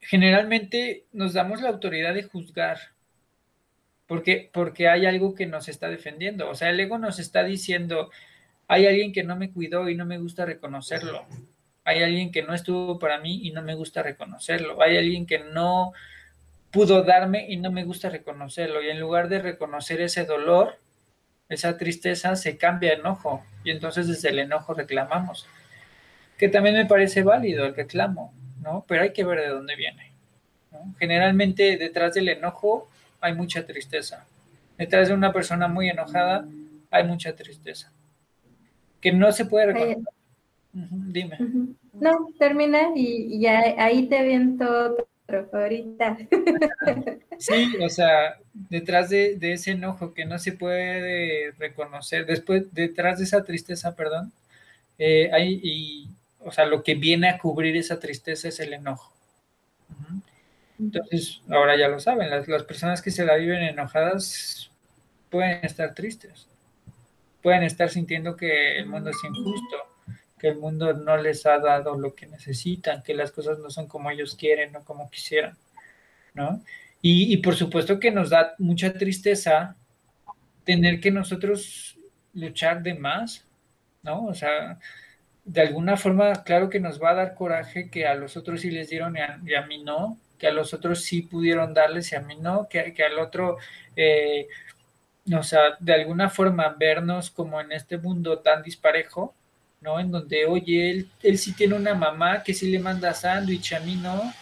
generalmente 0.00 1.06
nos 1.12 1.32
damos 1.32 1.62
la 1.62 1.70
autoridad 1.70 2.12
de 2.12 2.24
juzgar 2.24 2.93
porque, 4.06 4.50
porque 4.52 4.88
hay 4.88 5.06
algo 5.06 5.34
que 5.34 5.46
nos 5.46 5.68
está 5.68 5.88
defendiendo. 5.88 6.48
O 6.48 6.54
sea, 6.54 6.70
el 6.70 6.80
ego 6.80 6.98
nos 6.98 7.18
está 7.18 7.44
diciendo, 7.44 8.10
hay 8.68 8.86
alguien 8.86 9.12
que 9.12 9.24
no 9.24 9.36
me 9.36 9.50
cuidó 9.50 9.88
y 9.88 9.94
no 9.94 10.04
me 10.04 10.18
gusta 10.18 10.44
reconocerlo. 10.44 11.24
Hay 11.84 12.02
alguien 12.02 12.32
que 12.32 12.42
no 12.42 12.54
estuvo 12.54 12.98
para 12.98 13.18
mí 13.18 13.40
y 13.46 13.50
no 13.50 13.62
me 13.62 13.74
gusta 13.74 14.02
reconocerlo. 14.02 14.82
Hay 14.82 14.96
alguien 14.96 15.26
que 15.26 15.38
no 15.38 15.92
pudo 16.70 17.02
darme 17.02 17.46
y 17.48 17.56
no 17.56 17.70
me 17.70 17.84
gusta 17.84 18.10
reconocerlo. 18.10 18.82
Y 18.82 18.88
en 18.88 19.00
lugar 19.00 19.28
de 19.28 19.38
reconocer 19.38 20.00
ese 20.00 20.24
dolor, 20.24 20.78
esa 21.48 21.76
tristeza, 21.76 22.36
se 22.36 22.56
cambia 22.56 22.94
enojo. 22.94 23.44
Y 23.64 23.70
entonces 23.70 24.08
desde 24.08 24.30
el 24.30 24.38
enojo 24.38 24.74
reclamamos. 24.74 25.46
Que 26.38 26.48
también 26.48 26.74
me 26.74 26.86
parece 26.86 27.22
válido 27.22 27.64
el 27.64 27.76
reclamo, 27.76 28.34
¿no? 28.60 28.84
Pero 28.88 29.02
hay 29.02 29.12
que 29.12 29.24
ver 29.24 29.40
de 29.40 29.48
dónde 29.48 29.76
viene. 29.76 30.12
Generalmente 30.98 31.76
detrás 31.76 32.14
del 32.14 32.28
enojo 32.28 32.88
hay 33.20 33.34
mucha 33.34 33.64
tristeza. 33.66 34.26
Detrás 34.78 35.08
de 35.08 35.14
una 35.14 35.32
persona 35.32 35.68
muy 35.68 35.88
enojada 35.88 36.46
hay 36.90 37.04
mucha 37.04 37.34
tristeza. 37.34 37.92
Que 39.00 39.12
no 39.12 39.32
se 39.32 39.44
puede 39.44 39.66
reconocer. 39.66 40.02
dime. 40.72 41.38
No, 41.92 42.28
termina 42.38 42.90
y, 42.94 43.40
ya 43.40 43.74
ahí 43.78 44.06
te 44.06 44.22
viento 44.22 44.96
otro 45.26 45.48
ahorita. 45.52 46.18
sí, 47.38 47.76
o 47.82 47.88
sea, 47.88 48.36
detrás 48.52 49.10
de, 49.10 49.38
ese 49.40 49.72
enojo 49.72 50.14
que 50.14 50.24
no 50.24 50.38
se 50.38 50.52
puede 50.52 51.52
reconocer, 51.52 52.26
después, 52.26 52.72
detrás 52.72 53.18
de 53.18 53.24
esa 53.24 53.44
tristeza, 53.44 53.94
perdón, 53.94 54.32
eh, 54.98 55.30
hay, 55.32 55.60
y, 55.62 56.08
o 56.40 56.52
sea, 56.52 56.66
lo 56.66 56.82
que 56.82 56.94
viene 56.94 57.28
a 57.28 57.38
cubrir 57.38 57.76
esa 57.76 57.98
tristeza 57.98 58.48
es 58.48 58.60
el 58.60 58.74
enojo. 58.74 59.12
Entonces, 60.78 61.40
ahora 61.48 61.76
ya 61.76 61.88
lo 61.88 62.00
saben, 62.00 62.30
las, 62.30 62.64
personas 62.64 63.00
que 63.00 63.10
se 63.10 63.24
la 63.24 63.36
viven 63.36 63.62
enojadas 63.62 64.70
pueden 65.30 65.64
estar 65.64 65.94
tristes, 65.94 66.48
pueden 67.42 67.62
estar 67.62 67.90
sintiendo 67.90 68.36
que 68.36 68.78
el 68.78 68.86
mundo 68.86 69.10
es 69.10 69.16
injusto, 69.24 69.76
que 70.38 70.48
el 70.48 70.56
mundo 70.56 70.92
no 70.92 71.16
les 71.16 71.46
ha 71.46 71.58
dado 71.58 71.96
lo 71.96 72.14
que 72.14 72.26
necesitan, 72.26 73.02
que 73.02 73.14
las 73.14 73.30
cosas 73.30 73.58
no 73.58 73.70
son 73.70 73.86
como 73.86 74.10
ellos 74.10 74.34
quieren 74.34 74.74
o 74.74 74.84
como 74.84 75.10
quisieran, 75.10 75.56
¿no? 76.34 76.62
Y, 77.00 77.32
y 77.32 77.36
por 77.36 77.54
supuesto 77.54 78.00
que 78.00 78.10
nos 78.10 78.30
da 78.30 78.54
mucha 78.58 78.92
tristeza 78.92 79.76
tener 80.64 81.00
que 81.00 81.10
nosotros 81.10 81.98
luchar 82.32 82.82
de 82.82 82.94
más, 82.94 83.46
¿no? 84.02 84.26
O 84.26 84.34
sea, 84.34 84.78
de 85.44 85.60
alguna 85.60 85.96
forma, 85.96 86.42
claro 86.42 86.68
que 86.68 86.80
nos 86.80 87.00
va 87.00 87.10
a 87.10 87.14
dar 87.14 87.34
coraje 87.34 87.90
que 87.90 88.06
a 88.06 88.14
los 88.14 88.36
otros 88.36 88.62
sí 88.62 88.70
les 88.70 88.88
dieron 88.88 89.16
y 89.16 89.54
a 89.54 89.66
mí 89.66 89.82
no, 89.82 90.18
que 90.44 90.48
a 90.48 90.52
los 90.52 90.74
otros 90.74 91.00
sí 91.00 91.22
pudieron 91.22 91.72
darles 91.72 92.12
y 92.12 92.16
a 92.16 92.20
mí 92.20 92.36
no, 92.36 92.68
que, 92.68 92.92
que 92.92 93.02
al 93.02 93.18
otro, 93.18 93.56
eh, 93.96 94.46
o 95.34 95.42
sea, 95.42 95.78
de 95.80 95.94
alguna 95.94 96.28
forma 96.28 96.76
vernos 96.78 97.30
como 97.30 97.62
en 97.62 97.72
este 97.72 97.96
mundo 97.96 98.40
tan 98.40 98.62
disparejo, 98.62 99.34
¿no? 99.80 99.98
En 99.98 100.10
donde, 100.10 100.44
oye, 100.44 100.90
él, 100.90 101.08
él 101.22 101.38
sí 101.38 101.54
tiene 101.54 101.76
una 101.76 101.94
mamá 101.94 102.42
que 102.42 102.52
sí 102.52 102.70
le 102.70 102.78
manda 102.78 103.14
sándwich, 103.14 103.72
a 103.72 103.80
mí 103.80 103.96
no, 103.96 104.34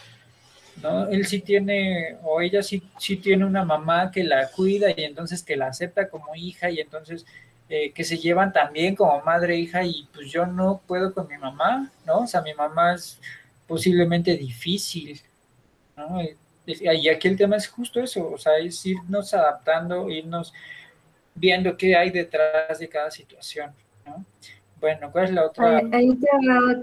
¿no? 0.82 1.06
Él 1.08 1.24
sí 1.24 1.40
tiene, 1.40 2.16
o 2.24 2.40
ella 2.40 2.64
sí, 2.64 2.82
sí 2.98 3.16
tiene 3.16 3.44
una 3.44 3.64
mamá 3.64 4.10
que 4.10 4.24
la 4.24 4.48
cuida 4.50 4.90
y 4.90 5.04
entonces 5.04 5.44
que 5.44 5.56
la 5.56 5.68
acepta 5.68 6.08
como 6.08 6.34
hija 6.34 6.68
y 6.68 6.80
entonces 6.80 7.24
eh, 7.68 7.92
que 7.92 8.02
se 8.02 8.18
llevan 8.18 8.52
también 8.52 8.96
como 8.96 9.22
madre 9.22 9.54
e 9.54 9.60
hija 9.60 9.84
y 9.84 10.08
pues 10.12 10.32
yo 10.32 10.46
no 10.46 10.82
puedo 10.84 11.14
con 11.14 11.28
mi 11.28 11.38
mamá, 11.38 11.92
¿no? 12.04 12.22
O 12.22 12.26
sea, 12.26 12.42
mi 12.42 12.54
mamá 12.54 12.94
es 12.94 13.20
posiblemente 13.68 14.36
difícil, 14.36 15.22
y 16.66 17.08
aquí 17.08 17.28
el 17.28 17.36
tema 17.36 17.56
es 17.56 17.68
justo 17.68 18.00
eso, 18.00 18.30
o 18.32 18.38
sea, 18.38 18.58
es 18.58 18.84
irnos 18.86 19.34
adaptando, 19.34 20.08
irnos 20.08 20.52
viendo 21.34 21.76
qué 21.76 21.96
hay 21.96 22.10
detrás 22.10 22.78
de 22.78 22.88
cada 22.88 23.10
situación, 23.10 23.72
¿no? 24.06 24.24
Bueno, 24.80 25.10
¿cuál 25.12 25.24
es 25.26 25.32
la 25.32 25.46
otra? 25.46 25.80
Ahí 25.92 26.16
te 26.16 26.28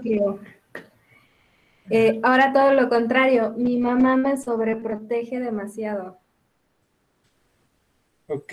tío. 0.02 0.40
Eh, 1.90 2.20
ahora 2.22 2.52
todo 2.52 2.72
lo 2.72 2.88
contrario, 2.88 3.52
mi 3.56 3.78
mamá 3.78 4.16
me 4.16 4.36
sobreprotege 4.36 5.40
demasiado. 5.40 6.18
Ok. 8.28 8.52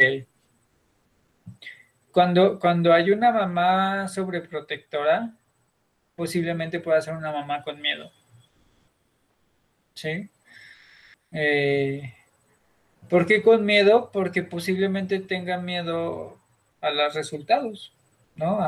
Cuando, 2.12 2.58
cuando 2.58 2.92
hay 2.92 3.12
una 3.12 3.32
mamá 3.32 4.08
sobreprotectora, 4.08 5.36
posiblemente 6.16 6.80
pueda 6.80 7.00
ser 7.00 7.14
una 7.14 7.32
mamá 7.32 7.62
con 7.62 7.80
miedo. 7.80 8.12
¿Sí? 9.94 10.30
Eh, 11.32 12.14
¿Por 13.10 13.26
qué 13.26 13.42
con 13.42 13.66
miedo? 13.66 14.10
Porque 14.12 14.44
posiblemente 14.44 15.20
tenga 15.20 15.58
miedo 15.58 16.38
a 16.82 16.90
los 16.92 17.14
resultados, 17.14 17.92
¿no? 18.36 18.60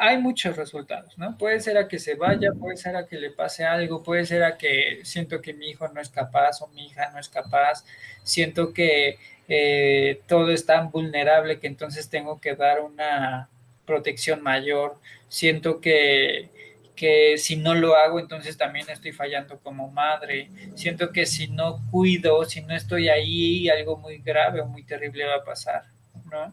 hay 0.00 0.18
muchos 0.18 0.56
resultados, 0.56 1.18
¿no? 1.18 1.36
Puede 1.36 1.60
ser 1.60 1.76
a 1.76 1.88
que 1.88 1.98
se 1.98 2.14
vaya, 2.14 2.52
puede 2.52 2.76
ser 2.76 2.94
a 2.96 3.06
que 3.06 3.18
le 3.18 3.30
pase 3.30 3.64
algo, 3.64 4.02
puede 4.02 4.24
ser 4.26 4.44
a 4.44 4.56
que 4.56 5.00
siento 5.02 5.40
que 5.40 5.54
mi 5.54 5.70
hijo 5.70 5.88
no 5.88 6.00
es 6.00 6.08
capaz 6.08 6.62
o 6.62 6.68
mi 6.68 6.86
hija 6.86 7.10
no 7.10 7.18
es 7.18 7.28
capaz, 7.28 7.84
siento 8.22 8.72
que 8.72 9.18
eh, 9.48 10.20
todo 10.28 10.50
es 10.50 10.66
tan 10.66 10.90
vulnerable 10.90 11.58
que 11.58 11.66
entonces 11.66 12.08
tengo 12.08 12.40
que 12.40 12.54
dar 12.54 12.80
una 12.80 13.48
protección 13.84 14.42
mayor, 14.42 14.98
siento 15.28 15.80
que 15.80 16.48
que 16.94 17.38
si 17.38 17.56
no 17.56 17.74
lo 17.74 17.96
hago, 17.96 18.20
entonces 18.20 18.56
también 18.56 18.88
estoy 18.90 19.12
fallando 19.12 19.58
como 19.58 19.90
madre. 19.90 20.50
Siento 20.74 21.10
que 21.10 21.26
si 21.26 21.48
no 21.48 21.80
cuido, 21.90 22.44
si 22.44 22.60
no 22.62 22.74
estoy 22.74 23.08
ahí, 23.08 23.68
algo 23.68 23.96
muy 23.96 24.18
grave 24.18 24.60
o 24.60 24.66
muy 24.66 24.84
terrible 24.84 25.24
va 25.24 25.36
a 25.36 25.44
pasar, 25.44 25.84
¿no? 26.30 26.52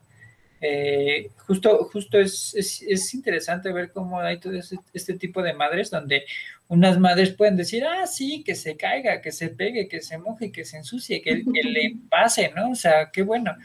Eh, 0.61 1.29
justo 1.47 1.85
justo 1.85 2.19
es, 2.19 2.53
es, 2.53 3.13
interesante 3.13 3.71
ver 3.71 3.93
cómo 3.93 4.19
hay 4.19 4.39
todo 4.39 4.51
este, 4.93 5.13
tipo 5.13 5.41
de 5.41 5.53
madres 5.53 5.89
donde 5.89 6.25
unas 6.67 6.99
madres 6.99 7.29
pueden 7.31 7.55
decir, 7.55 7.85
ah, 7.85 8.05
sí, 8.05 8.43
que 8.43 8.55
se 8.55 8.75
caiga, 8.75 9.21
que 9.21 9.31
se 9.31 9.49
pegue, 9.49 9.87
que 9.87 10.01
se 10.01 10.17
moje, 10.17 10.51
que 10.51 10.65
se 10.65 10.75
ensucie, 10.77 11.21
que, 11.21 11.45
que 11.45 11.63
le 11.63 11.95
pase, 12.09 12.51
¿no? 12.53 12.71
O 12.71 12.75
sea, 12.75 13.09
qué 13.11 13.21
bueno. 13.21 13.55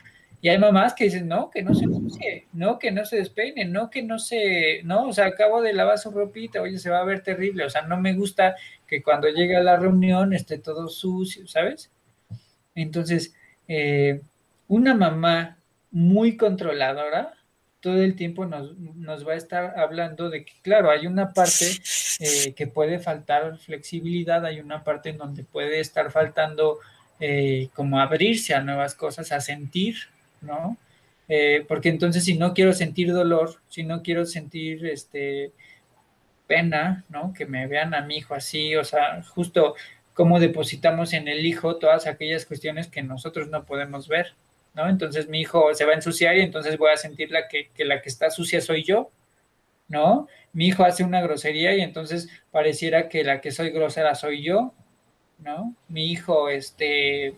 Y 0.45 0.51
hay 0.51 0.59
mamás 0.59 0.92
que 0.92 1.05
dicen, 1.05 1.26
no, 1.26 1.49
que 1.49 1.62
no 1.62 1.74
se 1.74 1.84
ensucie, 1.84 2.49
no, 2.53 2.78
que 2.78 2.92
no 2.92 3.07
se 3.07 3.16
despeine, 3.16 3.64
no, 3.64 3.88
que 3.88 4.03
no 4.03 4.18
se, 4.18 4.82
no, 4.84 5.09
o 5.09 5.12
sea, 5.14 5.24
acabo 5.24 5.62
de 5.62 5.72
lavar 5.72 5.97
su 5.97 6.11
ropita, 6.11 6.61
oye, 6.61 6.78
se 6.78 6.90
va 6.90 7.01
a 7.01 7.05
ver 7.05 7.22
terrible, 7.22 7.64
o 7.64 7.70
sea, 7.70 7.80
no 7.80 7.97
me 7.97 8.12
gusta 8.12 8.55
que 8.86 9.03
cuando 9.03 9.26
llegue 9.30 9.57
a 9.57 9.62
la 9.62 9.78
reunión 9.78 10.34
esté 10.34 10.59
todo 10.59 10.88
sucio, 10.88 11.47
¿sabes? 11.47 11.90
Entonces, 12.74 13.34
eh, 13.68 14.20
una 14.68 14.92
mamá 14.92 15.57
muy 15.90 16.36
controladora, 16.36 17.32
todo 17.80 18.03
el 18.03 18.14
tiempo 18.14 18.45
nos, 18.45 19.26
va 19.26 19.32
a 19.32 19.36
estar 19.36 19.78
hablando 19.78 20.28
de 20.28 20.45
que, 20.45 20.53
claro, 20.61 20.90
hay 20.90 21.07
una 21.07 21.32
parte 21.32 21.64
eh, 22.20 22.53
que 22.53 22.66
puede 22.66 22.99
faltar 22.99 23.57
flexibilidad, 23.57 24.45
hay 24.45 24.61
una 24.61 24.84
parte 24.84 25.09
en 25.09 25.16
donde 25.16 25.42
puede 25.42 25.80
estar 25.80 26.12
faltando 26.12 26.80
eh, 27.18 27.70
como 27.72 27.99
abrirse 27.99 28.53
a 28.53 28.61
nuevas 28.61 28.95
cosas, 28.95 29.32
a 29.32 29.40
sentir, 29.40 30.12
¿no? 30.45 30.76
Eh, 31.28 31.64
porque 31.66 31.88
entonces 31.88 32.24
si 32.24 32.36
no 32.36 32.55
quiero 32.55 32.72
sentir 32.72 33.12
dolor, 33.12 33.61
si 33.68 33.82
no 33.82 34.03
quiero 34.03 34.26
sentir 34.26 34.86
este 34.86 35.53
pena, 36.47 37.05
¿no? 37.09 37.32
Que 37.32 37.47
me 37.47 37.66
vean 37.66 37.95
a 37.95 38.03
mi 38.03 38.18
hijo 38.18 38.34
así, 38.34 38.76
o 38.76 38.84
sea, 38.84 39.22
justo 39.22 39.74
cómo 40.12 40.38
depositamos 40.40 41.12
en 41.12 41.28
el 41.28 41.45
hijo 41.47 41.76
todas 41.76 42.07
aquellas 42.07 42.47
cuestiones 42.47 42.88
que 42.88 43.03
nosotros 43.03 43.49
no 43.49 43.64
podemos 43.64 44.09
ver, 44.09 44.34
¿no? 44.74 44.88
Entonces 44.88 45.28
mi 45.28 45.40
hijo 45.40 45.74
se 45.74 45.84
va 45.84 45.92
a 45.92 45.97
ensuciar 45.97 46.36
y 46.36 46.42
entonces 46.42 46.78
voy 46.78 46.92
a 46.92 46.97
sentir 46.97 47.30
la 47.30 47.49
que, 47.49 47.70
que 47.74 47.84
la 47.84 48.03
que 48.03 48.09
está 48.11 48.30
sucia 48.30 48.61
soy 48.61 48.84
yo, 48.84 49.11
¿no? 49.88 50.28
Mi 50.53 50.68
hijo 50.68 50.84
hace 50.84 51.05
una 51.05 51.20
grosería 51.22 51.74
y 51.76 51.80
entonces 51.80 52.28
pareciera 52.51 53.09
que 53.09 53.24
la 53.24 53.40
que 53.40 53.51
soy 53.51 53.70
grosera 53.70 54.14
soy 54.14 54.42
yo, 54.42 54.74
¿no? 55.38 55.74
Mi 55.88 56.12
hijo, 56.12 56.49
este, 56.49 57.34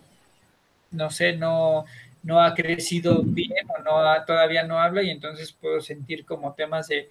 no 0.91 1.09
sé, 1.09 1.35
no, 1.35 1.85
no 2.27 2.41
ha 2.41 2.53
crecido 2.53 3.23
bien 3.23 3.65
o 3.69 3.81
no 3.81 4.25
todavía 4.25 4.63
no 4.63 4.77
habla 4.77 5.01
y 5.01 5.09
entonces 5.09 5.53
puedo 5.53 5.79
sentir 5.79 6.25
como 6.25 6.53
temas 6.53 6.89
de, 6.89 7.07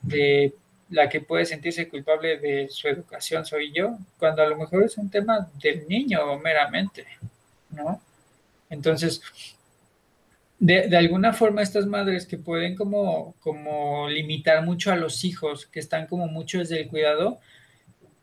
de 0.00 0.54
la 0.90 1.08
que 1.08 1.20
puede 1.20 1.44
sentirse 1.44 1.88
culpable 1.88 2.38
de 2.38 2.68
su 2.70 2.86
educación 2.86 3.44
soy 3.44 3.72
yo, 3.72 3.98
cuando 4.16 4.42
a 4.42 4.46
lo 4.46 4.56
mejor 4.56 4.84
es 4.84 4.96
un 4.96 5.10
tema 5.10 5.50
del 5.60 5.88
niño 5.88 6.38
meramente, 6.38 7.04
¿no? 7.70 8.00
Entonces, 8.68 9.20
de, 10.60 10.86
de, 10.86 10.96
alguna 10.96 11.32
forma 11.32 11.62
estas 11.62 11.86
madres 11.86 12.24
que 12.24 12.38
pueden 12.38 12.76
como, 12.76 13.34
como 13.40 14.08
limitar 14.08 14.64
mucho 14.64 14.92
a 14.92 14.96
los 14.96 15.24
hijos, 15.24 15.66
que 15.66 15.80
están 15.80 16.06
como 16.06 16.28
mucho 16.28 16.58
desde 16.58 16.82
el 16.82 16.88
cuidado, 16.88 17.40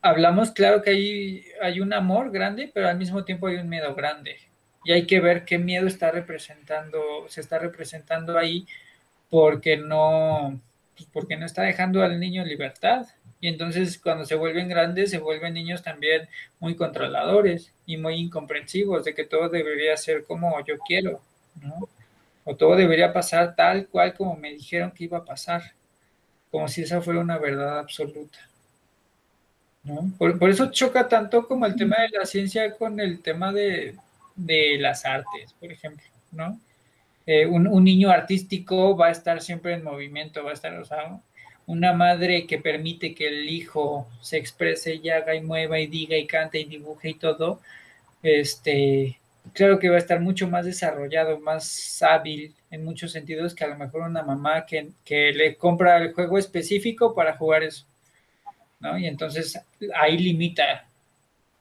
hablamos 0.02 0.52
claro 0.52 0.82
que 0.82 0.92
hay, 0.92 1.46
hay 1.62 1.82
un 1.82 1.92
amor 1.92 2.32
grande, 2.32 2.72
pero 2.74 2.88
al 2.88 2.98
mismo 2.98 3.26
tiempo 3.26 3.48
hay 3.48 3.58
un 3.58 3.68
miedo 3.68 3.94
grande 3.96 4.47
y 4.84 4.92
hay 4.92 5.06
que 5.06 5.20
ver 5.20 5.46
qué 5.46 5.58
miedo 5.58 5.88
está 5.88 6.12
representando, 6.12 7.26
se 7.28 7.42
está 7.42 7.60
representando 7.60 8.38
ahí 8.38 8.66
porque 9.30 9.78
no, 9.78 10.60
pues, 10.96 11.10
porque 11.12 11.38
no 11.38 11.46
está 11.46 11.64
dejando 11.64 12.04
al 12.04 12.20
niño 12.20 12.46
libertad. 12.46 13.08
Y 13.40 13.50
entonces 13.50 14.00
cuando 14.00 14.26
se 14.26 14.36
vuelven 14.36 14.68
grandes, 14.68 15.12
se 15.12 15.20
vuelven 15.20 15.54
niños 15.54 15.84
también 15.84 16.28
muy 16.60 16.76
controladores 16.76 17.72
y 17.86 17.98
muy 17.98 18.16
incomprensivos 18.16 19.04
de 19.04 19.14
que 19.14 19.26
todo 19.26 19.50
debería 19.50 19.96
ser 19.96 20.24
como 20.24 20.58
yo 20.66 20.80
quiero, 20.80 21.22
¿no? 21.62 21.88
O 22.46 22.56
todo 22.56 22.76
debería 22.76 23.14
pasar 23.14 23.56
tal 23.56 23.88
cual 23.88 24.14
como 24.14 24.36
me 24.38 24.54
dijeron 24.54 24.92
que 24.92 25.04
iba 25.04 25.20
a 25.20 25.26
pasar, 25.26 25.74
como 26.50 26.68
si 26.68 26.84
esa 26.84 27.02
fuera 27.02 27.20
una 27.20 27.38
verdad 27.38 27.80
absoluta. 27.80 28.40
¿no? 29.84 30.12
Por, 30.18 30.40
por 30.40 30.50
eso 30.50 30.72
choca 30.72 31.08
tanto 31.08 31.46
como 31.48 31.66
el 31.66 31.76
tema 31.76 31.98
de 32.02 32.18
la 32.18 32.26
ciencia 32.26 32.74
con 32.76 33.00
el 33.00 33.22
tema 33.22 33.52
de, 33.52 33.96
de 34.38 34.78
las 34.80 35.06
artes, 35.06 35.54
por 35.60 35.72
ejemplo, 35.72 36.06
¿no? 36.32 36.60
Eh, 37.26 37.46
un, 37.46 37.84
niño 37.84 38.10
artístico 38.10 38.96
va 38.96 39.08
a 39.08 39.12
estar 39.12 39.42
siempre 39.42 39.74
en 39.74 39.84
movimiento, 39.84 40.46
va 40.46 40.52
a 40.52 40.54
estar, 40.54 40.74
o 40.80 41.22
una 41.66 41.92
madre 41.92 42.48
que 42.48 42.58
permite 42.58 43.14
que 43.14 43.28
el 43.28 43.50
hijo 43.50 44.08
se 44.22 44.38
exprese 44.38 44.96
y 44.96 45.10
haga 45.10 45.36
y 45.36 45.42
mueva 45.42 45.78
y 45.80 45.88
diga 45.88 46.16
y 46.16 46.26
cante 46.26 46.60
y 46.62 46.64
dibuje 46.64 47.10
y 47.10 47.14
todo, 47.16 47.60
este, 48.24 49.20
claro 49.54 49.78
que 49.80 49.90
va 49.90 49.96
a 49.96 50.00
estar 50.00 50.22
mucho 50.22 50.48
más 50.48 50.66
desarrollado, 50.66 51.40
más 51.40 52.02
hábil 52.02 52.56
en 52.72 52.86
muchos 52.86 53.12
sentidos 53.12 53.54
que 53.54 53.66
a 53.66 53.68
lo 53.68 53.78
mejor 53.78 54.02
una 54.02 54.24
mamá 54.24 54.66
que, 54.66 54.92
que 55.04 55.34
le 55.34 55.56
compra 55.58 55.98
el 55.98 56.14
juego 56.14 56.38
específico 56.38 57.14
para 57.14 57.36
jugar 57.36 57.64
eso, 57.64 57.86
¿no? 58.80 58.98
Y 58.98 59.06
entonces 59.08 59.60
ahí 59.96 60.18
limita 60.18 60.87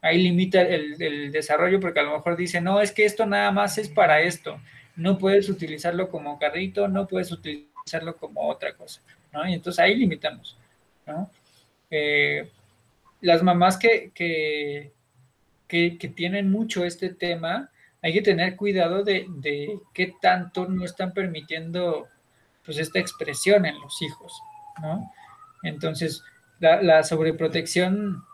ahí 0.01 0.23
limita 0.23 0.63
el, 0.63 1.33
desarrollo 1.33 1.81
porque 1.81 2.01
a 2.01 2.05
lo 2.05 2.15
mejor 2.15 2.37
dice, 2.37 2.61
no, 2.61 2.81
es 2.81 2.93
que 2.93 3.05
esto 3.05 3.27
nada 3.27 3.51
más 3.51 3.79
es 3.79 3.89
para 3.89 4.21
esto, 4.21 4.61
no 4.95 5.19
puedes 5.19 5.49
utilizarlo 5.49 6.09
como 6.09 6.39
carrito, 6.39 6.89
no 6.89 7.07
puedes 7.07 7.33
utilizarlo 7.33 8.17
como 8.17 8.49
otra 8.49 8.75
cosa, 8.75 9.01
¿no? 9.33 9.47
Y 9.47 9.55
entonces 9.55 9.81
ahí 9.81 9.95
limitamos, 9.97 10.57
¿no? 11.07 11.31
Eh, 11.91 12.49
las 13.21 13.43
mamás 13.43 13.77
que, 13.77 14.11
que, 14.15 14.93
que, 15.69 16.13
tienen 16.15 16.51
mucho 16.51 16.85
este 16.85 17.11
tema, 17.11 17.71
hay 18.03 18.13
que 18.13 18.23
tener 18.23 18.57
cuidado 18.57 19.03
de, 19.03 19.27
de 19.29 19.79
qué 19.93 20.15
tanto 20.21 20.67
no 20.67 20.85
están 20.85 21.13
permitiendo 21.13 22.09
pues 22.65 22.79
esta 22.79 22.99
expresión 22.99 23.67
en 23.67 23.79
los 23.81 24.01
hijos, 24.03 24.41
¿no? 24.81 25.13
Entonces, 25.63 26.23
la, 26.59 26.83
la 26.83 27.03
sobreprotección 27.03 28.25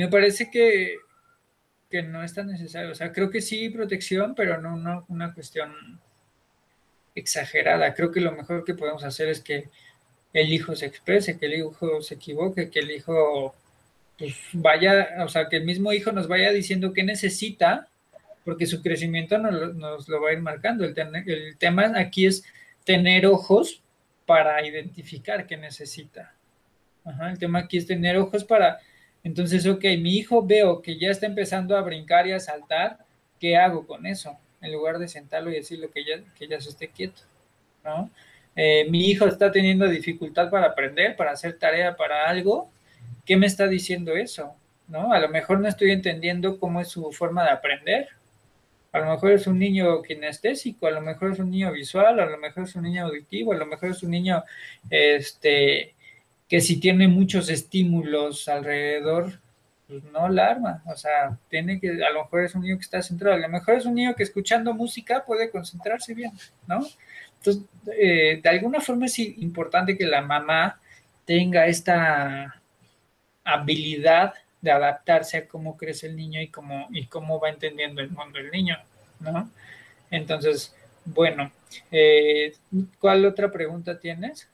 me 0.00 0.08
parece 0.08 0.50
que, 0.50 0.96
que 1.90 2.02
no 2.02 2.24
es 2.24 2.32
tan 2.32 2.46
necesario. 2.46 2.90
O 2.90 2.94
sea, 2.94 3.12
creo 3.12 3.28
que 3.28 3.42
sí 3.42 3.68
protección, 3.68 4.34
pero 4.34 4.58
no 4.58 5.04
una, 5.08 5.34
cuestión 5.34 6.00
exagerada. 7.14 7.92
Creo 7.92 8.10
que 8.10 8.22
lo 8.22 8.32
mejor 8.32 8.64
que 8.64 8.72
podemos 8.72 9.04
hacer 9.04 9.28
es 9.28 9.42
que 9.42 9.68
el 10.32 10.50
hijo 10.54 10.74
se 10.74 10.86
exprese, 10.86 11.38
que 11.38 11.46
el 11.46 11.54
hijo 11.54 12.00
se 12.00 12.14
equivoque, 12.14 12.70
que 12.70 12.78
el 12.78 12.92
hijo 12.92 13.54
pues, 14.18 14.34
vaya, 14.54 15.16
o 15.18 15.28
sea, 15.28 15.50
que 15.50 15.56
el 15.56 15.64
mismo 15.66 15.92
hijo 15.92 16.12
nos 16.12 16.28
vaya 16.28 16.50
diciendo 16.50 16.94
qué 16.94 17.02
necesita, 17.02 17.88
porque 18.42 18.64
su 18.64 18.80
crecimiento 18.80 19.36
nos, 19.36 20.08
lo 20.08 20.22
va 20.22 20.30
a 20.30 20.32
ir 20.32 20.40
marcando. 20.40 20.86
El, 20.86 20.94
el 21.26 21.58
tema 21.58 21.92
aquí 21.96 22.24
es 22.24 22.42
tener 22.84 23.26
ojos 23.26 23.82
para 24.24 24.66
identificar 24.66 25.46
qué 25.46 25.58
necesita. 25.58 26.32
el 27.30 27.38
tema 27.38 27.58
aquí 27.58 27.76
es 27.76 27.86
tener 27.86 28.16
ojos 28.16 28.44
para 28.44 28.80
entonces, 29.22 29.66
ok, 29.66 29.84
mi 29.98 30.16
hijo 30.16 30.44
veo 30.44 30.80
que 30.80 30.98
ya 30.98 31.10
está 31.10 31.26
empezando 31.26 31.76
a 31.76 31.82
brincar 31.82 32.26
y 32.26 32.32
a 32.32 32.40
saltar, 32.40 32.98
¿qué 33.38 33.56
hago 33.56 33.86
con 33.86 34.06
eso? 34.06 34.36
En 34.60 34.72
lugar 34.72 34.98
de 34.98 35.08
sentarlo 35.08 35.50
y 35.50 35.54
decirle 35.54 35.88
que 35.92 36.04
ya, 36.04 36.22
que 36.38 36.48
ya 36.48 36.60
se 36.60 36.70
esté 36.70 36.88
quieto, 36.88 37.22
¿no? 37.84 38.10
Eh, 38.56 38.86
mi 38.90 39.08
hijo 39.08 39.26
está 39.26 39.52
teniendo 39.52 39.86
dificultad 39.88 40.50
para 40.50 40.66
aprender, 40.66 41.16
para 41.16 41.32
hacer 41.32 41.58
tarea, 41.58 41.96
para 41.96 42.28
algo, 42.28 42.70
¿qué 43.24 43.36
me 43.36 43.46
está 43.46 43.68
diciendo 43.68 44.16
eso? 44.16 44.54
¿No? 44.88 45.12
A 45.12 45.20
lo 45.20 45.28
mejor 45.28 45.60
no 45.60 45.68
estoy 45.68 45.92
entendiendo 45.92 46.58
cómo 46.58 46.80
es 46.80 46.88
su 46.88 47.12
forma 47.12 47.44
de 47.44 47.50
aprender. 47.50 48.08
A 48.92 48.98
lo 48.98 49.06
mejor 49.12 49.32
es 49.32 49.46
un 49.46 49.58
niño 49.58 50.02
kinestésico, 50.02 50.88
a 50.88 50.90
lo 50.90 51.00
mejor 51.00 51.32
es 51.32 51.38
un 51.38 51.50
niño 51.50 51.70
visual, 51.70 52.18
a 52.18 52.26
lo 52.26 52.38
mejor 52.38 52.64
es 52.64 52.74
un 52.74 52.82
niño 52.82 53.06
auditivo, 53.06 53.52
a 53.52 53.56
lo 53.56 53.66
mejor 53.66 53.90
es 53.90 54.02
un 54.02 54.10
niño 54.10 54.42
este, 54.90 55.94
que 56.50 56.60
si 56.60 56.80
tiene 56.80 57.06
muchos 57.06 57.48
estímulos 57.48 58.48
alrededor, 58.48 59.38
pues 59.86 60.02
no 60.04 60.26
alarma, 60.26 60.82
o 60.84 60.96
sea, 60.96 61.38
tiene 61.48 61.80
que, 61.80 62.04
a 62.04 62.10
lo 62.10 62.24
mejor 62.24 62.42
es 62.42 62.54
un 62.56 62.62
niño 62.62 62.76
que 62.76 62.82
está 62.82 63.00
centrado, 63.02 63.36
a 63.36 63.38
lo 63.38 63.48
mejor 63.48 63.76
es 63.76 63.86
un 63.86 63.94
niño 63.94 64.16
que 64.16 64.24
escuchando 64.24 64.74
música 64.74 65.24
puede 65.24 65.48
concentrarse 65.48 66.12
bien, 66.12 66.32
¿no? 66.66 66.84
Entonces, 67.38 67.62
eh, 67.96 68.40
de 68.42 68.48
alguna 68.48 68.80
forma 68.80 69.06
es 69.06 69.18
importante 69.20 69.96
que 69.96 70.06
la 70.06 70.22
mamá 70.22 70.80
tenga 71.24 71.66
esta 71.66 72.60
habilidad 73.44 74.34
de 74.60 74.72
adaptarse 74.72 75.38
a 75.38 75.46
cómo 75.46 75.76
crece 75.76 76.08
el 76.08 76.16
niño 76.16 76.40
y 76.42 76.48
cómo, 76.48 76.88
y 76.90 77.06
cómo 77.06 77.38
va 77.38 77.50
entendiendo 77.50 78.00
el 78.00 78.10
mundo 78.10 78.40
el 78.40 78.50
niño, 78.50 78.76
¿no? 79.20 79.48
Entonces, 80.10 80.74
bueno, 81.04 81.52
eh, 81.92 82.54
¿cuál 82.98 83.24
otra 83.24 83.52
pregunta 83.52 84.00
tienes? 84.00 84.48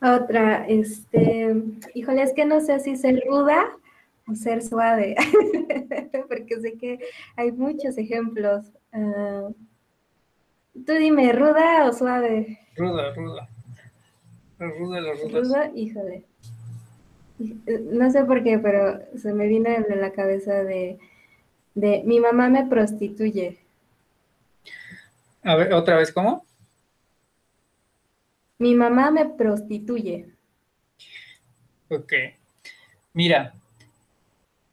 Otra, 0.00 0.64
este, 0.68 1.54
híjole, 1.94 2.22
es 2.22 2.32
que 2.32 2.44
no 2.44 2.60
sé 2.60 2.78
si 2.78 2.96
ser 2.96 3.22
ruda 3.26 3.66
o 4.28 4.34
ser 4.34 4.62
suave, 4.62 5.16
porque 6.28 6.60
sé 6.60 6.78
que 6.78 7.00
hay 7.36 7.50
muchos 7.50 7.98
ejemplos. 7.98 8.66
Uh, 8.92 9.52
tú 10.86 10.92
dime, 10.92 11.32
¿ruda 11.32 11.88
o 11.88 11.92
suave? 11.92 12.58
Ruda, 12.76 13.12
ruda. 13.14 13.48
La 14.58 14.68
ruda, 14.70 15.00
la 15.00 15.12
ruda. 15.14 15.40
Ruda, 15.40 15.70
híjole. 15.74 16.24
No 17.92 18.10
sé 18.10 18.24
por 18.24 18.42
qué, 18.42 18.58
pero 18.58 19.00
se 19.16 19.32
me 19.32 19.46
vino 19.46 19.68
en 19.68 20.00
la 20.00 20.12
cabeza 20.12 20.64
de, 20.64 20.98
de 21.74 22.02
mi 22.04 22.20
mamá 22.20 22.48
me 22.48 22.66
prostituye. 22.66 23.58
A 25.42 25.56
ver, 25.56 25.72
otra 25.72 25.96
vez, 25.96 26.12
¿cómo? 26.12 26.44
Mi 28.58 28.74
mamá 28.74 29.10
me 29.10 29.26
prostituye. 29.26 30.34
Ok. 31.88 32.12
Mira, 33.12 33.54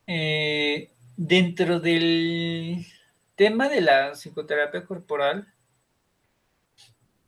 eh, 0.08 0.90
dentro 1.16 1.80
del, 1.80 2.86
tema 3.36 3.68
de 3.68 3.82
la 3.82 4.14
psicoterapia 4.14 4.86
corporal, 4.86 5.48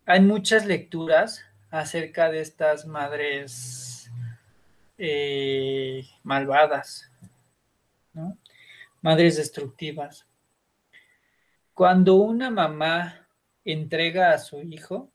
hay 0.06 0.22
muchas 0.22 0.66
lecturas 0.66 1.44
acerca 1.70 2.32
de 2.32 2.40
estas 2.40 2.86
madres 2.86 4.10
eh, 4.98 6.06
malvadas, 6.24 7.12
¿no? 8.14 8.38
madres 9.02 9.36
destructivas. 9.36 10.26
Cuando 11.74 12.16
una 12.16 12.50
mamá 12.50 13.28
entrega 13.66 14.32
a 14.32 14.40
su 14.40 14.62
hijo, 14.62 15.12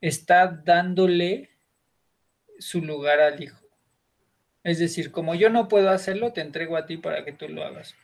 está 0.00 0.46
dándole 0.46 1.50
su 2.58 2.82
lugar 2.82 3.20
al 3.20 3.42
hijo. 3.42 3.60
Es 4.64 4.78
decir, 4.78 5.12
como 5.12 5.34
yo 5.34 5.50
no 5.50 5.68
puedo 5.68 5.90
hacerlo, 5.90 6.32
te 6.32 6.40
entrego 6.40 6.76
a 6.76 6.86
ti 6.86 6.96
para 6.96 7.24
que 7.24 7.32
tú 7.32 7.48
lo 7.48 7.64
hagas. 7.64 7.94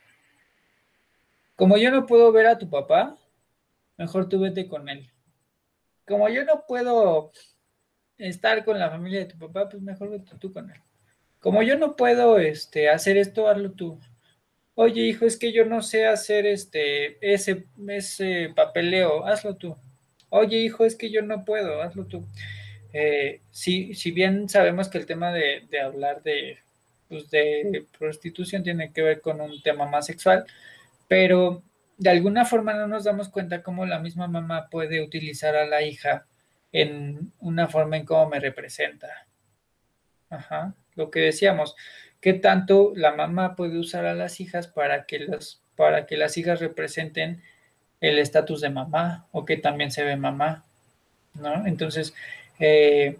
Como 1.55 1.77
yo 1.77 1.91
no 1.91 2.05
puedo 2.05 2.31
ver 2.31 2.47
a 2.47 2.57
tu 2.57 2.69
papá, 2.69 3.17
mejor 3.97 4.27
tú 4.27 4.39
vete 4.39 4.67
con 4.67 4.89
él. 4.89 5.11
Como 6.05 6.27
yo 6.29 6.43
no 6.43 6.65
puedo 6.67 7.31
estar 8.17 8.63
con 8.65 8.79
la 8.79 8.89
familia 8.89 9.19
de 9.19 9.25
tu 9.25 9.37
papá, 9.37 9.69
pues 9.69 9.81
mejor 9.81 10.09
vete 10.09 10.31
tú 10.39 10.51
con 10.51 10.69
él. 10.69 10.81
Como 11.39 11.61
yo 11.61 11.77
no 11.77 11.95
puedo 11.95 12.39
este, 12.39 12.89
hacer 12.89 13.17
esto, 13.17 13.47
hazlo 13.47 13.71
tú. 13.71 13.99
Oye, 14.73 15.03
hijo, 15.03 15.25
es 15.25 15.37
que 15.37 15.53
yo 15.53 15.65
no 15.65 15.81
sé 15.81 16.07
hacer 16.07 16.45
este, 16.45 17.17
ese, 17.33 17.67
ese 17.87 18.51
papeleo, 18.55 19.25
hazlo 19.25 19.55
tú. 19.55 19.77
Oye, 20.37 20.57
hijo, 20.57 20.83
es 20.83 20.97
que 20.97 21.09
yo 21.09 21.21
no 21.21 21.45
puedo, 21.45 21.81
hazlo 21.81 22.07
tú. 22.07 22.27
Eh, 22.91 23.39
si, 23.51 23.93
si 23.93 24.11
bien 24.11 24.49
sabemos 24.49 24.89
que 24.89 24.97
el 24.97 25.05
tema 25.05 25.31
de, 25.31 25.65
hablar 25.81 26.23
de, 26.23 26.59
pues 27.07 27.29
de 27.29 27.85
prostitución 27.97 28.61
tiene 28.61 28.91
que 28.91 29.01
ver 29.01 29.21
con 29.21 29.39
un 29.39 29.61
tema 29.61 29.85
más 29.85 30.07
sexual, 30.07 30.45
pero 31.07 31.63
de 31.97 32.09
alguna 32.09 32.43
forma 32.43 32.73
no 32.73 32.85
nos 32.85 33.05
damos 33.05 33.29
cuenta 33.29 33.63
cómo 33.63 33.85
la 33.85 33.99
misma 33.99 34.27
mamá 34.27 34.67
puede 34.69 35.01
utilizar 35.01 35.55
a 35.55 35.65
la 35.67 35.83
hija 35.83 36.25
en 36.73 37.31
una 37.39 37.69
forma 37.69 37.95
en 37.95 38.05
cómo 38.05 38.27
me 38.27 38.41
representa. 38.41 39.27
Ajá, 40.29 40.75
lo 40.95 41.11
que 41.11 41.21
decíamos, 41.21 41.77
que 42.19 42.33
tanto 42.33 42.91
la 42.93 43.13
mamá 43.13 43.55
puede 43.55 43.79
usar 43.79 44.05
a 44.05 44.13
las 44.13 44.41
hijas 44.41 44.67
para 44.67 45.05
que 45.05 45.19
las, 45.19 45.63
para 45.77 46.05
que 46.05 46.17
las 46.17 46.37
hijas 46.37 46.59
representen 46.59 47.41
el 48.01 48.19
estatus 48.19 48.61
de 48.61 48.69
mamá 48.69 49.27
o 49.31 49.45
que 49.45 49.57
también 49.57 49.91
se 49.91 50.03
ve 50.03 50.15
mamá, 50.15 50.63
¿no? 51.33 51.65
Entonces, 51.65 52.13
eh, 52.59 53.17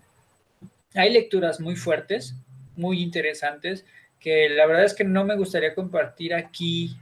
hay 0.93 1.11
lecturas 1.11 1.59
muy 1.59 1.75
fuertes, 1.75 2.35
muy 2.75 3.01
interesantes, 3.01 3.85
que 4.19 4.49
la 4.49 4.65
verdad 4.65 4.85
es 4.85 4.93
que 4.93 5.03
no 5.03 5.25
me 5.25 5.35
gustaría 5.35 5.75
compartir 5.75 6.33
aquí 6.33 6.97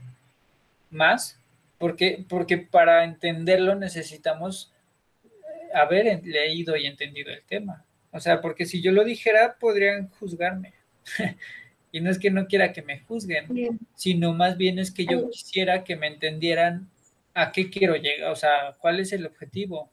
más, 0.90 1.38
porque, 1.78 2.24
porque 2.28 2.58
para 2.58 3.04
entenderlo 3.04 3.74
necesitamos 3.74 4.72
haber 5.74 6.24
leído 6.24 6.76
y 6.76 6.86
entendido 6.86 7.32
el 7.32 7.42
tema. 7.42 7.84
O 8.12 8.20
sea, 8.20 8.40
porque 8.40 8.64
si 8.64 8.80
yo 8.80 8.92
lo 8.92 9.04
dijera, 9.04 9.56
podrían 9.58 10.08
juzgarme. 10.08 10.72
y 11.92 12.00
no 12.00 12.10
es 12.10 12.18
que 12.18 12.30
no 12.30 12.46
quiera 12.46 12.72
que 12.72 12.82
me 12.82 13.00
juzguen, 13.00 13.78
sino 13.94 14.32
más 14.32 14.56
bien 14.56 14.78
es 14.78 14.90
que 14.90 15.04
yo 15.04 15.30
quisiera 15.30 15.84
que 15.84 15.96
me 15.96 16.06
entendieran 16.06 16.88
a 17.34 17.52
qué 17.52 17.70
quiero 17.70 17.96
llegar, 17.96 18.30
o 18.30 18.36
sea, 18.36 18.76
cuál 18.78 19.00
es 19.00 19.12
el 19.12 19.26
objetivo, 19.26 19.90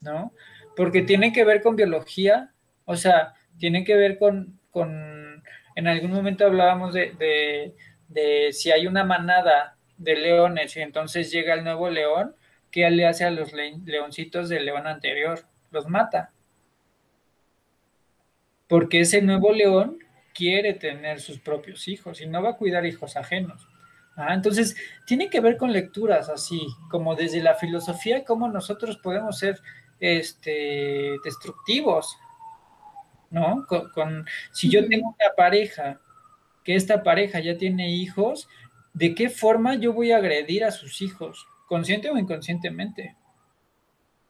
¿no? 0.00 0.32
Porque 0.76 1.02
tiene 1.02 1.32
que 1.32 1.44
ver 1.44 1.62
con 1.62 1.76
biología, 1.76 2.52
o 2.84 2.96
sea, 2.96 3.34
tiene 3.58 3.84
que 3.84 3.96
ver 3.96 4.18
con, 4.18 4.60
con 4.70 5.42
en 5.74 5.86
algún 5.88 6.12
momento 6.12 6.46
hablábamos 6.46 6.94
de, 6.94 7.12
de, 7.18 7.74
de, 8.08 8.52
si 8.52 8.70
hay 8.70 8.86
una 8.86 9.04
manada 9.04 9.76
de 9.96 10.16
leones 10.16 10.76
y 10.76 10.80
entonces 10.80 11.30
llega 11.30 11.54
el 11.54 11.64
nuevo 11.64 11.90
león, 11.90 12.34
¿qué 12.70 12.88
le 12.90 13.06
hace 13.06 13.24
a 13.24 13.30
los 13.30 13.52
leoncitos 13.52 14.48
del 14.48 14.66
león 14.66 14.86
anterior? 14.86 15.46
Los 15.70 15.88
mata. 15.88 16.32
Porque 18.68 19.00
ese 19.00 19.22
nuevo 19.22 19.52
león 19.52 19.98
quiere 20.34 20.74
tener 20.74 21.20
sus 21.20 21.38
propios 21.38 21.88
hijos 21.88 22.20
y 22.20 22.26
no 22.26 22.42
va 22.42 22.50
a 22.50 22.56
cuidar 22.56 22.86
hijos 22.86 23.16
ajenos. 23.16 23.68
Ah, 24.16 24.34
entonces, 24.34 24.76
tiene 25.06 25.30
que 25.30 25.40
ver 25.40 25.56
con 25.56 25.72
lecturas 25.72 26.28
así, 26.28 26.66
como 26.90 27.14
desde 27.14 27.42
la 27.42 27.54
filosofía, 27.54 28.24
cómo 28.24 28.48
nosotros 28.48 28.98
podemos 28.98 29.38
ser 29.38 29.60
este, 30.00 31.16
destructivos, 31.24 32.18
¿no? 33.30 33.64
Con, 33.66 34.26
si 34.52 34.68
yo 34.68 34.86
tengo 34.86 35.08
una 35.08 35.34
pareja, 35.36 36.00
que 36.64 36.74
esta 36.74 37.02
pareja 37.02 37.40
ya 37.40 37.56
tiene 37.56 37.90
hijos, 37.90 38.48
¿de 38.92 39.14
qué 39.14 39.30
forma 39.30 39.76
yo 39.76 39.92
voy 39.92 40.12
a 40.12 40.18
agredir 40.18 40.64
a 40.64 40.70
sus 40.70 41.00
hijos, 41.00 41.46
consciente 41.66 42.10
o 42.10 42.18
inconscientemente? 42.18 43.16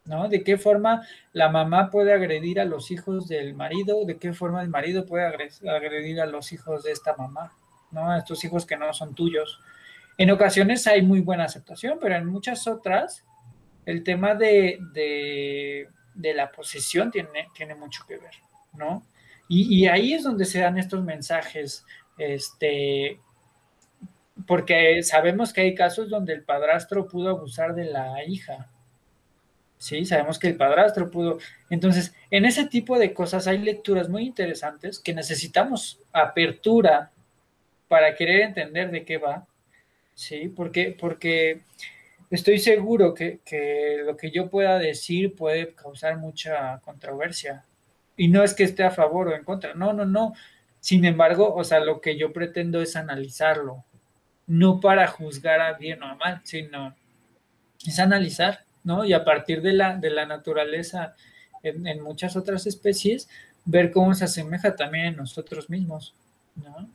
¿No? 0.04 0.28
¿De 0.28 0.42
qué 0.42 0.58
forma 0.58 1.06
la 1.32 1.48
mamá 1.48 1.90
puede 1.90 2.12
agredir 2.12 2.58
a 2.58 2.64
los 2.64 2.90
hijos 2.90 3.28
del 3.28 3.54
marido? 3.54 4.04
¿De 4.04 4.16
qué 4.16 4.32
forma 4.32 4.60
el 4.62 4.68
marido 4.68 5.06
puede 5.06 5.24
agredir 5.26 6.20
a 6.20 6.26
los 6.26 6.52
hijos 6.52 6.82
de 6.82 6.90
esta 6.90 7.14
mamá? 7.16 7.52
¿No? 7.92 8.16
Estos 8.16 8.44
hijos 8.44 8.66
que 8.66 8.76
no 8.76 8.92
son 8.92 9.14
tuyos. 9.14 9.60
En 10.18 10.30
ocasiones 10.30 10.86
hay 10.86 11.02
muy 11.02 11.20
buena 11.20 11.44
aceptación, 11.44 11.98
pero 12.00 12.16
en 12.16 12.26
muchas 12.26 12.66
otras 12.66 13.24
el 13.86 14.02
tema 14.04 14.34
de, 14.34 14.78
la 16.14 16.52
posesión 16.52 17.10
tiene, 17.10 17.48
tiene, 17.54 17.74
mucho 17.74 18.04
que 18.06 18.16
ver, 18.16 18.34
¿no? 18.74 19.04
Y, 19.48 19.86
ahí 19.86 20.14
es 20.14 20.22
donde 20.22 20.46
se 20.46 20.60
dan 20.60 20.78
estos 20.78 21.04
mensajes, 21.04 21.84
este, 22.16 23.20
porque 24.46 25.02
sabemos 25.02 25.52
que 25.52 25.60
hay 25.60 25.74
casos 25.74 26.08
donde 26.08 26.32
el 26.32 26.42
padrastro 26.42 27.06
pudo 27.06 27.30
abusar 27.30 27.74
de 27.74 27.84
la 27.84 28.24
hija, 28.24 28.70
¿sí? 29.76 30.06
Sabemos 30.06 30.38
que 30.38 30.48
el 30.48 30.56
padrastro 30.56 31.10
pudo. 31.10 31.38
Entonces, 31.68 32.14
en 32.30 32.46
ese 32.46 32.66
tipo 32.66 32.98
de 32.98 33.12
cosas 33.12 33.46
hay 33.46 33.58
lecturas 33.58 34.08
muy 34.08 34.24
interesantes 34.24 34.98
que 34.98 35.12
necesitamos 35.12 36.00
apertura 36.12 37.10
para 37.92 38.14
querer 38.14 38.40
entender 38.40 38.90
de 38.90 39.04
qué 39.04 39.18
va 39.18 39.46
¿sí? 40.14 40.48
Porque, 40.48 40.96
porque 40.98 41.60
estoy 42.30 42.58
seguro 42.58 43.12
que, 43.12 43.40
lo 44.06 44.16
que 44.16 44.30
yo 44.30 44.48
pueda 44.48 44.78
decir 44.78 45.34
puede 45.34 45.74
causar 45.74 46.16
mucha 46.16 46.78
controversia. 46.78 47.66
Y 48.16 48.28
no 48.28 48.42
es 48.42 48.54
que 48.54 48.64
esté 48.64 48.82
a 48.82 48.90
favor 48.90 49.28
o 49.28 49.36
en 49.36 49.44
contra, 49.44 49.74
no, 49.74 49.92
no, 49.92 50.06
no. 50.06 50.32
Sin 50.80 51.04
embargo, 51.04 51.54
o 51.54 51.64
sea, 51.64 51.80
lo 51.80 52.00
que 52.00 52.16
yo 52.16 52.32
pretendo 52.32 52.80
es 52.80 52.96
analizarlo, 52.96 53.84
no 54.46 54.80
para 54.80 55.06
juzgar 55.06 55.60
a 55.60 55.74
bien 55.74 56.02
o 56.02 56.06
a 56.06 56.14
mal, 56.14 56.40
sino 56.44 56.94
es 57.86 57.98
analizar, 57.98 58.64
¿no? 58.84 59.04
Y 59.04 59.12
a 59.12 59.22
partir 59.22 59.60
de 59.60 59.74
la, 59.74 59.98
de 59.98 60.08
la 60.08 60.24
naturaleza 60.24 61.14
en, 61.62 61.86
en 61.86 62.00
muchas 62.00 62.36
otras 62.36 62.66
especies, 62.66 63.28
ver 63.66 63.90
cómo 63.92 64.14
se 64.14 64.24
asemeja 64.24 64.76
también 64.76 65.08
en 65.08 65.16
nosotros 65.16 65.68
mismos, 65.68 66.14
¿no? 66.56 66.88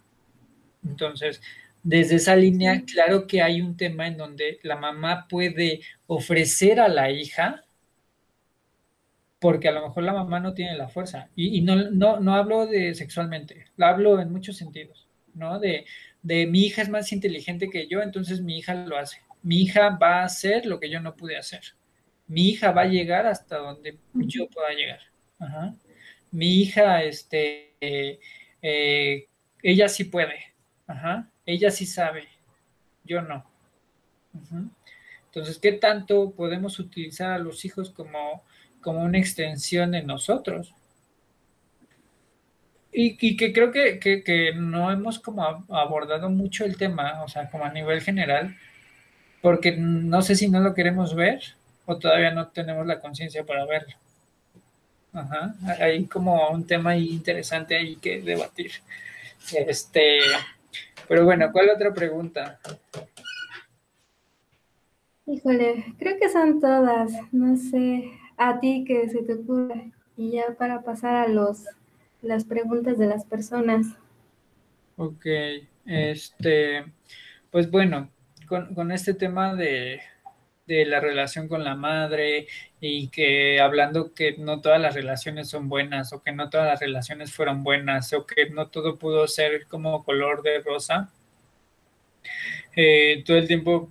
Entonces, 0.89 1.41
desde 1.83 2.15
esa 2.15 2.35
línea, 2.35 2.83
claro 2.85 3.27
que 3.27 3.41
hay 3.41 3.61
un 3.61 3.77
tema 3.77 4.07
en 4.07 4.17
donde 4.17 4.59
la 4.63 4.75
mamá 4.75 5.27
puede 5.29 5.81
ofrecer 6.07 6.79
a 6.79 6.87
la 6.87 7.11
hija, 7.11 7.63
porque 9.39 9.67
a 9.67 9.71
lo 9.71 9.87
mejor 9.87 10.03
la 10.03 10.13
mamá 10.13 10.39
no 10.39 10.53
tiene 10.53 10.75
la 10.75 10.89
fuerza. 10.89 11.29
Y, 11.35 11.61
no, 11.61 11.75
no, 11.91 12.19
no 12.19 12.35
hablo 12.35 12.65
de 12.65 12.93
sexualmente, 12.95 13.65
lo 13.77 13.85
hablo 13.85 14.19
en 14.19 14.31
muchos 14.31 14.57
sentidos, 14.57 15.07
¿no? 15.33 15.59
De, 15.59 15.85
de 16.23 16.45
mi 16.47 16.65
hija 16.65 16.81
es 16.81 16.89
más 16.89 17.11
inteligente 17.11 17.69
que 17.69 17.87
yo, 17.87 18.01
entonces 18.01 18.41
mi 18.41 18.57
hija 18.57 18.73
lo 18.73 18.97
hace. 18.97 19.21
Mi 19.43 19.61
hija 19.61 19.97
va 20.01 20.21
a 20.21 20.25
hacer 20.25 20.65
lo 20.65 20.79
que 20.79 20.89
yo 20.89 20.99
no 20.99 21.15
pude 21.15 21.37
hacer. 21.37 21.61
Mi 22.27 22.49
hija 22.49 22.71
va 22.71 22.81
a 22.81 22.87
llegar 22.87 23.25
hasta 23.25 23.57
donde 23.57 23.97
yo 24.13 24.49
pueda 24.49 24.69
llegar. 24.71 24.99
Mi 26.31 26.61
hija, 26.61 27.03
este, 27.03 27.75
eh, 28.61 29.27
ella 29.63 29.87
sí 29.87 30.03
puede. 30.03 30.56
Ajá 30.87 31.29
ella 31.47 31.71
sí 31.71 31.85
sabe, 31.85 32.27
yo 33.05 33.21
no. 33.21 33.43
Entonces, 35.25 35.57
¿qué 35.57 35.71
tanto 35.71 36.31
podemos 36.31 36.77
utilizar 36.77 37.31
a 37.31 37.39
los 37.39 37.63
hijos 37.63 37.89
como, 37.89 38.43
como 38.81 39.01
una 39.01 39.17
extensión 39.17 39.91
de 39.91 40.03
nosotros? 40.03 40.73
Y, 42.91 43.37
que 43.37 43.53
creo 43.53 43.71
que, 43.71 44.53
no 44.55 44.91
hemos 44.91 45.19
como 45.19 45.65
abordado 45.69 46.29
mucho 46.29 46.65
el 46.65 46.77
tema, 46.77 47.23
o 47.23 47.29
sea, 47.29 47.49
como 47.49 47.63
a 47.63 47.71
nivel 47.71 48.01
general, 48.01 48.55
porque 49.41 49.71
no 49.77 50.21
sé 50.21 50.35
si 50.35 50.49
no 50.49 50.59
lo 50.59 50.73
queremos 50.73 51.15
ver 51.15 51.41
o 51.85 51.97
todavía 51.97 52.31
no 52.31 52.49
tenemos 52.49 52.85
la 52.85 52.99
conciencia 52.99 53.45
para 53.45 53.65
verlo. 53.65 53.95
Ajá, 55.13 55.55
hay 55.79 56.05
como 56.05 56.49
un 56.49 56.67
tema 56.67 56.97
interesante 56.97 57.75
ahí 57.75 57.95
que 57.95 58.21
debatir. 58.21 58.71
Este, 59.53 60.19
pero 61.07 61.25
bueno, 61.25 61.51
¿cuál 61.51 61.69
otra 61.69 61.93
pregunta? 61.93 62.59
Híjole, 65.25 65.95
creo 65.99 66.17
que 66.19 66.29
son 66.29 66.59
todas. 66.59 67.11
No 67.31 67.57
sé, 67.57 68.11
a 68.37 68.59
ti 68.59 68.85
que 68.85 69.09
se 69.09 69.23
te 69.23 69.33
ocurre. 69.33 69.91
Y 70.15 70.31
ya 70.31 70.55
para 70.57 70.81
pasar 70.81 71.15
a 71.15 71.27
los 71.27 71.65
las 72.21 72.45
preguntas 72.45 72.97
de 72.97 73.07
las 73.07 73.25
personas. 73.25 73.87
Ok, 74.97 75.25
este, 75.85 76.85
pues 77.51 77.69
bueno, 77.69 78.09
con, 78.47 78.91
este 78.91 79.13
tema 79.13 79.55
de, 79.55 80.01
de 80.67 80.85
la 80.85 80.99
relación 80.99 81.47
con 81.47 81.63
la 81.63 81.75
madre 81.75 82.47
y 82.79 83.07
que 83.07 83.59
hablando 83.59 84.13
que 84.13 84.35
no 84.37 84.61
todas 84.61 84.79
las 84.79 84.93
relaciones 84.93 85.49
son 85.49 85.69
buenas 85.69 86.13
o 86.13 86.21
que 86.21 86.31
no 86.31 86.49
todas 86.49 86.67
las 86.67 86.79
relaciones 86.79 87.33
fueron 87.33 87.63
buenas 87.63 88.13
o 88.13 88.25
que 88.25 88.49
no 88.49 88.67
todo 88.67 88.99
pudo 88.99 89.27
ser 89.27 89.65
como 89.67 90.03
color 90.03 90.43
de 90.43 90.59
rosa. 90.59 91.09
Eh, 92.75 93.23
todo 93.25 93.37
el 93.37 93.47
tiempo 93.47 93.89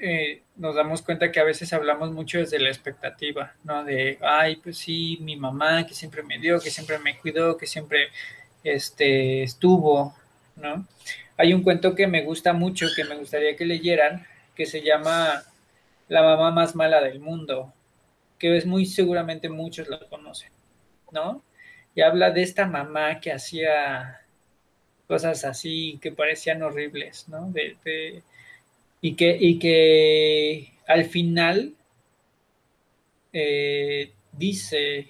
eh, 0.00 0.42
nos 0.56 0.74
damos 0.74 1.02
cuenta 1.02 1.30
que 1.30 1.40
a 1.40 1.44
veces 1.44 1.72
hablamos 1.72 2.10
mucho 2.10 2.38
desde 2.38 2.58
la 2.58 2.70
expectativa, 2.70 3.54
¿no? 3.64 3.84
De, 3.84 4.18
ay, 4.22 4.56
pues 4.56 4.78
sí, 4.78 5.18
mi 5.20 5.36
mamá 5.36 5.86
que 5.86 5.94
siempre 5.94 6.22
me 6.22 6.38
dio, 6.38 6.60
que 6.60 6.70
siempre 6.70 6.98
me 6.98 7.18
cuidó, 7.18 7.56
que 7.56 7.66
siempre 7.66 8.08
este, 8.64 9.42
estuvo, 9.42 10.14
¿no? 10.56 10.86
Hay 11.36 11.54
un 11.54 11.62
cuento 11.62 11.94
que 11.94 12.06
me 12.06 12.22
gusta 12.22 12.52
mucho, 12.52 12.88
que 12.94 13.04
me 13.04 13.16
gustaría 13.16 13.56
que 13.56 13.64
leyeran, 13.64 14.26
que 14.54 14.66
se 14.66 14.82
llama 14.82 15.42
La 16.10 16.22
mamá 16.22 16.50
más 16.50 16.74
mala 16.74 17.00
del 17.00 17.20
mundo, 17.20 17.72
que 18.38 18.56
es 18.56 18.66
muy 18.66 18.84
seguramente 18.84 19.48
muchos 19.48 19.88
la 19.88 20.00
conocen, 20.08 20.50
¿no? 21.12 21.42
Y 21.94 22.02
habla 22.02 22.30
de 22.30 22.42
esta 22.42 22.66
mamá 22.66 23.20
que 23.20 23.32
hacía 23.32 24.20
cosas 25.06 25.44
así 25.44 25.98
que 26.02 26.12
parecían 26.12 26.62
horribles, 26.62 27.28
¿no? 27.28 27.50
De, 27.52 28.22
y, 29.00 29.14
que, 29.14 29.36
y 29.40 29.58
que 29.58 30.72
al 30.86 31.04
final 31.04 31.74
eh, 33.32 34.12
dice, 34.32 35.08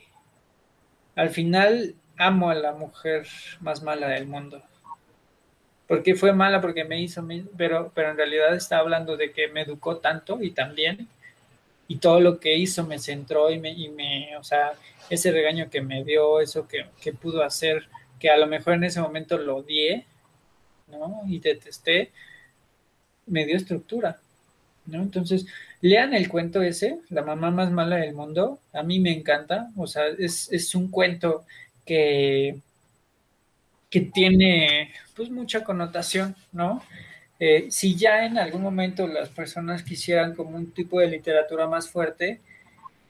al 1.16 1.30
final 1.30 1.94
amo 2.18 2.51
a 2.51 2.55
la 2.55 2.72
mujer 2.72 3.26
más 3.61 3.82
mala 3.82 4.09
del 4.09 4.26
mundo. 4.26 4.62
Porque 5.91 6.14
fue 6.14 6.32
mala 6.32 6.61
porque 6.61 6.84
me 6.84 7.03
hizo, 7.03 7.26
pero, 7.57 7.91
pero 7.93 8.12
en 8.12 8.16
realidad 8.16 8.55
está 8.55 8.78
hablando 8.78 9.16
de 9.16 9.32
que 9.32 9.49
me 9.49 9.62
educó 9.62 9.97
tanto 9.97 10.41
y 10.41 10.53
también, 10.53 11.09
y 11.88 11.97
todo 11.97 12.20
lo 12.20 12.38
que 12.38 12.57
hizo 12.57 12.86
me 12.86 13.01
centró 13.01 13.51
y 13.51 13.59
me, 13.59 13.72
y 13.72 13.88
me 13.88 14.36
o 14.36 14.45
sea, 14.45 14.74
ese 15.11 15.32
regaño 15.32 15.68
que 15.68 15.80
me 15.80 16.05
dio, 16.05 16.41
eso 16.41 16.68
que, 16.68 16.86
que 17.03 17.12
pudo 17.12 17.43
hacer, 17.43 17.88
que 18.20 18.30
a 18.30 18.36
lo 18.36 18.47
mejor 18.47 18.74
en 18.74 18.84
ese 18.84 19.01
momento 19.01 19.36
lo 19.36 19.57
odié, 19.57 20.07
¿no? 20.86 21.22
Y 21.26 21.41
detesté, 21.41 22.12
me 23.26 23.45
dio 23.45 23.57
estructura, 23.57 24.20
¿no? 24.86 25.03
Entonces, 25.03 25.45
lean 25.80 26.14
el 26.14 26.28
cuento 26.28 26.62
ese, 26.62 27.01
La 27.09 27.22
mamá 27.22 27.51
más 27.51 27.72
mala 27.72 27.97
del 27.97 28.14
mundo, 28.14 28.61
a 28.72 28.84
mí 28.84 29.01
me 29.01 29.11
encanta, 29.11 29.70
o 29.76 29.88
sea, 29.88 30.07
es, 30.07 30.53
es 30.53 30.72
un 30.76 30.88
cuento 30.88 31.45
que, 31.84 32.61
que 33.91 34.01
tiene 34.01 34.93
pues 35.14 35.30
mucha 35.30 35.64
connotación, 35.64 36.36
¿no? 36.53 36.82
Eh, 37.41 37.66
si 37.70 37.97
ya 37.97 38.24
en 38.24 38.38
algún 38.38 38.62
momento 38.62 39.07
las 39.07 39.30
personas 39.30 39.82
quisieran 39.82 40.34
como 40.34 40.57
un 40.57 40.72
tipo 40.72 41.01
de 41.01 41.09
literatura 41.09 41.66
más 41.66 41.88
fuerte, 41.88 42.41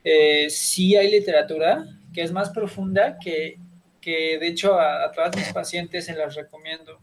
eh, 0.03 0.49
sí 0.49 0.95
hay 0.95 1.11
literatura 1.11 1.85
que 2.13 2.21
es 2.23 2.31
más 2.31 2.49
profunda, 2.49 3.19
que, 3.19 3.57
que 3.99 4.39
de 4.39 4.47
hecho 4.47 4.79
a, 4.79 5.11
todas 5.11 5.35
mis 5.35 5.51
pacientes 5.53 6.05
se 6.05 6.15
las 6.15 6.35
recomiendo. 6.35 6.99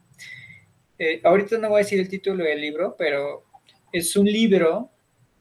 Eh, 0.98 1.20
ahorita 1.22 1.58
no 1.58 1.68
voy 1.68 1.80
a 1.80 1.84
decir 1.84 2.00
el 2.00 2.08
título 2.08 2.44
del 2.44 2.60
libro, 2.60 2.96
pero 2.98 3.44
es 3.92 4.16
un 4.16 4.26
libro 4.26 4.90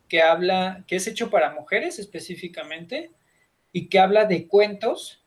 que 0.08 0.22
habla, 0.22 0.84
que 0.88 0.98
es 0.98 1.08
hecho 1.08 1.30
para 1.30 1.54
mujeres 1.54 2.00
específicamente 2.00 3.12
y 3.72 3.88
que 3.88 4.00
habla 4.00 4.26
de 4.26 4.48
cuentos 4.48 5.24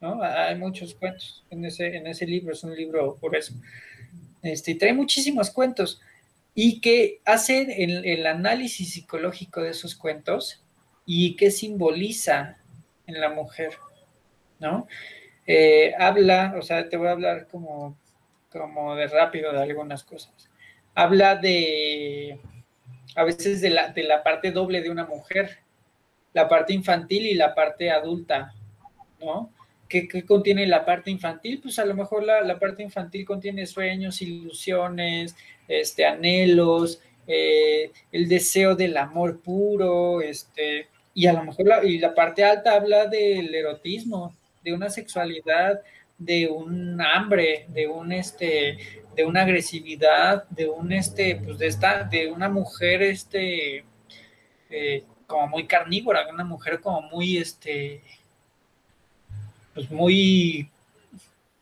¿no? 0.00 0.22
Hay 0.22 0.56
muchos 0.56 0.94
cuentos 0.94 1.44
en 1.50 1.64
ese, 1.64 1.96
en 1.96 2.06
ese 2.06 2.26
libro, 2.26 2.52
es 2.52 2.62
un 2.64 2.74
libro 2.76 3.16
por 3.16 3.36
eso. 3.36 3.54
Este, 4.42 4.74
trae 4.74 4.92
muchísimos 4.92 5.50
cuentos 5.50 6.00
y 6.54 6.80
que 6.80 7.20
hacen 7.24 7.70
el, 7.70 8.04
el, 8.04 8.26
análisis 8.26 8.92
psicológico 8.92 9.62
de 9.62 9.70
esos 9.70 9.94
cuentos 9.94 10.64
y 11.06 11.36
qué 11.36 11.50
simboliza 11.50 12.58
en 13.06 13.20
la 13.20 13.30
mujer, 13.30 13.74
¿no? 14.58 14.86
Eh, 15.46 15.94
habla, 15.98 16.54
o 16.58 16.62
sea, 16.62 16.88
te 16.88 16.96
voy 16.96 17.08
a 17.08 17.12
hablar 17.12 17.48
como, 17.48 17.96
como 18.50 18.94
de 18.94 19.06
rápido 19.06 19.52
de 19.52 19.62
algunas 19.62 20.04
cosas. 20.04 20.50
Habla 20.94 21.36
de, 21.36 22.38
a 23.16 23.24
veces 23.24 23.60
de 23.60 23.70
la, 23.70 23.88
de 23.88 24.02
la 24.02 24.22
parte 24.22 24.52
doble 24.52 24.82
de 24.82 24.90
una 24.90 25.06
mujer, 25.06 25.58
la 26.34 26.48
parte 26.48 26.74
infantil 26.74 27.26
y 27.26 27.34
la 27.34 27.54
parte 27.54 27.90
adulta, 27.90 28.52
¿no? 29.20 29.50
¿Qué, 29.88 30.08
contiene 30.26 30.66
la 30.66 30.84
parte 30.84 31.10
infantil? 31.10 31.60
Pues 31.62 31.78
a 31.78 31.84
lo 31.84 31.94
mejor 31.94 32.22
la, 32.24 32.58
parte 32.58 32.82
infantil 32.82 33.24
contiene 33.24 33.66
sueños, 33.66 34.20
ilusiones, 34.20 35.34
este, 35.66 36.04
anhelos, 36.04 37.00
eh, 37.26 37.90
el 38.12 38.28
deseo 38.28 38.74
del 38.74 38.96
amor 38.96 39.40
puro, 39.40 40.20
este, 40.20 40.88
y 41.14 41.26
a 41.26 41.32
lo 41.32 41.44
mejor 41.44 41.66
la, 41.66 41.84
y 41.84 41.98
la 41.98 42.14
parte 42.14 42.44
alta 42.44 42.74
habla 42.74 43.06
del 43.06 43.54
erotismo, 43.54 44.34
de 44.62 44.72
una 44.72 44.90
sexualidad, 44.90 45.80
de 46.18 46.48
un 46.48 47.00
hambre, 47.00 47.66
de 47.68 47.86
un 47.86 48.12
este, 48.12 48.78
de 49.14 49.24
una 49.24 49.42
agresividad, 49.42 50.48
de 50.48 50.68
un 50.68 50.92
este, 50.92 51.36
pues 51.36 51.58
de 51.58 51.66
esta, 51.66 52.04
de 52.04 52.30
una 52.30 52.48
mujer 52.48 53.02
este, 53.02 53.84
eh, 54.70 55.04
como 55.26 55.48
muy 55.48 55.66
carnívora, 55.66 56.26
una 56.32 56.44
mujer 56.44 56.80
como 56.80 57.02
muy 57.02 57.36
este, 57.38 58.02
pues 59.78 59.92
muy, 59.92 60.68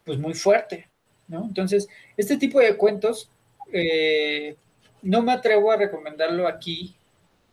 pues 0.02 0.18
muy 0.18 0.32
fuerte, 0.32 0.88
¿no? 1.28 1.44
Entonces, 1.44 1.86
este 2.16 2.38
tipo 2.38 2.58
de 2.60 2.74
cuentos 2.74 3.28
eh, 3.70 4.56
no 5.02 5.20
me 5.20 5.32
atrevo 5.32 5.70
a 5.70 5.76
recomendarlo 5.76 6.48
aquí 6.48 6.96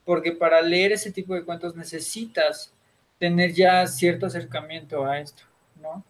porque 0.05 0.31
para 0.31 0.61
leer 0.61 0.93
ese 0.93 1.11
tipo 1.11 1.35
de 1.35 1.43
cuentos 1.43 1.75
necesitas 1.75 2.71
tener 3.19 3.51
ya 3.51 3.85
cierto 3.87 4.27
acercamiento 4.27 5.05
a 5.05 5.19
esto, 5.19 5.43
¿no? 5.81 6.05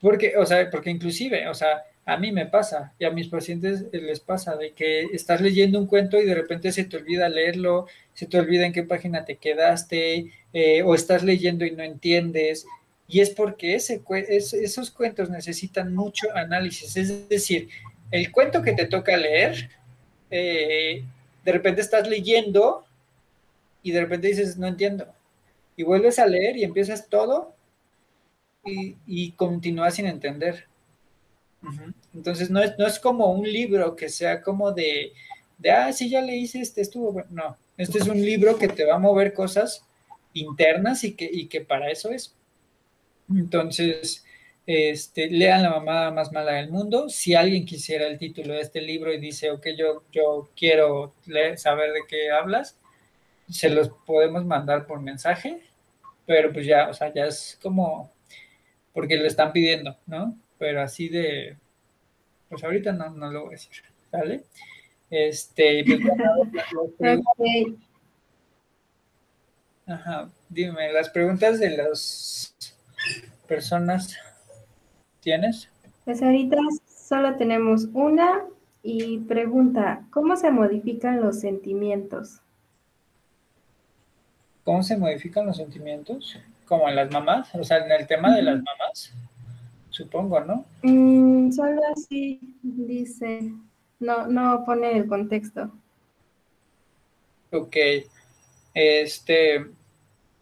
Porque, 0.00 0.36
o 0.36 0.44
sea, 0.44 0.68
porque 0.68 0.90
inclusive, 0.90 1.46
o 1.46 1.54
sea, 1.54 1.84
a 2.06 2.16
mí 2.16 2.32
me 2.32 2.46
pasa 2.46 2.94
y 2.98 3.04
a 3.04 3.10
mis 3.10 3.28
pacientes 3.28 3.84
les 3.92 4.18
pasa 4.18 4.56
de 4.56 4.72
que 4.72 5.02
estás 5.12 5.40
leyendo 5.40 5.78
un 5.78 5.86
cuento 5.86 6.20
y 6.20 6.26
de 6.26 6.34
repente 6.34 6.72
se 6.72 6.82
te 6.82 6.96
olvida 6.96 7.28
leerlo, 7.28 7.86
se 8.12 8.26
te 8.26 8.40
olvida 8.40 8.66
en 8.66 8.72
qué 8.72 8.82
página 8.82 9.24
te 9.24 9.36
quedaste, 9.36 10.32
eh, 10.52 10.82
o 10.82 10.96
estás 10.96 11.22
leyendo 11.22 11.64
y 11.64 11.70
no 11.70 11.84
entiendes, 11.84 12.66
y 13.10 13.20
es 13.20 13.30
porque 13.30 13.74
esos 13.74 14.90
cuentos 14.92 15.30
necesitan 15.30 15.92
mucho 15.92 16.28
análisis. 16.32 16.96
Es 16.96 17.28
decir, 17.28 17.68
el 18.12 18.30
cuento 18.30 18.62
que 18.62 18.72
te 18.72 18.86
toca 18.86 19.16
leer, 19.16 19.68
eh, 20.30 21.02
de 21.44 21.52
repente 21.52 21.80
estás 21.80 22.08
leyendo 22.08 22.84
y 23.82 23.90
de 23.90 24.02
repente 24.02 24.28
dices, 24.28 24.56
no 24.56 24.68
entiendo. 24.68 25.08
Y 25.74 25.82
vuelves 25.82 26.20
a 26.20 26.26
leer 26.26 26.56
y 26.56 26.62
empiezas 26.62 27.08
todo 27.08 27.52
y, 28.64 29.32
continúas 29.32 29.96
sin 29.96 30.06
entender. 30.06 30.68
Entonces 32.14 32.48
no 32.48 32.62
es, 32.62 32.78
no 32.78 32.86
es 32.86 33.00
como 33.00 33.32
un 33.32 33.50
libro 33.50 33.96
que 33.96 34.08
sea 34.08 34.40
como 34.40 34.70
de, 34.70 35.12
de, 35.58 35.70
ah, 35.72 35.92
sí, 35.92 36.08
ya 36.08 36.22
leíste 36.22 36.60
este, 36.60 36.80
estuvo 36.80 37.10
bueno. 37.10 37.28
No, 37.32 37.56
este 37.76 37.98
es 37.98 38.06
un 38.06 38.22
libro 38.22 38.56
que 38.56 38.68
te 38.68 38.84
va 38.84 38.94
a 38.94 39.00
mover 39.00 39.32
cosas 39.32 39.84
internas 40.32 41.02
y 41.02 41.14
que, 41.14 41.28
y 41.30 41.48
que 41.48 41.60
para 41.60 41.90
eso 41.90 42.10
es. 42.10 42.36
Entonces, 43.30 44.24
este, 44.66 45.30
lean 45.30 45.62
La 45.62 45.70
mamá 45.70 46.10
más 46.10 46.32
mala 46.32 46.52
del 46.52 46.70
mundo. 46.70 47.08
Si 47.08 47.34
alguien 47.34 47.64
quisiera 47.64 48.06
el 48.06 48.18
título 48.18 48.54
de 48.54 48.60
este 48.60 48.80
libro 48.80 49.12
y 49.12 49.18
dice, 49.18 49.50
ok, 49.50 49.68
yo, 49.76 50.04
yo 50.12 50.50
quiero 50.56 51.14
saber 51.56 51.92
de 51.92 52.02
qué 52.08 52.30
hablas, 52.30 52.78
se 53.48 53.70
los 53.70 53.88
podemos 54.06 54.44
mandar 54.44 54.86
por 54.86 55.00
mensaje, 55.00 55.60
pero 56.26 56.52
pues 56.52 56.66
ya, 56.66 56.88
o 56.88 56.94
sea, 56.94 57.12
ya 57.12 57.26
es 57.26 57.58
como, 57.62 58.12
porque 58.92 59.16
lo 59.16 59.26
están 59.26 59.52
pidiendo, 59.52 59.96
¿no? 60.06 60.38
Pero 60.58 60.82
así 60.82 61.08
de, 61.08 61.56
pues 62.48 62.62
ahorita 62.62 62.92
no, 62.92 63.10
no 63.10 63.30
lo 63.30 63.40
voy 63.42 63.48
a 63.48 63.52
decir, 63.52 63.82
¿vale? 64.12 64.44
Este, 65.10 65.84
pues, 65.84 66.00
Ajá, 69.86 70.30
dime, 70.48 70.92
las 70.92 71.10
preguntas 71.10 71.58
de 71.58 71.76
los 71.76 72.49
personas 73.50 74.16
tienes? 75.18 75.68
Pues 76.04 76.22
ahorita 76.22 76.56
solo 76.86 77.34
tenemos 77.34 77.88
una 77.92 78.44
y 78.82 79.18
pregunta, 79.18 80.06
¿cómo 80.10 80.36
se 80.36 80.52
modifican 80.52 81.20
los 81.20 81.40
sentimientos? 81.40 82.40
¿Cómo 84.62 84.84
se 84.84 84.96
modifican 84.96 85.46
los 85.46 85.56
sentimientos? 85.56 86.38
Como 86.64 86.88
en 86.88 86.94
las 86.94 87.10
mamás, 87.10 87.52
o 87.56 87.64
sea, 87.64 87.78
en 87.78 87.90
el 87.90 88.06
tema 88.06 88.34
de 88.36 88.42
las 88.42 88.62
mamás, 88.62 89.12
supongo, 89.90 90.40
¿no? 90.40 90.64
Mm, 90.82 91.50
solo 91.50 91.80
así 91.92 92.38
dice, 92.62 93.52
no, 93.98 94.28
no 94.28 94.64
pone 94.64 94.96
el 94.96 95.08
contexto. 95.08 95.72
Ok, 97.50 97.76
este, 98.74 99.66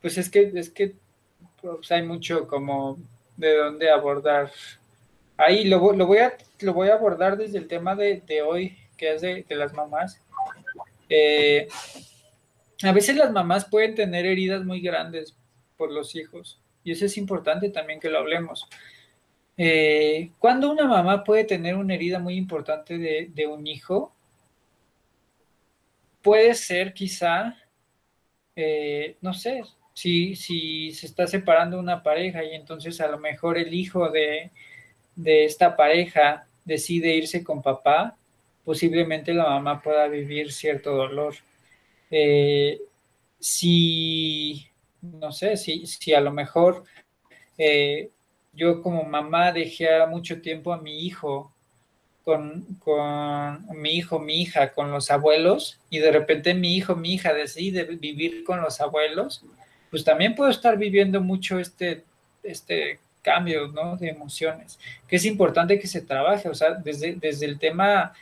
pues 0.03 0.19
es 0.19 0.29
que, 0.29 0.53
es 0.55 0.69
que 0.69 0.95
pues 1.61 1.91
hay 1.93 2.03
mucho 2.03 2.47
como 2.47 2.99
de 3.37 3.57
dónde 3.57 3.91
abordar. 3.91 4.51
Ahí 5.37 5.65
lo, 5.65 5.93
lo, 5.93 6.07
voy, 6.07 6.19
a, 6.19 6.37
lo 6.61 6.75
voy 6.75 6.89
a 6.89 6.95
abordar 6.95 7.37
desde 7.37 7.59
el 7.59 7.69
tema 7.69 7.95
de, 7.95 8.43
hoy, 8.47 8.77
que 8.97 9.15
es 9.15 9.23
de, 9.23 9.45
las 9.51 9.73
mamás. 9.73 10.21
Eh, 11.09 11.69
a 12.83 12.93
veces 12.93 13.17
las 13.17 13.31
mamás 13.31 13.65
pueden 13.65 13.95
tener 13.95 14.27
heridas 14.27 14.65
muy 14.65 14.81
grandes 14.81 15.35
por 15.77 15.93
los 15.93 16.15
hijos 16.15 16.61
y 16.85 16.93
eso 16.93 17.05
es 17.05 17.17
importante 17.17 17.71
también 17.71 18.01
que 18.01 18.09
lo 18.09 18.19
hablemos. 18.19 18.67
Eh, 19.57 20.31
cuando 20.39 20.71
una 20.71 20.87
mamá 20.87 21.25
puede 21.25 21.45
tener 21.45 21.75
una 21.75 21.95
herida 21.95 22.19
muy 22.19 22.37
importante 22.37 22.97
de, 22.97 23.31
de 23.35 23.47
un 23.47 23.67
hijo, 23.67 24.15
puede 26.23 26.55
ser 26.55 26.95
quizá, 26.95 27.57
eh, 28.57 29.17
no 29.21 29.35
sé, 29.35 29.63
si, 29.99 30.37
si 30.37 30.93
se 30.93 31.07
está 31.07 31.27
separando 31.27 31.77
una 31.77 32.05
pareja 32.05 32.45
y 32.45 32.55
entonces 32.55 33.01
a 33.01 33.09
lo 33.09 33.19
mejor 33.19 33.59
el 33.59 33.75
hijo 33.75 34.11
de, 34.11 34.53
de 35.17 35.45
esta 35.45 35.77
pareja 35.77 36.47
decide 36.65 37.17
irse 37.17 37.43
con 37.43 37.63
papá, 37.63 38.17
posiblemente 38.65 39.35
la 39.35 39.49
mamá 39.49 39.83
pueda 39.83 40.07
vivir 40.07 40.53
cierto 40.53 40.95
dolor. 40.95 41.35
Eh, 42.13 42.81
si, 43.41 44.69
no 45.03 45.33
sé, 45.33 45.57
si, 45.57 45.85
si 45.89 46.15
a 46.15 46.21
lo 46.21 46.31
mejor 46.31 46.85
eh, 47.57 48.11
yo 48.53 48.81
como 48.83 49.03
mamá 49.03 49.51
dejé 49.51 49.89
mucho 50.07 50.41
tiempo 50.41 50.73
a 50.73 50.81
mi 50.81 51.07
hijo 51.07 51.53
con, 52.23 52.65
con, 52.79 53.67
mi 53.77 53.97
hijo, 53.97 54.21
mi 54.21 54.43
hija, 54.43 54.73
con 54.75 54.93
los 54.93 55.11
abuelos, 55.11 55.81
y 55.91 55.99
de 55.99 56.13
repente 56.13 56.55
mi 56.55 56.77
hijo, 56.77 56.95
mi 56.95 57.15
hija 57.15 57.33
decide 57.33 57.83
vivir 57.83 58.45
con 58.45 58.61
los 58.61 58.81
abuelos, 58.81 59.43
pues 59.91 60.05
también 60.05 60.35
puedo 60.35 60.51
estar 60.51 60.77
viviendo 60.77 61.21
mucho 61.21 61.59
este, 61.59 62.05
este 62.43 62.99
cambio, 63.23 63.69
¿no? 63.69 63.97
De 63.97 64.09
emociones, 64.09 64.79
que 65.07 65.17
es 65.17 65.25
importante 65.25 65.79
que 65.79 65.87
se 65.87 66.01
trabaje, 66.01 66.49
o 66.49 66.55
sea, 66.55 66.75
desde, 66.75 67.15
desde 67.15 67.47
el 67.47 67.59
tema, 67.59 68.13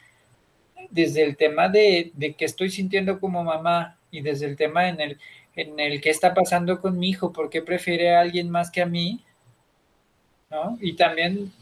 desde 0.91 1.23
el 1.23 1.37
tema 1.37 1.69
de, 1.69 2.11
de 2.15 2.35
que 2.35 2.45
estoy 2.45 2.71
sintiendo 2.71 3.21
como 3.21 3.45
mamá 3.45 3.97
y 4.11 4.21
desde 4.21 4.47
el 4.47 4.57
tema 4.57 4.89
en 4.89 5.01
el, 5.01 5.19
en 5.55 5.79
el 5.81 6.01
que 6.01 6.11
está 6.11 6.35
pasando 6.35 6.81
con 6.81 6.99
mi 6.99 7.11
hijo, 7.11 7.33
por 7.33 7.51
qué 7.51 7.63
prefiere 7.63 8.15
a 8.15 8.21
alguien 8.21 8.51
más 8.51 8.71
que 8.71 8.83
a 8.83 8.87
mí, 8.87 9.21
¿no? 10.51 10.79
Y 10.81 10.95
también 10.95 11.53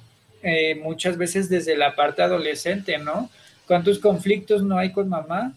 eh, 0.42 0.74
muchas 0.74 1.16
veces 1.16 1.48
desde 1.48 1.76
la 1.76 1.94
parte 1.94 2.22
adolescente, 2.22 2.98
¿no? 2.98 3.30
¿Cuántos 3.66 3.98
conflictos 3.98 4.62
no 4.62 4.76
hay 4.76 4.92
con 4.92 5.08
mamá? 5.08 5.54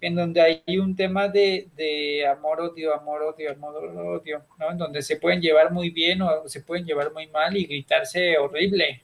En 0.00 0.14
donde 0.14 0.40
hay 0.40 0.78
un 0.78 0.94
tema 0.94 1.28
de, 1.28 1.68
de 1.76 2.26
amor, 2.26 2.60
odio, 2.60 2.94
amor, 2.94 3.22
odio, 3.22 3.50
amor, 3.52 3.74
odio, 3.84 4.44
¿no? 4.58 4.70
En 4.70 4.78
donde 4.78 5.02
se 5.02 5.16
pueden 5.16 5.40
llevar 5.40 5.72
muy 5.72 5.90
bien 5.90 6.22
o 6.22 6.48
se 6.48 6.60
pueden 6.60 6.86
llevar 6.86 7.12
muy 7.12 7.26
mal 7.26 7.56
y 7.56 7.66
gritarse 7.66 8.38
horrible, 8.38 9.02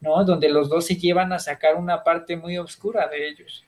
¿no? 0.00 0.24
Donde 0.24 0.48
los 0.48 0.68
dos 0.68 0.86
se 0.86 0.96
llevan 0.96 1.32
a 1.32 1.38
sacar 1.38 1.74
una 1.74 2.04
parte 2.04 2.36
muy 2.36 2.58
oscura 2.58 3.08
de 3.08 3.28
ellos. 3.28 3.64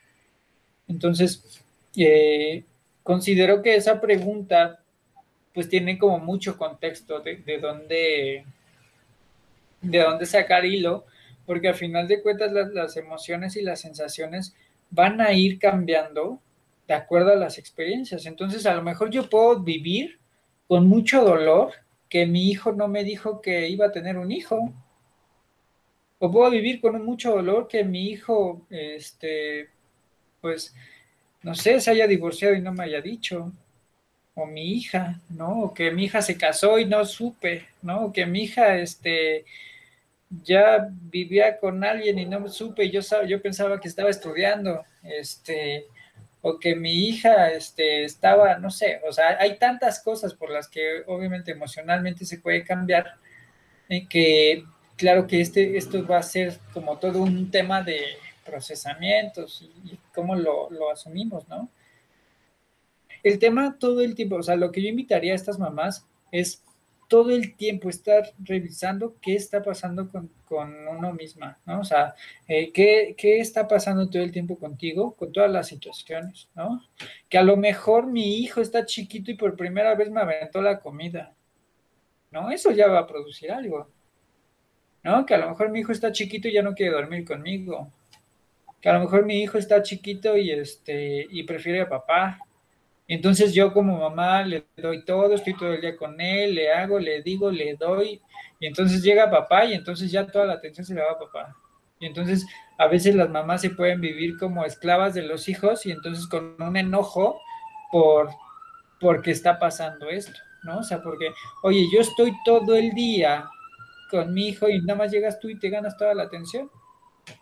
Entonces, 0.87 1.61
eh, 1.97 2.63
considero 3.03 3.61
que 3.61 3.75
esa 3.75 3.99
pregunta 3.99 4.79
pues 5.53 5.67
tiene 5.67 5.97
como 5.97 6.19
mucho 6.19 6.57
contexto 6.57 7.19
de, 7.19 7.37
de 7.37 7.57
dónde 7.57 8.45
de 9.81 9.99
dónde 9.99 10.25
sacar 10.25 10.65
hilo, 10.65 11.05
porque 11.45 11.69
al 11.69 11.75
final 11.75 12.07
de 12.07 12.21
cuentas 12.21 12.51
las, 12.51 12.97
emociones 12.97 13.55
y 13.55 13.61
las 13.61 13.81
sensaciones 13.81 14.55
van 14.89 15.21
a 15.21 15.33
ir 15.33 15.59
cambiando 15.59 16.39
de 16.89 16.95
acuerdo 16.95 17.31
a 17.31 17.35
las 17.35 17.59
experiencias. 17.59 18.25
Entonces, 18.25 18.65
a 18.65 18.73
lo 18.73 18.81
mejor 18.81 19.11
yo 19.11 19.29
puedo 19.29 19.59
vivir 19.59 20.19
con 20.67 20.87
mucho 20.87 21.23
dolor 21.23 21.71
que 22.09 22.25
mi 22.25 22.49
hijo 22.49 22.71
no 22.71 22.87
me 22.87 23.03
dijo 23.03 23.41
que 23.41 23.69
iba 23.69 23.85
a 23.85 23.91
tener 23.91 24.17
un 24.17 24.31
hijo. 24.31 24.73
O 26.17 26.31
puedo 26.31 26.49
vivir 26.49 26.81
con 26.81 27.05
mucho 27.05 27.29
dolor 27.29 27.67
que 27.67 27.83
mi 27.83 28.09
hijo, 28.09 28.65
este, 28.71 29.69
pues, 30.41 30.75
no 31.43 31.53
sé, 31.53 31.79
se 31.79 31.91
haya 31.91 32.07
divorciado 32.07 32.55
y 32.55 32.61
no 32.61 32.73
me 32.73 32.85
haya 32.85 33.01
dicho. 33.01 33.53
O 34.33 34.47
mi 34.47 34.73
hija, 34.73 35.21
¿no? 35.29 35.61
O 35.61 35.73
que 35.73 35.91
mi 35.91 36.05
hija 36.05 36.23
se 36.23 36.37
casó 36.39 36.79
y 36.79 36.85
no 36.85 37.05
supe, 37.05 37.67
¿no? 37.83 38.05
O 38.05 38.11
que 38.11 38.25
mi 38.25 38.45
hija, 38.45 38.77
este, 38.77 39.45
ya 40.43 40.89
vivía 40.89 41.59
con 41.59 41.83
alguien 41.83 42.17
y 42.17 42.25
no 42.25 42.47
supe, 42.49 42.89
yo, 42.89 43.01
yo 43.27 43.41
pensaba 43.43 43.79
que 43.79 43.87
estaba 43.87 44.09
estudiando, 44.09 44.83
este, 45.03 45.85
o 46.41 46.59
que 46.59 46.75
mi 46.75 47.07
hija 47.07 47.51
este, 47.51 48.03
estaba, 48.03 48.57
no 48.57 48.69
sé, 48.71 49.01
o 49.07 49.11
sea, 49.11 49.37
hay 49.39 49.57
tantas 49.57 50.01
cosas 50.01 50.33
por 50.33 50.51
las 50.51 50.67
que 50.67 51.03
obviamente 51.07 51.51
emocionalmente 51.51 52.25
se 52.25 52.39
puede 52.39 52.63
cambiar, 52.63 53.15
eh, 53.89 54.07
que 54.07 54.63
claro 54.95 55.27
que 55.27 55.41
este, 55.41 55.77
esto 55.77 56.05
va 56.07 56.19
a 56.19 56.23
ser 56.23 56.59
como 56.73 56.97
todo 56.97 57.21
un 57.21 57.51
tema 57.51 57.81
de 57.83 58.01
procesamientos 58.45 59.61
y, 59.61 59.93
y 59.93 59.99
cómo 60.13 60.35
lo, 60.35 60.69
lo 60.71 60.91
asumimos, 60.91 61.47
¿no? 61.47 61.69
El 63.21 63.37
tema 63.37 63.77
todo 63.77 64.01
el 64.01 64.15
tiempo, 64.15 64.37
o 64.37 64.43
sea, 64.43 64.55
lo 64.55 64.71
que 64.71 64.81
yo 64.81 64.87
invitaría 64.87 65.33
a 65.33 65.35
estas 65.35 65.59
mamás 65.59 66.05
es 66.31 66.63
todo 67.09 67.31
el 67.31 67.55
tiempo 67.55 67.89
estar 67.89 68.31
revisando 68.37 69.17
qué 69.19 69.35
está 69.35 69.63
pasando 69.63 70.09
con, 70.09 70.29
uno 70.87 71.13
misma, 71.13 71.59
¿no? 71.65 71.81
O 71.81 71.83
sea, 71.83 72.15
eh, 72.47 72.71
¿qué, 72.71 73.15
está 73.39 73.67
pasando 73.67 74.09
todo 74.09 74.21
el 74.23 74.31
tiempo 74.31 74.57
contigo, 74.57 75.15
con 75.15 75.31
todas 75.31 75.51
las 75.51 75.67
situaciones, 75.67 76.49
¿no? 76.55 76.81
Que 77.27 77.37
a 77.37 77.43
lo 77.43 77.57
mejor 77.57 78.07
mi 78.07 78.37
hijo 78.37 78.61
está 78.61 78.85
chiquito 78.85 79.31
y 79.31 79.35
por 79.35 79.55
primera 79.55 79.95
vez 79.95 80.09
me 80.09 80.21
aventó 80.21 80.61
la 80.61 80.79
comida, 80.79 81.35
¿no? 82.31 82.51
Eso 82.51 82.71
ya 82.71 82.87
va 82.87 82.99
a 82.99 83.07
producir 83.07 83.51
algo, 83.51 83.89
¿no? 85.03 85.25
Que 85.25 85.33
a 85.33 85.39
lo 85.39 85.49
mejor 85.49 85.69
mi 85.71 85.79
hijo 85.79 85.91
está 85.91 86.11
chiquito 86.11 86.47
y 86.47 86.53
ya 86.53 86.61
no 86.61 86.75
quiere 86.75 86.93
dormir 86.93 87.25
conmigo, 87.25 87.91
que 88.81 88.89
a 88.89 88.93
lo 88.93 89.01
mejor 89.01 89.25
mi 89.25 89.41
hijo 89.41 89.57
está 89.57 89.81
chiquito 89.81 90.37
y, 90.37 90.51
este, 90.51 91.27
y 91.29 91.43
prefiere 91.43 91.81
a 91.81 91.89
papá, 91.89 92.39
entonces 93.15 93.53
yo 93.53 93.73
como 93.73 93.99
mamá 93.99 94.43
le 94.43 94.65
doy 94.77 95.03
todo, 95.03 95.33
estoy 95.33 95.55
todo 95.55 95.73
el 95.73 95.81
día 95.81 95.97
con 95.97 96.21
él, 96.21 96.55
le 96.55 96.71
hago, 96.71 96.99
le 96.99 97.21
digo, 97.23 97.49
le 97.49 97.75
doy, 97.75 98.21
y 98.59 98.67
entonces 98.67 99.01
llega 99.01 99.31
papá 99.31 99.65
y 99.65 99.73
entonces 99.73 100.11
ya 100.11 100.27
toda 100.27 100.45
la 100.45 100.53
atención 100.53 100.85
se 100.85 100.93
le 100.93 101.01
va 101.01 101.13
a 101.13 101.19
papá. 101.19 101.55
Y 101.99 102.05
entonces 102.05 102.45
a 102.77 102.87
veces 102.87 103.15
las 103.15 103.29
mamás 103.29 103.61
se 103.61 103.71
pueden 103.71 103.99
vivir 103.99 104.37
como 104.37 104.63
esclavas 104.63 105.13
de 105.13 105.23
los 105.23 105.49
hijos 105.49 105.85
y 105.85 105.91
entonces 105.91 106.27
con 106.27 106.55
un 106.61 106.77
enojo 106.77 107.39
por 107.91 108.29
porque 108.99 109.31
está 109.31 109.59
pasando 109.59 110.09
esto, 110.09 110.39
¿no? 110.63 110.79
O 110.79 110.83
sea, 110.83 111.01
porque, 111.01 111.31
oye, 111.63 111.87
yo 111.91 112.01
estoy 112.01 112.33
todo 112.45 112.75
el 112.75 112.91
día 112.91 113.45
con 114.11 114.33
mi 114.33 114.49
hijo 114.49 114.69
y 114.69 114.81
nada 114.81 114.99
más 114.99 115.11
llegas 115.11 115.39
tú 115.39 115.49
y 115.49 115.57
te 115.57 115.69
ganas 115.69 115.97
toda 115.97 116.13
la 116.13 116.23
atención, 116.23 116.69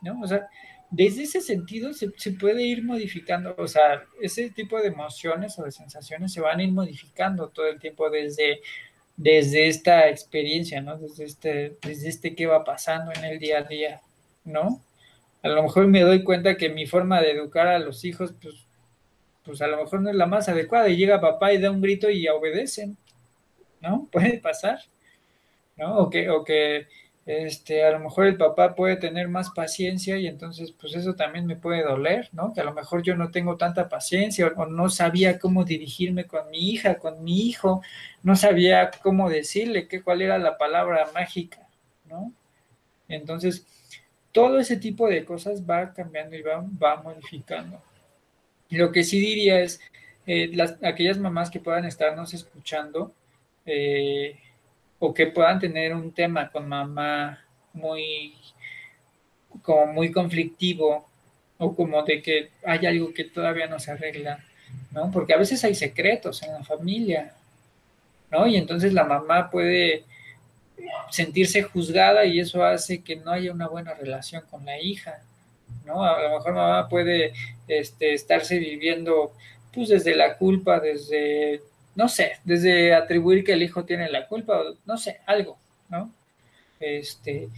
¿no? 0.02 0.20
O 0.20 0.26
sea, 0.26 0.48
desde 0.90 1.24
ese 1.24 1.40
sentido 1.40 1.92
se, 1.92 2.08
puede 2.32 2.62
ir 2.62 2.82
modificando, 2.82 3.54
o 3.58 3.68
sea, 3.68 4.04
ese 4.20 4.50
tipo 4.50 4.80
de 4.80 4.88
emociones 4.88 5.58
o 5.58 5.64
de 5.64 5.72
sensaciones 5.72 6.32
se 6.32 6.40
van 6.40 6.60
a 6.60 6.62
ir 6.62 6.72
modificando 6.72 7.48
todo 7.48 7.66
el 7.66 7.78
tiempo 7.78 8.08
desde, 8.08 8.60
desde 9.16 9.68
esta 9.68 10.08
experiencia, 10.08 10.80
¿no? 10.80 10.96
Desde 10.96 11.24
este, 11.24 11.76
desde 11.82 12.08
este 12.08 12.34
qué 12.34 12.46
va 12.46 12.64
pasando 12.64 13.12
en 13.14 13.24
el 13.24 13.38
día 13.38 13.58
a 13.58 13.62
día, 13.62 14.00
¿no? 14.44 14.82
A 15.42 15.48
lo 15.48 15.62
mejor 15.62 15.86
me 15.88 16.00
doy 16.00 16.24
cuenta 16.24 16.56
que 16.56 16.70
mi 16.70 16.86
forma 16.86 17.20
de 17.20 17.32
educar 17.32 17.68
a 17.68 17.78
los 17.78 18.04
hijos, 18.04 18.34
pues, 18.40 18.66
pues 19.44 19.60
a 19.60 19.66
lo 19.66 19.76
mejor 19.82 20.00
no 20.00 20.10
es 20.10 20.16
la 20.16 20.26
más 20.26 20.48
adecuada 20.48 20.88
y 20.88 20.96
llega 20.96 21.20
papá 21.20 21.52
y 21.52 21.60
da 21.60 21.70
un 21.70 21.82
grito 21.82 22.08
y 22.08 22.26
obedecen, 22.28 22.96
¿no? 23.82 24.08
Puede 24.12 24.38
pasar, 24.38 24.80
¿no? 25.76 25.98
O 25.98 26.10
que, 26.10 26.30
o 26.30 26.44
que 26.44 26.86
este, 27.28 27.84
a 27.84 27.90
lo 27.90 28.00
mejor 28.00 28.26
el 28.26 28.38
papá 28.38 28.74
puede 28.74 28.96
tener 28.96 29.28
más 29.28 29.50
paciencia 29.50 30.16
y 30.16 30.26
entonces 30.26 30.72
pues 30.72 30.94
eso 30.96 31.14
también 31.14 31.44
me 31.44 31.56
puede 31.56 31.82
doler, 31.82 32.30
¿no? 32.32 32.54
Que 32.54 32.62
a 32.62 32.64
lo 32.64 32.72
mejor 32.72 33.02
yo 33.02 33.16
no 33.16 33.30
tengo 33.30 33.58
tanta 33.58 33.90
paciencia 33.90 34.46
o, 34.56 34.64
no 34.64 34.88
sabía 34.88 35.38
cómo 35.38 35.64
dirigirme 35.64 36.24
con 36.24 36.48
mi 36.48 36.70
hija, 36.70 36.96
con 36.96 37.22
mi 37.22 37.46
hijo, 37.46 37.82
no 38.22 38.34
sabía 38.34 38.90
cómo 39.02 39.28
decirle 39.28 39.88
qué, 39.88 40.02
cuál 40.02 40.22
era 40.22 40.38
la 40.38 40.56
palabra 40.56 41.06
mágica, 41.12 41.68
¿no? 42.06 42.32
Entonces, 43.08 43.66
todo 44.32 44.58
ese 44.58 44.78
tipo 44.78 45.06
de 45.06 45.26
cosas 45.26 45.68
va 45.68 45.92
cambiando 45.92 46.34
y 46.34 46.40
va, 46.40 46.64
va 46.82 47.02
modificando. 47.02 47.82
Lo 48.70 48.90
que 48.90 49.04
sí 49.04 49.20
diría 49.20 49.60
es, 49.60 49.82
eh, 50.26 50.48
las, 50.54 50.82
aquellas 50.82 51.18
mamás 51.18 51.50
que 51.50 51.60
puedan 51.60 51.84
estarnos 51.84 52.32
escuchando, 52.32 53.12
eh, 53.66 54.38
o 54.98 55.14
que 55.14 55.26
puedan 55.26 55.60
tener 55.60 55.94
un 55.94 56.12
tema 56.12 56.50
con 56.50 56.68
mamá 56.68 57.44
muy 57.72 58.34
como 59.62 59.92
muy 59.92 60.10
conflictivo 60.12 61.08
o 61.58 61.74
como 61.74 62.02
de 62.02 62.22
que 62.22 62.50
hay 62.64 62.86
algo 62.86 63.12
que 63.12 63.24
todavía 63.24 63.66
no 63.66 63.78
se 63.78 63.90
arregla, 63.90 64.44
¿no? 64.92 65.10
Porque 65.10 65.34
a 65.34 65.38
veces 65.38 65.62
hay 65.64 65.74
secretos 65.74 66.42
en 66.42 66.52
la 66.52 66.62
familia, 66.62 67.34
¿no? 68.30 68.46
Y 68.46 68.56
entonces 68.56 68.92
la 68.92 69.04
mamá 69.04 69.50
puede 69.50 70.04
sentirse 71.10 71.62
juzgada 71.62 72.24
y 72.24 72.38
eso 72.38 72.64
hace 72.64 73.02
que 73.02 73.16
no 73.16 73.32
haya 73.32 73.52
una 73.52 73.68
buena 73.68 73.94
relación 73.94 74.44
con 74.50 74.64
la 74.64 74.80
hija, 74.80 75.20
¿no? 75.84 76.04
A 76.04 76.22
lo 76.22 76.36
mejor 76.36 76.52
mamá 76.54 76.88
puede 76.88 77.32
este, 77.66 78.14
estarse 78.14 78.58
viviendo 78.58 79.32
pues 79.72 79.88
desde 79.88 80.14
la 80.14 80.36
culpa, 80.36 80.80
desde 80.80 81.62
no 81.98 82.08
sé, 82.08 82.34
desde 82.44 82.94
atribuir 82.94 83.42
que 83.42 83.54
el 83.54 83.62
hijo 83.64 83.84
tiene 83.84 84.08
la 84.08 84.28
culpa, 84.28 84.62
no 84.86 84.96
sé, 84.96 85.18
algo, 85.26 85.58
¿no? 85.88 86.14
Este, 86.78 87.48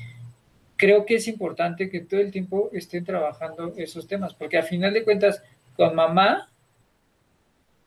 creo 0.77 1.05
que 1.05 1.17
es 1.17 1.29
importante 1.29 1.91
que 1.91 2.01
todo 2.01 2.21
el 2.21 2.31
tiempo 2.31 2.71
estén 2.73 3.05
trabajando 3.05 3.75
esos 3.77 4.09
temas, 4.09 4.33
porque 4.33 4.57
a 4.57 4.63
final 4.63 4.95
de 4.95 5.05
cuentas, 5.05 5.43
con 5.77 5.95
mamá, 5.95 6.51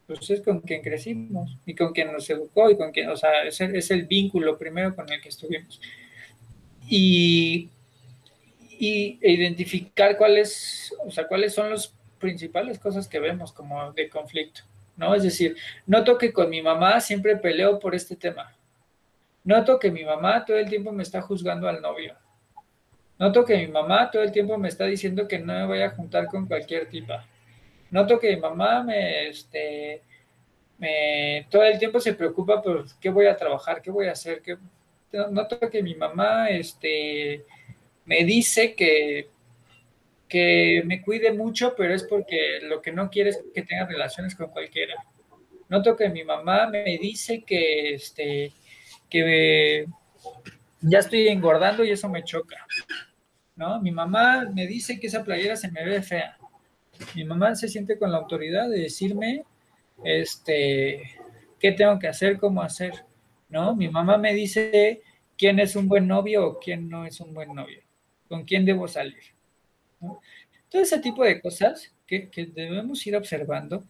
pues 0.05 0.29
es 0.29 0.41
con 0.41 0.61
quien 0.61 0.83
crecimos 0.83 1.57
y 1.65 1.73
con 1.73 1.91
quien 1.91 2.11
nos 2.11 2.29
educó 2.29 2.69
y 2.69 2.77
con 2.77 2.91
quien, 2.91 3.09
o 3.09 3.17
sea, 3.17 3.45
es 3.45 3.59
el, 3.59 3.75
es 3.75 3.89
el 3.89 4.03
vínculo 4.03 4.55
primero 4.55 4.95
con 4.95 5.11
el 5.11 5.19
que 5.21 5.29
estuvimos. 5.29 5.81
Y, 6.87 7.67
y 8.77 9.17
identificar 9.23 10.17
cuáles, 10.17 10.93
o 11.03 11.09
sea, 11.09 11.27
cuáles 11.27 11.55
son 11.55 11.71
las 11.71 11.91
principales 12.19 12.77
cosas 12.77 13.07
que 13.07 13.19
vemos 13.19 13.51
como 13.51 13.91
de 13.93 14.07
conflicto, 14.07 14.61
¿no? 14.95 15.15
Es 15.15 15.23
decir, 15.23 15.55
noto 15.85 16.17
que 16.17 16.31
con 16.31 16.49
mi 16.49 16.61
mamá 16.61 16.99
siempre 16.99 17.37
peleo 17.37 17.79
por 17.79 17.95
este 17.95 18.15
tema. 18.15 18.55
Noto 19.43 19.77
que 19.77 19.91
mi 19.91 20.03
mamá 20.03 20.45
todo 20.45 20.57
el 20.57 20.69
tiempo 20.69 20.91
me 20.91 21.03
está 21.03 21.21
juzgando 21.21 21.67
al 21.67 21.81
novio. 21.81 22.15
Noto 23.19 23.45
que 23.45 23.57
mi 23.57 23.67
mamá 23.67 24.09
todo 24.09 24.23
el 24.23 24.31
tiempo 24.31 24.57
me 24.57 24.69
está 24.69 24.85
diciendo 24.85 25.27
que 25.27 25.39
no 25.39 25.53
me 25.53 25.65
voy 25.65 25.81
a 25.81 25.91
juntar 25.91 26.27
con 26.27 26.47
cualquier 26.47 26.87
tipa. 26.89 27.25
Noto 27.91 28.19
que 28.19 28.35
mi 28.35 28.41
mamá 28.41 28.83
me, 28.83 29.27
este, 29.27 30.01
me, 30.77 31.45
todo 31.49 31.63
el 31.63 31.77
tiempo 31.77 31.99
se 31.99 32.13
preocupa 32.13 32.61
por 32.61 32.85
qué 32.99 33.09
voy 33.09 33.27
a 33.27 33.35
trabajar, 33.35 33.81
qué 33.81 33.91
voy 33.91 34.07
a 34.07 34.13
hacer. 34.13 34.41
Qué, 34.41 34.57
noto 35.31 35.59
que 35.69 35.83
mi 35.83 35.93
mamá, 35.95 36.49
este, 36.49 37.45
me 38.05 38.23
dice 38.23 38.73
que, 38.75 39.29
que 40.33 40.81
me 40.83 40.99
cuide 40.99 41.31
mucho, 41.31 41.75
pero 41.77 41.93
es 41.93 42.01
porque 42.05 42.57
lo 42.63 42.81
que 42.81 42.91
no 42.91 43.11
quiere 43.11 43.29
es 43.29 43.43
que 43.53 43.61
tenga 43.61 43.85
relaciones 43.85 44.33
con 44.33 44.49
cualquiera. 44.49 44.95
Noto 45.69 45.95
que 45.95 46.09
mi 46.09 46.23
mamá 46.23 46.67
me 46.71 46.97
dice 46.97 47.43
que, 47.43 47.93
este, 47.93 48.51
que 49.07 49.85
ya 50.81 50.97
estoy 50.97 51.27
engordando 51.27 51.83
y 51.83 51.91
eso 51.91 52.09
me 52.09 52.23
choca. 52.23 52.65
¿no? 53.55 53.79
Mi 53.79 53.91
mamá 53.91 54.49
me 54.51 54.65
dice 54.65 54.99
que 54.99 55.05
esa 55.05 55.23
playera 55.23 55.55
se 55.55 55.69
me 55.69 55.85
ve 55.85 56.01
fea. 56.01 56.35
Mi 57.13 57.25
mamá 57.25 57.53
se 57.53 57.67
siente 57.67 57.99
con 57.99 58.11
la 58.11 58.17
autoridad 58.17 58.67
de 58.71 58.79
decirme, 58.79 59.43
este, 60.03 61.11
qué 61.59 61.73
tengo 61.73 61.99
que 61.99 62.07
hacer, 62.07 62.39
cómo 62.39 62.63
hacer, 62.63 63.05
¿no? 63.49 63.75
Mi 63.75 63.87
mamá 63.87 64.17
me 64.17 64.33
dice 64.33 65.03
quién 65.37 65.59
es 65.59 65.75
un 65.75 65.87
buen 65.87 66.07
novio 66.07 66.47
o 66.47 66.59
quién 66.59 66.89
no 66.89 67.05
es 67.05 67.19
un 67.19 67.35
buen 67.35 67.53
novio, 67.53 67.83
con 68.27 68.45
quién 68.45 68.65
debo 68.65 68.87
salir, 68.87 69.32
Todo 70.69 70.81
ese 70.81 70.99
tipo 70.99 71.23
de 71.23 71.41
cosas 71.41 71.91
que, 72.07 72.29
debemos 72.53 73.05
ir 73.05 73.15
observando 73.15 73.83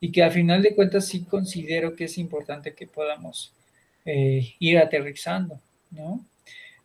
y 0.00 0.10
que 0.10 0.22
al 0.22 0.32
final 0.32 0.62
de 0.62 0.74
cuentas 0.74 1.06
sí 1.06 1.24
considero 1.24 1.94
que 1.94 2.04
es 2.04 2.18
importante 2.18 2.74
que 2.74 2.86
podamos 2.86 3.52
eh, 4.04 4.54
ir 4.58 4.78
aterrizando, 4.78 5.60
¿no? 5.90 6.24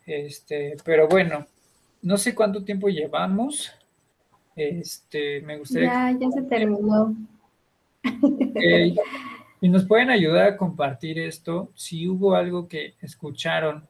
Este, 0.06 0.76
pero 0.84 1.08
bueno, 1.08 1.48
no 2.02 2.18
sé 2.18 2.36
cuánto 2.36 2.64
tiempo 2.64 2.90
llevamos. 2.90 3.72
Este, 4.56 5.42
me 5.42 5.58
gustaría. 5.58 6.12
Ya, 6.12 6.18
ya 6.20 6.32
se 6.32 6.42
terminó. 6.44 7.16
Y 9.62 9.70
nos 9.70 9.86
pueden 9.86 10.10
ayudar 10.12 10.48
a 10.48 10.58
compartir 10.58 11.18
esto. 11.18 11.72
Si 11.76 12.08
hubo 12.08 12.36
algo 12.36 12.68
que 12.68 12.94
escucharon 13.02 13.88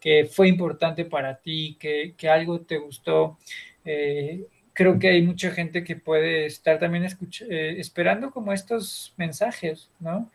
que 0.00 0.24
fue 0.24 0.48
importante 0.48 1.04
para 1.04 1.36
ti, 1.36 1.76
que, 1.78 2.14
algo 2.28 2.60
te 2.60 2.78
gustó. 2.78 3.36
Eh, 3.84 4.46
creo 4.72 4.98
que 4.98 5.08
hay 5.08 5.22
mucha 5.22 5.50
gente 5.50 5.84
que 5.84 5.96
puede 5.96 6.46
estar 6.46 6.78
también 6.78 7.04
eh, 7.04 7.74
esperando 7.78 8.30
como 8.30 8.52
estos 8.52 9.14
mensajes, 9.16 9.90
¿no? 10.00 10.30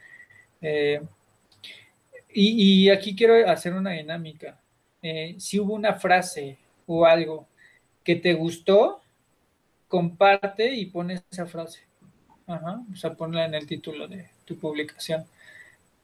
Eh, 0.61 1.01
y, 2.33 2.85
y, 2.85 2.89
aquí 2.89 3.15
quiero 3.15 3.49
hacer 3.49 3.73
una 3.73 3.91
dinámica. 3.91 4.59
si 5.37 5.59
hubo 5.59 5.73
una 5.73 5.93
frase 5.93 6.57
o 6.87 7.05
algo 7.05 7.47
que 8.03 8.15
te 8.15 8.33
gustó, 8.33 9.01
comparte 9.87 10.73
y 10.73 10.87
pone 10.87 11.21
esa 11.31 11.45
frase. 11.45 11.81
Ajá, 12.47 12.81
o 12.91 12.95
sea, 12.95 13.15
ponla 13.15 13.45
en 13.45 13.55
el 13.55 13.65
título 13.65 14.07
de 14.07 14.29
tu 14.45 14.57
publicación. 14.57 15.25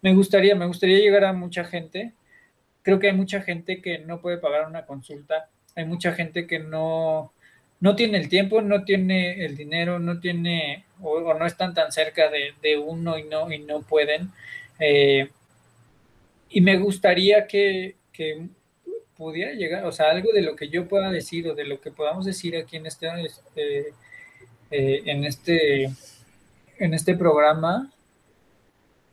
Me 0.02 0.14
gustaría, 0.14 0.56
me 0.56 0.66
gustaría 0.66 1.00
llegar 1.00 1.26
a 1.26 1.34
mucha 1.34 1.64
gente. 1.64 2.14
Creo 2.82 3.00
que 3.00 3.08
hay 3.08 3.14
mucha 3.16 3.42
gente 3.42 3.82
que 3.82 4.00
no 4.00 4.22
puede 4.22 4.38
pagar 4.38 4.68
una 4.68 4.86
consulta. 4.86 5.50
Hay 5.76 5.86
mucha 5.86 6.14
gente 6.14 6.48
que 6.48 6.60
no, 6.60 7.32
no 7.80 7.96
tiene 7.96 8.18
el 8.18 8.30
tiempo, 8.30 8.62
no 8.62 8.84
tiene 8.84 9.46
el 9.46 9.56
dinero, 9.56 10.00
no 10.00 10.20
tiene 10.20 10.86
o, 11.02 11.34
no 11.34 11.46
están 11.46 11.74
tan 11.74 11.92
cerca 11.92 12.30
de, 12.30 12.78
uno 12.78 13.18
y 13.18 13.24
no, 13.24 13.52
y 13.52 13.60
no 13.60 13.82
pueden. 13.82 14.32
Eh, 14.80 15.30
y 16.50 16.62
me 16.62 16.78
gustaría 16.78 17.48
que, 17.48 17.96
que 18.12 18.48
pudiera 19.16 19.54
llegar, 19.54 19.86
o 19.86 19.92
sea, 19.92 20.10
algo 20.10 20.32
de 20.34 20.42
lo 20.42 20.56
que 20.56 20.70
yo 20.70 20.88
pueda 20.88 21.12
decir 21.12 21.48
o 21.48 21.56
de 21.56 21.66
lo 21.66 21.80
que 21.80 21.92
podamos 21.92 22.26
decir 22.26 22.58
aquí 22.58 22.78
en 22.78 22.86
este, 22.86 23.08
este 23.26 23.94
eh, 24.72 25.04
en 25.06 25.26
este, 25.26 25.84
en 26.78 26.94
este 26.94 27.16
programa 27.16 27.92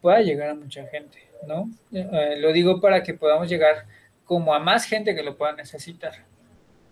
pueda 0.01 0.21
llegar 0.21 0.51
a 0.51 0.55
mucha 0.55 0.87
gente, 0.87 1.19
¿no? 1.49 1.69
Eh, 1.93 2.37
lo 2.39 2.53
digo 2.53 2.81
para 2.81 3.03
que 3.03 3.15
podamos 3.15 3.49
llegar 3.49 3.85
como 4.25 4.55
a 4.55 4.61
más 4.61 4.85
gente 4.85 5.17
que 5.17 5.23
lo 5.25 5.37
pueda 5.37 5.53
necesitar. 5.55 6.13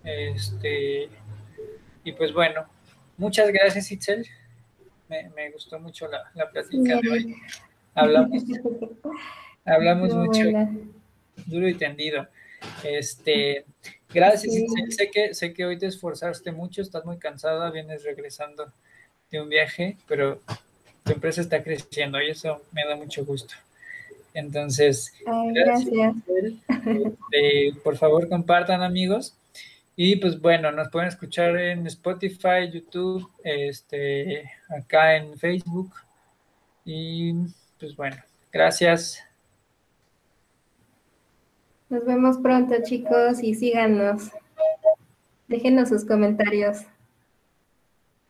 Este, 0.06 1.08
y 2.04 2.12
pues 2.12 2.32
bueno, 2.32 2.64
muchas 3.16 3.50
gracias, 3.50 3.90
Itzel. 3.90 4.24
Me, 5.08 5.50
gustó 5.50 5.78
mucho 5.80 6.06
la, 6.08 6.30
la 6.34 6.48
plática 6.48 7.00
de 7.00 7.10
hoy. 7.10 7.36
Hablamos, 7.94 8.44
hablamos 9.64 10.14
mucho, 10.14 10.44
duro 11.46 11.68
y 11.68 11.74
tendido. 11.74 12.28
Este, 12.84 13.64
gracias. 14.14 14.54
Sé, 14.90 15.10
que, 15.10 15.34
sé 15.34 15.52
que 15.52 15.64
hoy 15.64 15.76
te 15.76 15.86
esforzaste 15.86 16.52
mucho, 16.52 16.82
estás 16.82 17.04
muy 17.04 17.18
cansada, 17.18 17.70
vienes 17.70 18.04
regresando 18.04 18.72
de 19.30 19.40
un 19.40 19.48
viaje, 19.48 19.96
pero 20.06 20.40
tu 21.02 21.12
empresa 21.12 21.40
está 21.40 21.62
creciendo 21.62 22.22
y 22.22 22.30
eso 22.30 22.62
me 22.72 22.84
da 22.84 22.94
mucho 22.94 23.24
gusto. 23.24 23.54
Entonces, 24.34 25.12
gracias. 25.52 26.14
Este, 26.68 27.80
por 27.82 27.96
favor, 27.96 28.28
compartan, 28.28 28.82
amigos. 28.82 29.34
Y 29.98 30.16
pues 30.16 30.38
bueno, 30.38 30.70
nos 30.70 30.90
pueden 30.90 31.08
escuchar 31.08 31.56
en 31.56 31.86
Spotify, 31.86 32.70
YouTube, 32.70 33.26
este, 33.42 34.50
acá 34.68 35.16
en 35.16 35.38
Facebook. 35.38 35.94
Y 36.84 37.32
pues 37.80 37.96
bueno, 37.96 38.16
gracias. 38.52 39.26
Nos 41.88 42.04
vemos 42.04 42.36
pronto, 42.38 42.74
chicos, 42.84 43.42
y 43.42 43.54
síganos. 43.54 44.30
Déjenos 45.48 45.88
sus 45.88 46.04
comentarios. 46.04 46.78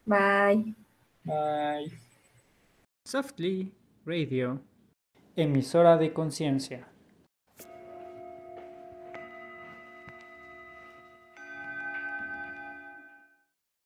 Bye. 0.05 0.75
Bye. 1.25 1.91
Softly 3.05 3.73
Radio, 4.05 4.61
emisora 5.35 5.97
de 5.97 6.13
conciencia. 6.13 6.87